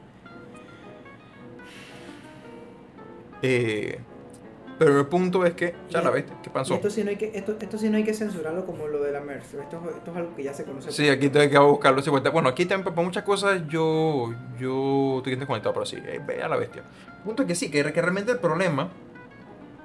[3.43, 4.01] Eh,
[4.81, 6.75] pero el punto es que, ya la ves, ¿qué pasó?
[6.75, 9.13] esto sí no hay que esto, esto sí no hay que censurarlo como lo de
[9.13, 11.59] la MERS esto, es- esto es algo que ya se conoce Sí, aquí tengo que
[11.59, 12.01] buscarlo.
[12.33, 16.57] Bueno, aquí también para muchas cosas yo, yo estoy desconectado, pero sí, eh, a la
[16.57, 16.83] bestia.
[17.19, 18.89] El punto es que sí, que, que realmente el problema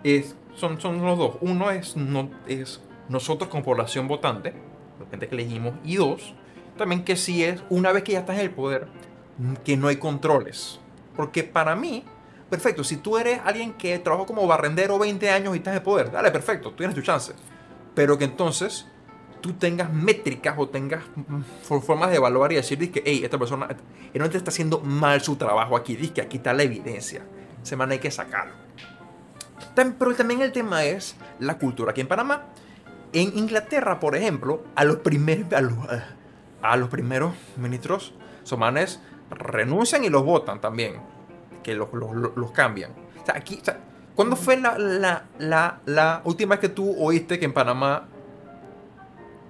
[0.03, 1.37] es, son, son los dos.
[1.41, 4.53] Uno es, no, es nosotros como población votante,
[4.99, 6.33] la gente que elegimos, y dos,
[6.77, 8.87] también que sí es, una vez que ya estás en el poder,
[9.63, 10.79] que no hay controles.
[11.15, 12.03] Porque para mí,
[12.49, 15.83] perfecto, si tú eres alguien que trabajó como barrendero 20 años y estás en el
[15.83, 17.33] poder, dale, perfecto, tú tienes tu chance.
[17.95, 18.87] Pero que entonces
[19.41, 23.37] tú tengas métricas o tengas mm, for- formas de evaluar y decir que, hey, esta
[23.37, 23.67] persona
[24.13, 27.23] realmente está haciendo mal su trabajo aquí, que aquí está la evidencia.
[27.61, 28.62] Ese man hay que sacarlo.
[29.75, 32.43] Pero también el tema es la cultura aquí en Panamá.
[33.11, 35.73] En Inglaterra, por ejemplo, a los, primer- a los,
[36.61, 38.13] a los primeros ministros
[38.43, 40.95] somanes renuncian y los votan también.
[41.63, 42.91] Que los, los- los- cambian.
[43.21, 43.79] O sea, aquí, o sea,
[44.15, 48.07] ¿cuándo fue la, la, la, la última vez que tú oíste que en Panamá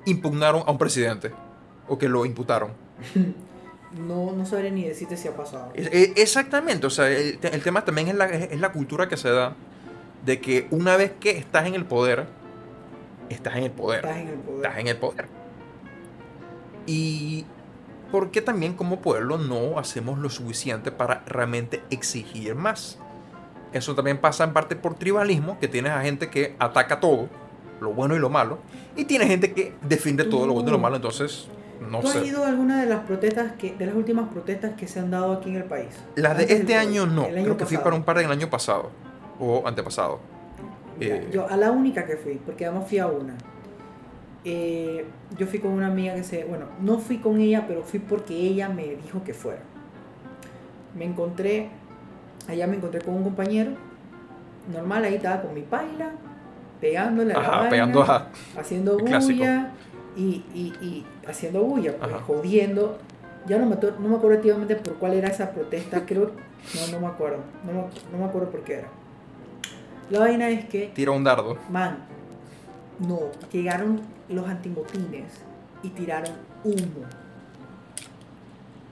[0.06, 1.32] impugnaron a un presidente?
[1.88, 2.72] O que lo imputaron.
[3.94, 5.72] No, no sabré ni decirte si ha pasado.
[5.76, 9.30] E- Exactamente, o sea, el, el tema también es la, es la cultura que se
[9.30, 9.54] da
[10.26, 12.28] de que una vez que estás en el poder,
[13.30, 14.06] estás en el poder.
[14.06, 14.66] Estás en el poder.
[14.66, 15.28] Estás en el poder.
[16.86, 17.46] Y
[18.12, 23.00] por qué también como pueblo no hacemos lo suficiente para realmente exigir más.
[23.74, 27.28] Eso también pasa en parte por tribalismo, que tienes a gente que ataca todo,
[27.82, 28.60] lo bueno y lo malo,
[28.96, 31.48] y tienes gente que defiende todo lo bueno y lo malo, entonces
[31.82, 32.28] no ¿Tú has sé.
[32.28, 35.34] ido a alguna de las protestas que, de las últimas protestas que se han dado
[35.34, 35.90] aquí en el país?
[36.16, 37.84] Las de este año no, el año creo que fui pasado.
[37.84, 38.92] para un par del año pasado
[39.44, 40.20] o antepasado.
[41.00, 43.36] Eh, Yo a la única que fui, porque además fui a una.
[44.46, 45.06] Eh,
[45.38, 48.34] yo fui con una amiga que se, bueno, no fui con ella, pero fui porque
[48.36, 49.62] ella me dijo que fuera.
[50.96, 51.70] Me encontré,
[52.48, 53.72] allá me encontré con un compañero,
[54.72, 56.12] normal, ahí estaba con mi paila,
[56.82, 58.28] pegándole a la vaina, pegando a...
[58.58, 59.72] haciendo bulla
[60.16, 62.98] y, y, y haciendo bulla, pues, jodiendo.
[63.46, 66.32] Ya no me, no me acuerdo activamente por cuál era esa protesta, creo,
[66.76, 68.88] no, no me acuerdo, no no me acuerdo por qué era.
[70.10, 71.58] La vaina es que Tira un dardo.
[71.70, 71.98] Man,
[73.00, 73.20] no,
[73.52, 75.32] llegaron los antimotines
[75.82, 76.32] y tiraron
[76.64, 77.06] humo.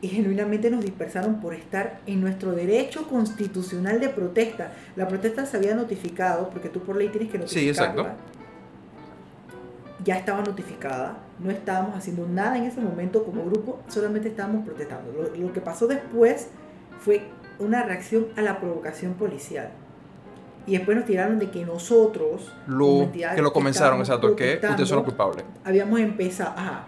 [0.01, 4.73] Y genuinamente nos dispersaron por estar en nuestro derecho constitucional de protesta.
[4.95, 8.01] La protesta se había notificado, porque tú por ley tienes que Sí, notificarla.
[8.01, 8.15] exacto.
[10.03, 15.11] Ya estaba notificada, no estábamos haciendo nada en ese momento como grupo, solamente estábamos protestando.
[15.11, 16.47] Lo, lo que pasó después
[16.99, 17.21] fue
[17.59, 19.69] una reacción a la provocación policial.
[20.67, 24.97] Y después nos tiraron de que nosotros, Lo, que lo comenzaron, exacto, que ustedes son
[24.97, 25.43] los culpables.
[25.65, 26.53] habíamos empezado.
[26.55, 26.85] Ajá.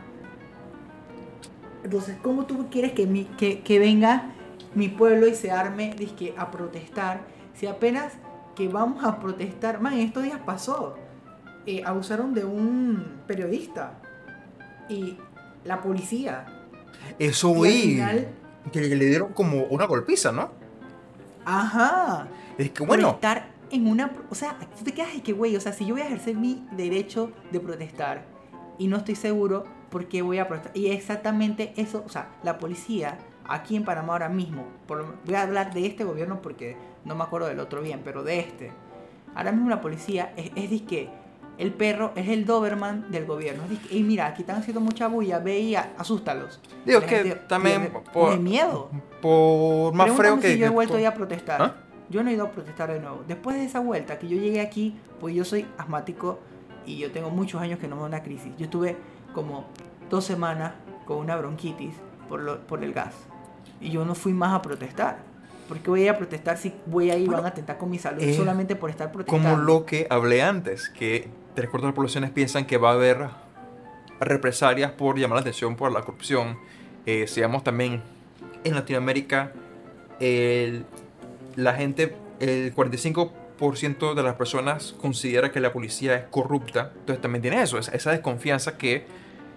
[1.83, 4.31] Entonces, ¿cómo tú quieres que, mi, que, que venga
[4.75, 7.21] mi pueblo y se arme dizque, a protestar?
[7.55, 8.13] Si apenas
[8.55, 10.95] que vamos a protestar, man, en estos días pasó.
[11.65, 13.93] eh, abusaron de un periodista
[14.89, 15.17] y
[15.65, 16.45] la policía.
[17.19, 18.27] Eso final,
[18.71, 20.51] Que le dieron como una golpiza, ¿no?
[21.45, 22.27] ajá.
[22.57, 24.11] Es que bueno, estar en una.
[24.29, 26.35] O sea, tú te quedas de que, güey, o sea, si yo voy a ejercer
[26.35, 28.23] mi derecho de protestar
[28.77, 30.75] y no estoy seguro, ¿por qué voy a protestar?
[30.77, 35.41] Y exactamente eso, o sea, la policía aquí en Panamá ahora mismo, por voy a
[35.43, 38.71] hablar de este gobierno porque no me acuerdo del otro bien, pero de este.
[39.35, 41.09] Ahora mismo la policía es, es disque,
[41.57, 43.63] el perro es el Doberman del gobierno.
[43.65, 46.59] Es disque, "Ey, mira, aquí están haciendo mucha bulla, ve y a- asústalos.
[46.85, 48.89] digo La que gente también pierde- por, miedo.
[49.21, 50.53] por más Pregúntame feo que.
[50.53, 51.61] si yo he vuelto ya a protestar.
[51.61, 51.75] ¿Ah?
[52.09, 53.23] Yo no he ido a protestar de nuevo.
[53.27, 56.39] Después de esa vuelta que yo llegué aquí, pues yo soy asmático
[56.85, 58.51] y yo tengo muchos años que no me da una crisis.
[58.57, 58.97] Yo estuve
[59.33, 59.65] como
[60.09, 60.73] dos semanas
[61.05, 61.93] con una bronquitis
[62.29, 63.13] por, lo- por el gas.
[63.81, 65.17] Y yo no fui más a protestar.
[65.67, 67.49] ¿Por qué voy a ir a protestar si voy a ir y Bueno, van a
[67.49, 69.49] atentar con mi salud eh, solamente por estar protestando?
[69.49, 72.93] Como lo que hablé antes, que tres cuartos de las poblaciones piensan que va a
[72.93, 73.29] haber
[74.19, 76.57] represalias por llamar la atención por la corrupción.
[77.05, 78.01] Eh, sigamos también
[78.63, 79.51] en Latinoamérica,
[80.19, 80.85] el-
[81.55, 86.91] la gente, el 45% de las personas considera que la policía es corrupta.
[86.99, 89.05] Entonces también tiene eso, esa, desconfianza que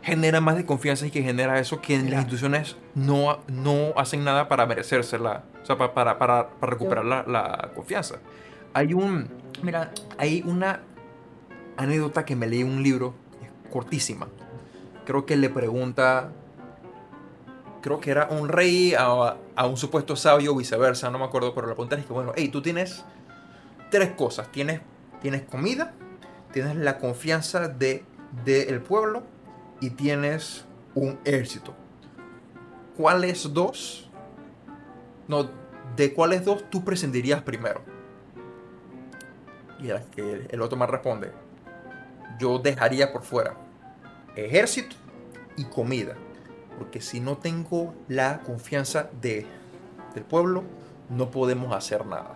[0.02, 2.10] genera más desconfianza y que genera eso que Mira.
[2.10, 7.04] las instituciones no, no hacen nada para merecérsela, o sea, pa- para, para, para recuperar
[7.04, 8.16] la, la confianza.
[8.72, 9.28] Hay un,
[9.62, 10.80] Mira, hay una
[11.76, 14.28] anécdota que me leí en un libro, es cortísima.
[15.06, 16.30] Creo que le pregunta,
[17.86, 21.68] creo que era un rey a, a un supuesto sabio viceversa, no me acuerdo, pero
[21.68, 23.04] la pregunta es que, bueno, hey, tú tienes
[23.92, 24.50] tres cosas.
[24.50, 24.80] Tienes,
[25.22, 25.94] tienes comida,
[26.52, 28.04] tienes la confianza de,
[28.44, 29.22] del pueblo
[29.80, 30.64] y tienes
[30.96, 31.74] un ejército.
[32.96, 34.10] ¿Cuáles dos?
[35.28, 35.48] No,
[35.94, 37.82] ¿de cuáles dos tú prescindirías primero?
[39.80, 41.30] Y el, el- el otro más responde,
[42.40, 43.56] yo dejaría por fuera
[44.34, 44.96] ejército
[45.56, 46.16] y comida.
[46.78, 49.46] Porque si no tengo la confianza de,
[50.14, 50.62] del pueblo,
[51.10, 52.34] no podemos hacer nada.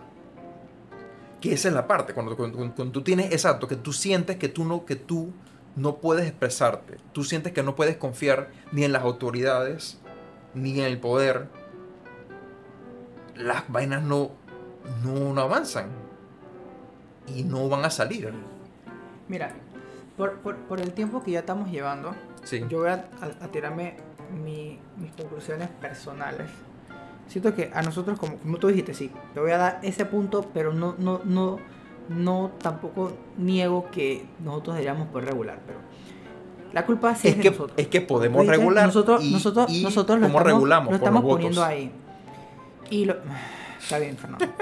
[1.41, 4.49] Que esa es la parte, cuando, cuando- cuando tú tienes, exacto, que tú sientes que
[4.49, 5.33] tú, no, que tú
[5.77, 9.99] no puedes expresarte, tú sientes que no puedes confiar ni en las autoridades,
[10.55, 11.49] ni en el poder,
[13.37, 14.33] las vainas no,
[15.05, 15.87] no, no avanzan
[17.27, 18.33] y no van a salir.
[19.29, 19.53] mira,
[20.17, 22.63] Por, por, por el tiempo que ya estamos llevando, Sí.
[22.69, 23.97] yo voy a, a- a tirarme
[24.31, 26.49] mi- mis conclusiones personales.
[27.29, 30.47] Siento que a nosotros, como, como tú dijiste, sí, te voy a dar ese punto,
[30.53, 31.59] pero no, no, no,
[32.09, 35.79] no tampoco niego que nosotros deberíamos poder regular, pero
[36.73, 37.79] la culpa sí es, es, de que, nosotros.
[37.79, 38.87] es que podemos regular.
[38.87, 40.91] Nosotros, y, nosotros, y nosotros lo ¿cómo estamos, regulamos?
[40.91, 41.73] lo estamos poniendo votos.
[41.73, 41.93] ahí.
[42.91, 43.15] Y lo,
[43.81, 44.47] está bien, Fernando.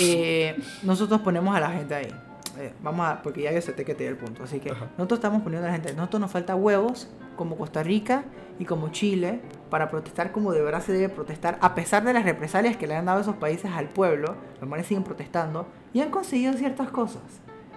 [0.00, 2.08] Eh, nosotros ponemos a la gente ahí.
[2.58, 4.44] Eh, vamos a, porque ya yo acepté que te di el punto.
[4.44, 4.86] Así que Ajá.
[4.98, 5.94] nosotros estamos poniendo a la gente.
[5.94, 8.24] Nosotros nos falta huevos, como Costa Rica
[8.58, 9.40] y como Chile,
[9.70, 12.94] para protestar como de verdad se debe protestar, a pesar de las represalias que le
[12.94, 14.36] han dado esos países al pueblo.
[14.60, 17.22] Los manes siguen protestando y han conseguido ciertas cosas.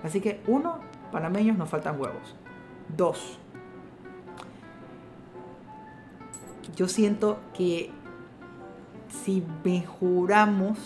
[0.04, 0.80] Así que, uno,
[1.12, 2.36] panameños nos faltan huevos.
[2.96, 3.40] Dos,
[6.76, 7.92] yo siento que
[9.24, 10.78] si mejoramos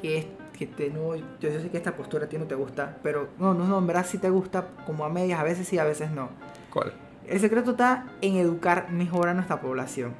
[0.00, 0.26] que, es-
[0.56, 3.28] que te, no, yo, yo sé que esta postura a ti no te gusta, pero
[3.38, 5.84] no, no, no, en verdad sí te gusta como a medias, a veces sí, a
[5.84, 6.28] veces no.
[6.70, 6.92] ¿Cuál?
[7.26, 10.12] El secreto está en educar mejor a nuestra población.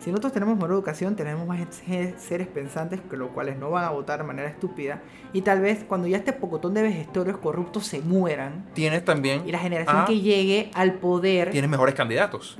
[0.00, 3.84] Si nosotros tenemos mejor educación, tenemos más se- seres pensantes, que los cuales no van
[3.84, 5.00] a votar de manera estúpida.
[5.32, 9.42] Y tal vez cuando ya este pocotón de vejestorios corruptos se mueran, Tienes también.
[9.46, 10.04] y la generación Ah.
[10.06, 12.58] que llegue al poder Tienes mejores candidatos.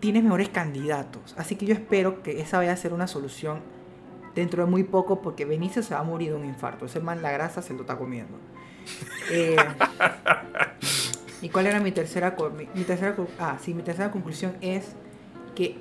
[0.00, 1.34] tienes mejores candidatos.
[1.38, 3.60] Así que yo espero que esa vaya a ser una solución
[4.34, 6.86] dentro de muy poco porque Benicio se va a morir de un infarto.
[6.86, 8.36] Ese man la grasa se lo está comiendo.
[9.30, 9.56] Eh,
[11.42, 14.92] ¿Y cuál era mi tercera, mi, mi tercera ah, sí, mi tercera conclusión es
[15.54, 15.78] que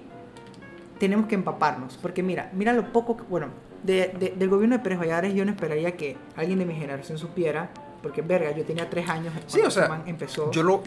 [0.99, 1.97] tenemos que empaparnos.
[1.97, 3.47] Porque mira, mira lo poco que, bueno,
[3.83, 7.17] de- de- del gobierno de Pérez Valladares yo no esperaría que alguien de mi generación
[7.17, 7.69] supiera.
[8.01, 10.49] Porque, verga, yo tenía tres años Sí, o sea, empezó.
[10.51, 10.81] Yo lo,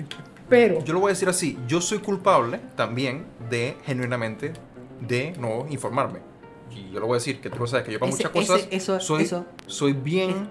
[0.49, 1.58] pero, yo lo voy a decir así.
[1.68, 4.55] Yo soy culpable también de, genuinamente,
[5.07, 6.20] de no informarme.
[6.75, 8.33] Y yo lo voy a decir, que tú lo sabes, que yo para Ese- muchas
[8.33, 10.49] cosas ese- eso- soy, eso- soy bien,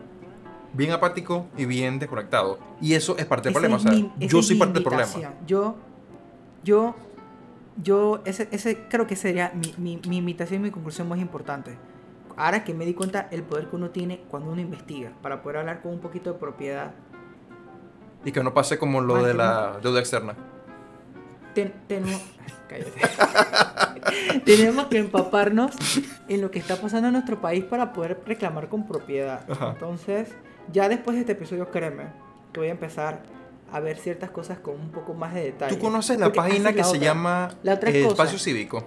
[0.74, 2.60] bien apático y bien desconectado.
[2.82, 3.78] Y eso es parte del Esa problema.
[3.78, 5.12] o sea, yo soy parte del problema.
[5.48, 5.76] Yo,
[6.64, 6.96] yo,
[7.82, 11.78] yo, ese, ese creo que sería mi, mi, mi invitación y mi conclusión más importante.
[12.38, 15.58] Ahora que me di cuenta el poder que uno tiene cuando uno investiga, para poder
[15.58, 16.92] hablar con un poquito de propiedad.
[18.24, 20.36] Y que no pase como lo de la deuda externa.
[21.54, 22.22] Ten- tenemos,
[22.70, 24.40] cállate.
[24.46, 25.72] tenemos que empaparnos
[26.28, 29.46] en lo que está pasando en nuestro país para poder reclamar con propiedad.
[29.52, 29.72] Ajá.
[29.72, 30.30] Entonces,
[30.72, 32.06] ya después de este episodio, créeme,
[32.54, 33.24] que voy a empezar
[33.72, 35.76] a ver ciertas cosas con un poco más de detalle.
[35.76, 37.02] ¿Tú conoces la Porque página que la se otra.
[37.02, 38.06] llama La otra eh.
[38.06, 38.86] Espacio Cívico?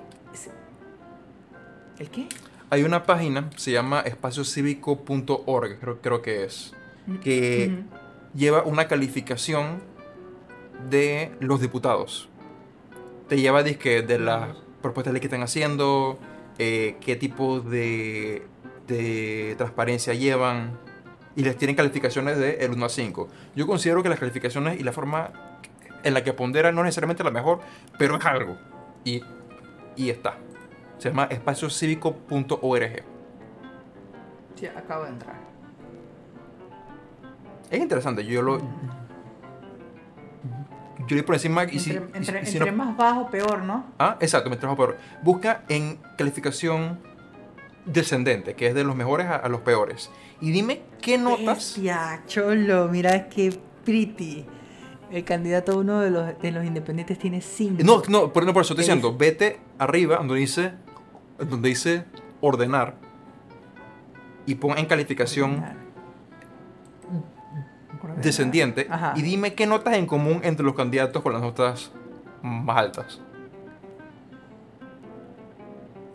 [1.99, 2.27] ¿El qué?
[2.71, 6.73] Hay una página, se llama espaciocívico.org, creo, creo que es,
[7.23, 7.85] que Ujú.
[8.37, 9.81] lleva una calificación
[10.91, 12.29] de los diputados.
[13.29, 16.19] Te lleva dizque, de las propuestas de que están haciendo,
[16.59, 18.47] eh, qué tipo de,
[18.87, 20.79] de transparencia llevan,
[21.37, 23.29] y les tienen calificaciones de el 1 a 5.
[23.57, 25.33] Yo considero que las calificaciones y la forma
[26.03, 27.61] en la que ponderan no es necesariamente la mejor,
[27.99, 28.57] pero es algo.
[29.05, 29.23] Y,
[29.97, 30.37] y está.
[30.99, 33.03] Se llama espaciocívico.org.
[34.55, 35.37] Sí, acabo de entrar.
[37.71, 38.59] Es interesante, yo lo...
[41.07, 41.63] Yo le por encima.
[41.63, 43.87] Entre, y si- entre- y si entre no- más bajo, peor, ¿no?
[43.99, 44.99] Ah, exacto, mientras más peor.
[45.23, 46.99] Busca en calificación
[47.87, 50.11] descendente, que es de los mejores a, a los peores.
[50.41, 51.75] Y dime qué notas...
[51.75, 54.45] Bestia, cholo, mira qué pretty.
[55.11, 57.83] El candidato uno de los, de los independientes tiene 5.
[57.85, 60.73] No, no, por, no, por eso estoy ¿Qué diciendo, vete arriba donde dice,
[61.39, 62.05] donde dice
[62.41, 62.97] ordenar
[64.47, 65.63] y pon en calificación
[68.23, 69.13] descendiente Ajá.
[69.17, 71.93] y dime qué notas en común entre los candidatos con las notas
[72.43, 73.21] más altas.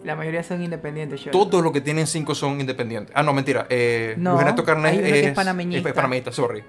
[0.03, 1.31] La mayoría son independientes, cholo.
[1.31, 3.13] Todos los que tienen 5 son independientes.
[3.15, 3.65] Ah, no, mentira.
[3.69, 5.89] Eh, No, Luis Ernesto Carnes que es panameñista.
[5.89, 6.63] es panameñista, sorry.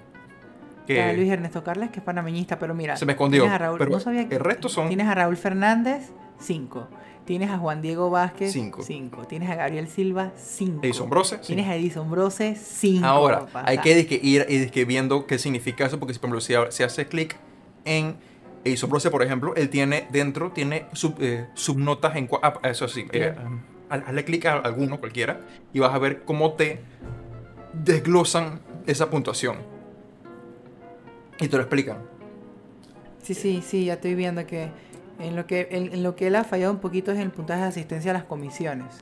[0.87, 2.97] Que Luis Ernesto Carles, que es panameñista, pero mira.
[2.97, 3.43] se me escondió.
[3.45, 6.11] tienes a Raúl- pero no sabía que- el resto son Tienes a Raúl Fernández,
[6.41, 6.89] 5.
[7.25, 8.83] Tienes a Juan Diego Vázquez, Cinco.
[8.83, 9.27] 5.
[9.27, 10.81] Tienes a Gabriel Silva, 5.
[10.83, 11.39] Edison Brose.
[11.39, 13.07] Tienes a Edison Brose, 5.
[13.07, 16.41] Ahora, hay que dizque, ir y dizque viendo qué significa eso, porque si, por ejemplo,
[16.41, 17.37] si, si hace clic
[17.85, 18.17] en
[18.65, 22.29] Edison Brose, por ejemplo, él tiene dentro, tiene sub, eh, subnotas en...
[22.43, 23.35] ah, eso sí, eh,
[23.89, 25.41] haz- hazle clic a alguno, cualquiera,
[25.73, 26.81] y vas a ver cómo te
[27.75, 29.57] desglosan esa puntuación.
[31.39, 31.99] Y te lo explican.
[33.23, 34.71] Sí, sí, sí, ya estoy viendo que
[35.21, 37.63] en lo que, en, lo que él ha fallado un poquito es en el puntaje
[37.63, 38.99] de asistencia a las comisiones.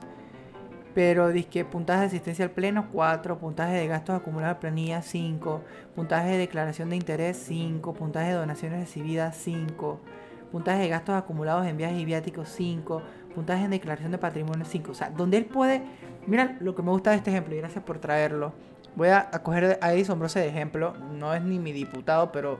[0.93, 3.37] Pero que puntaje de asistencia al pleno, 4.
[3.37, 5.61] Puntaje de gastos acumulados a planilla, 5.
[5.95, 7.93] Puntaje de declaración de interés, 5.
[7.93, 10.01] Puntaje de donaciones recibidas, 5.
[10.51, 13.01] Puntaje de gastos acumulados en viajes y viáticos, 5.
[13.35, 14.91] Puntaje en declaración de patrimonio, 5.
[14.91, 15.83] O sea, donde él puede...
[16.25, 18.53] Mira lo que me gusta de este ejemplo y gracias por traerlo.
[18.95, 20.93] Voy a, coger a Edison de ejemplo.
[21.13, 22.59] No es ni mi diputado, pero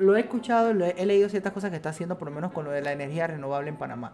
[0.00, 2.52] lo he escuchado, lo he, he leído ciertas cosas que está haciendo, por lo menos
[2.52, 4.12] con lo de la energía renovable en Panamá.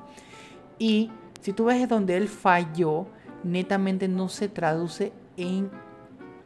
[0.78, 3.06] Y si tú ves donde él falló,
[3.44, 5.70] netamente no se traduce en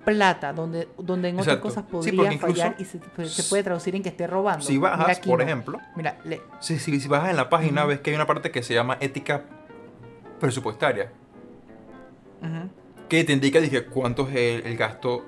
[0.05, 4.09] plata, donde, donde en otras cosas podría fallar y se, se puede traducir en que
[4.09, 4.65] esté robando.
[4.65, 7.85] Si Mira bajas, aquí por ejemplo, Mira, le- si, si, si bajas en la página,
[7.85, 9.45] ves que hay una parte que se llama ética
[10.39, 11.13] presupuestaria,
[12.41, 12.71] ujú.
[13.09, 15.27] que te indica dije, cuánto es el, el gasto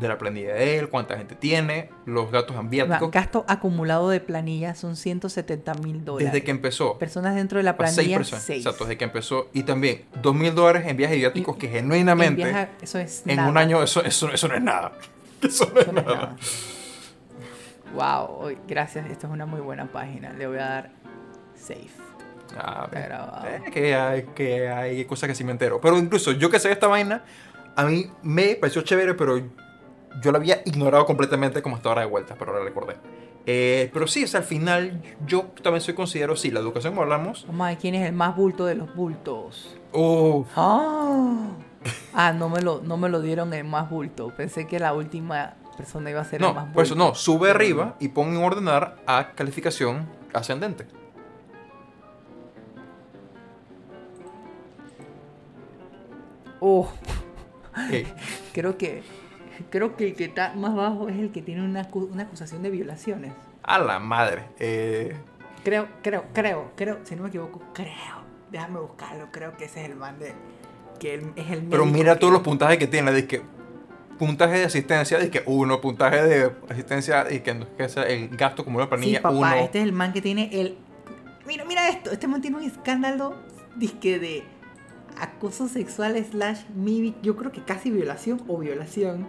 [0.00, 4.20] de la planilla de él, cuánta gente tiene, los gastos Mira, ambiáticos, gasto acumulado de
[4.20, 6.32] planilla son 170 mil dólares.
[6.32, 6.98] desde que empezó.
[6.98, 8.44] Personas dentro de la a seis planilla, personas.
[8.44, 8.58] 6.
[8.66, 9.48] Exacto, desde que empezó.
[9.52, 13.36] Y también, dos mil dólares en viajes viáticos Y- que genuinamente en, eso es un
[13.36, 13.60] nada.
[13.60, 14.92] año eso, eso, eso no es nada.
[15.42, 16.14] Eso no es Eso es nada.
[16.14, 16.36] nada.
[17.94, 19.08] Wow, gracias.
[19.10, 20.32] Esta es una muy buena página.
[20.32, 20.90] Le voy a dar
[21.54, 21.88] safe.
[22.56, 25.80] Ah, eh, que, hay, que hay cosas que sí me entero.
[25.80, 27.22] Pero incluso yo que sé esta vaina,
[27.76, 29.40] a mí me pareció chévere, pero
[30.22, 32.96] yo la había ignorado completamente como hasta ahora de vuelta, pero ahora recordé.
[33.46, 37.02] Eh, pero sí, o sea, al final yo también soy considero, sí, la educación como
[37.02, 37.46] hablamos.
[37.58, 39.76] A ver quién es el más bulto de los bultos.
[39.92, 41.48] Oh, Ah,
[42.12, 44.32] Ah, no me lo, no me lo dieron en más bulto.
[44.36, 46.74] Pensé que la última persona iba a ser el más no, bulto.
[46.74, 50.86] por eso no, sube arriba y pon en ordenar a calificación ascendente.
[56.60, 56.88] Oh,
[58.52, 59.02] creo que
[59.64, 62.70] creo que el que está más bajo es el que tiene una, una acusación de
[62.70, 63.32] violaciones.
[63.62, 64.44] a la madre.
[64.58, 65.16] Eh,
[65.64, 67.92] Creo, creo, creo, creo, si no me equivoco, creo.
[68.50, 70.32] Déjame buscarlo, creo que ese es el man de
[70.98, 73.42] que él es el Pero mira que- todos los puntajes que tiene, de que
[74.18, 78.76] puntaje de asistencia, de que uno, puntaje de asistencia, y que, es el gasto como
[78.78, 79.54] una Sí, planilla, papá, uno.
[79.56, 80.76] este es el man que tiene el
[81.46, 83.34] Mira, mira esto, este man tiene un escándalo
[83.76, 84.44] disque de
[85.20, 89.26] acoso sexual slash maybe, yo creo que casi violación o violación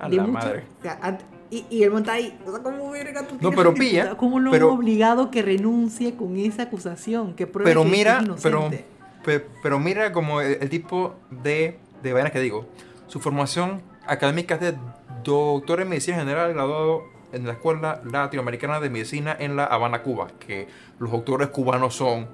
[0.00, 0.64] a de la mucho- madre.
[0.78, 3.72] o sea, ant- y, y man está ahí, o sea, ¿cómo verga tú No, pero
[3.72, 4.16] pilla?
[4.16, 7.34] ¿Cómo lo pero- han obligado que renuncie con esa acusación?
[7.34, 8.84] Que pruebe Pero que mira, es pero, inocente?
[9.24, 12.66] pe- pero mira como el, el tipo de, de vainas que digo.
[13.06, 14.74] Su formación académica es de
[15.22, 20.28] doctor en medicina general, graduado en la Escuela Latinoamericana de Medicina en La Habana, Cuba.
[20.40, 20.66] Que
[20.98, 22.26] los doctores cubanos son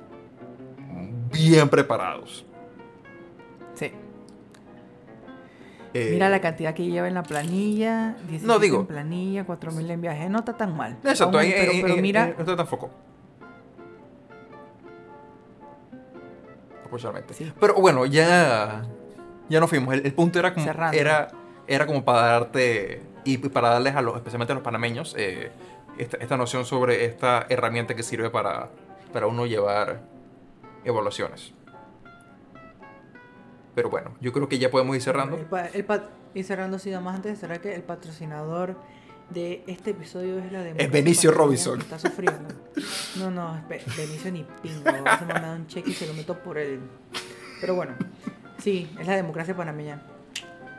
[1.30, 2.46] bien preparados.
[5.94, 8.14] Eh, Mira la cantidad que lleva en la planilla.
[8.28, 10.28] 17 No, digo- En planilla, 4000 en viaje.
[10.30, 10.96] No está tan mal.
[11.04, 12.90] Exacto, Aún- ahí, pero, ahí- pero ahí- mira, no está tan foco.
[17.30, 17.50] Sí.
[17.58, 18.82] Pero bueno, ya,
[19.48, 19.94] ya nos fuimos.
[19.94, 20.96] El, el punto era como, Cerrando.
[20.98, 21.28] era,
[21.66, 25.50] era como para darte, y para darles a los, especialmente a los panameños, eh,
[25.98, 28.68] esta, esta noción sobre esta herramienta que sirve para,
[29.12, 30.02] para uno llevar
[30.84, 31.54] evaluaciones.
[33.74, 35.36] Pero bueno, yo creo que ya podemos ir cerrando.
[35.36, 38.76] El pa- el pa- y cerrando así, más antes de cerrar que el patrocinador
[39.30, 41.80] de este episodio es la de Es Benicio Robinson.
[41.80, 42.48] Está sufriendo.
[43.16, 44.84] No, no, es Be- Benicio ni pingo.
[44.84, 46.80] Se me ha dado un cheque y se lo meto por el.
[47.60, 47.94] Pero bueno,
[48.58, 50.02] sí, es la democracia panameña.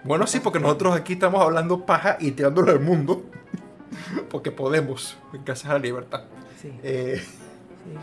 [0.03, 3.23] Bueno, sí, porque nosotros aquí estamos hablando paja y tirándolo al mundo.
[4.29, 6.23] Porque podemos, gracias a la libertad.
[6.61, 7.93] Sí, Eh, sí.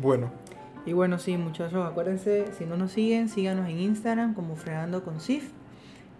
[0.00, 0.30] bueno,
[0.88, 5.20] Y bueno, sí, muchachos, acuérdense, si no nos siguen, síganos en Instagram como Fregando con
[5.20, 5.50] Sif.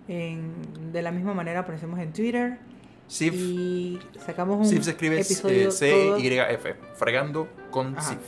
[0.09, 2.59] En- de la misma manera aparecemos en Twitter.
[3.07, 8.11] Sif, Y sacamos un Sif se escribe episodio eh, C-Y-F, fregando con Ajá.
[8.11, 8.19] Sif.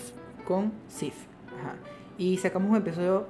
[0.46, 1.12] con Sif.
[1.60, 1.74] Ajá.
[2.16, 3.26] Y sacamos un episodio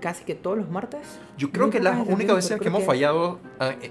[0.00, 1.02] casi que todos los martes.
[1.36, 3.90] Yo creo que las únicas veces que hemos fallado, eh, eh,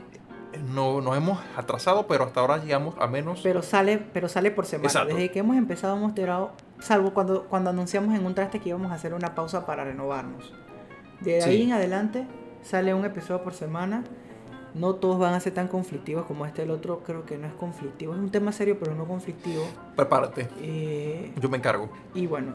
[0.74, 3.42] no, nos hemos atrasado, pero hasta ahora llegamos a menos.
[3.43, 4.88] Pero sale, pero sale por semana.
[4.88, 5.14] Exacto.
[5.14, 8.91] Desde que hemos empezado hemos tirado, salvo cuando, cuando anunciamos en un traste que íbamos
[8.91, 10.53] a hacer una pausa para renovarnos.
[11.21, 11.49] De Sí.
[11.49, 12.27] ahí en adelante
[12.61, 14.03] sale un episodio por semana.
[14.75, 16.63] No todos van a ser tan conflictivos como este.
[16.63, 18.13] El otro creo que no es conflictivo.
[18.13, 19.63] Es un tema serio, pero no conflictivo.
[19.95, 21.89] Prepárate, Eh, yo me encargo.
[22.15, 22.53] y bueno,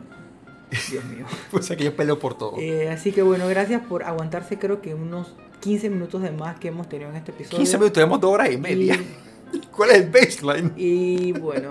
[0.91, 1.25] Dios mío.
[1.53, 2.57] O sea que yo peleo por todo.
[2.59, 4.59] Eh, así que bueno, gracias por aguantarse.
[4.59, 7.59] Creo que unos 15 minutos de más que hemos tenido en este episodio.
[7.59, 8.95] 15 minutos, tenemos dos horas y media.
[8.97, 9.07] Y,
[9.77, 10.73] ¿Cuál es el baseline?
[10.77, 11.71] y bueno,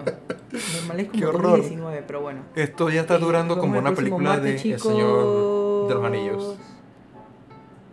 [0.76, 1.60] normal es Qué como horror.
[1.60, 2.42] 19, pero bueno.
[2.56, 6.04] Esto ya está Eh, durando como una película de El Señor de los.
[6.06, 6.56] Anillos.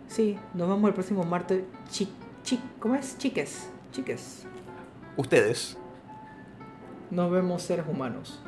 [0.07, 1.63] Sí, nos vemos el próximo martes.
[1.89, 2.09] Chi,
[2.43, 3.17] chi- ¿Cómo es?
[3.17, 3.69] Chiques.
[3.91, 4.45] Chiques.
[5.17, 5.77] Ustedes.
[7.11, 8.41] Nos vemos seres humanos.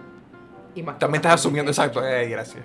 [0.76, 2.06] Y más También estás asumiendo, exacto.
[2.06, 2.64] Eh, gracias.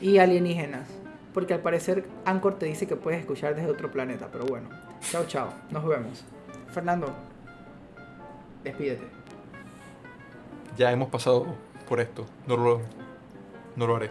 [0.00, 0.88] Y alienígenas.
[1.34, 4.28] Porque al parecer Anchor te dice que puedes escuchar desde otro planeta.
[4.32, 4.68] Pero bueno.
[5.10, 5.52] Chao, chao.
[5.70, 6.24] Nos vemos.
[6.72, 7.14] Fernando.
[8.64, 9.06] Despídete.
[10.76, 11.46] Ya hemos pasado
[11.88, 12.26] por esto.
[12.46, 12.80] No lo,
[13.76, 14.10] no lo haré.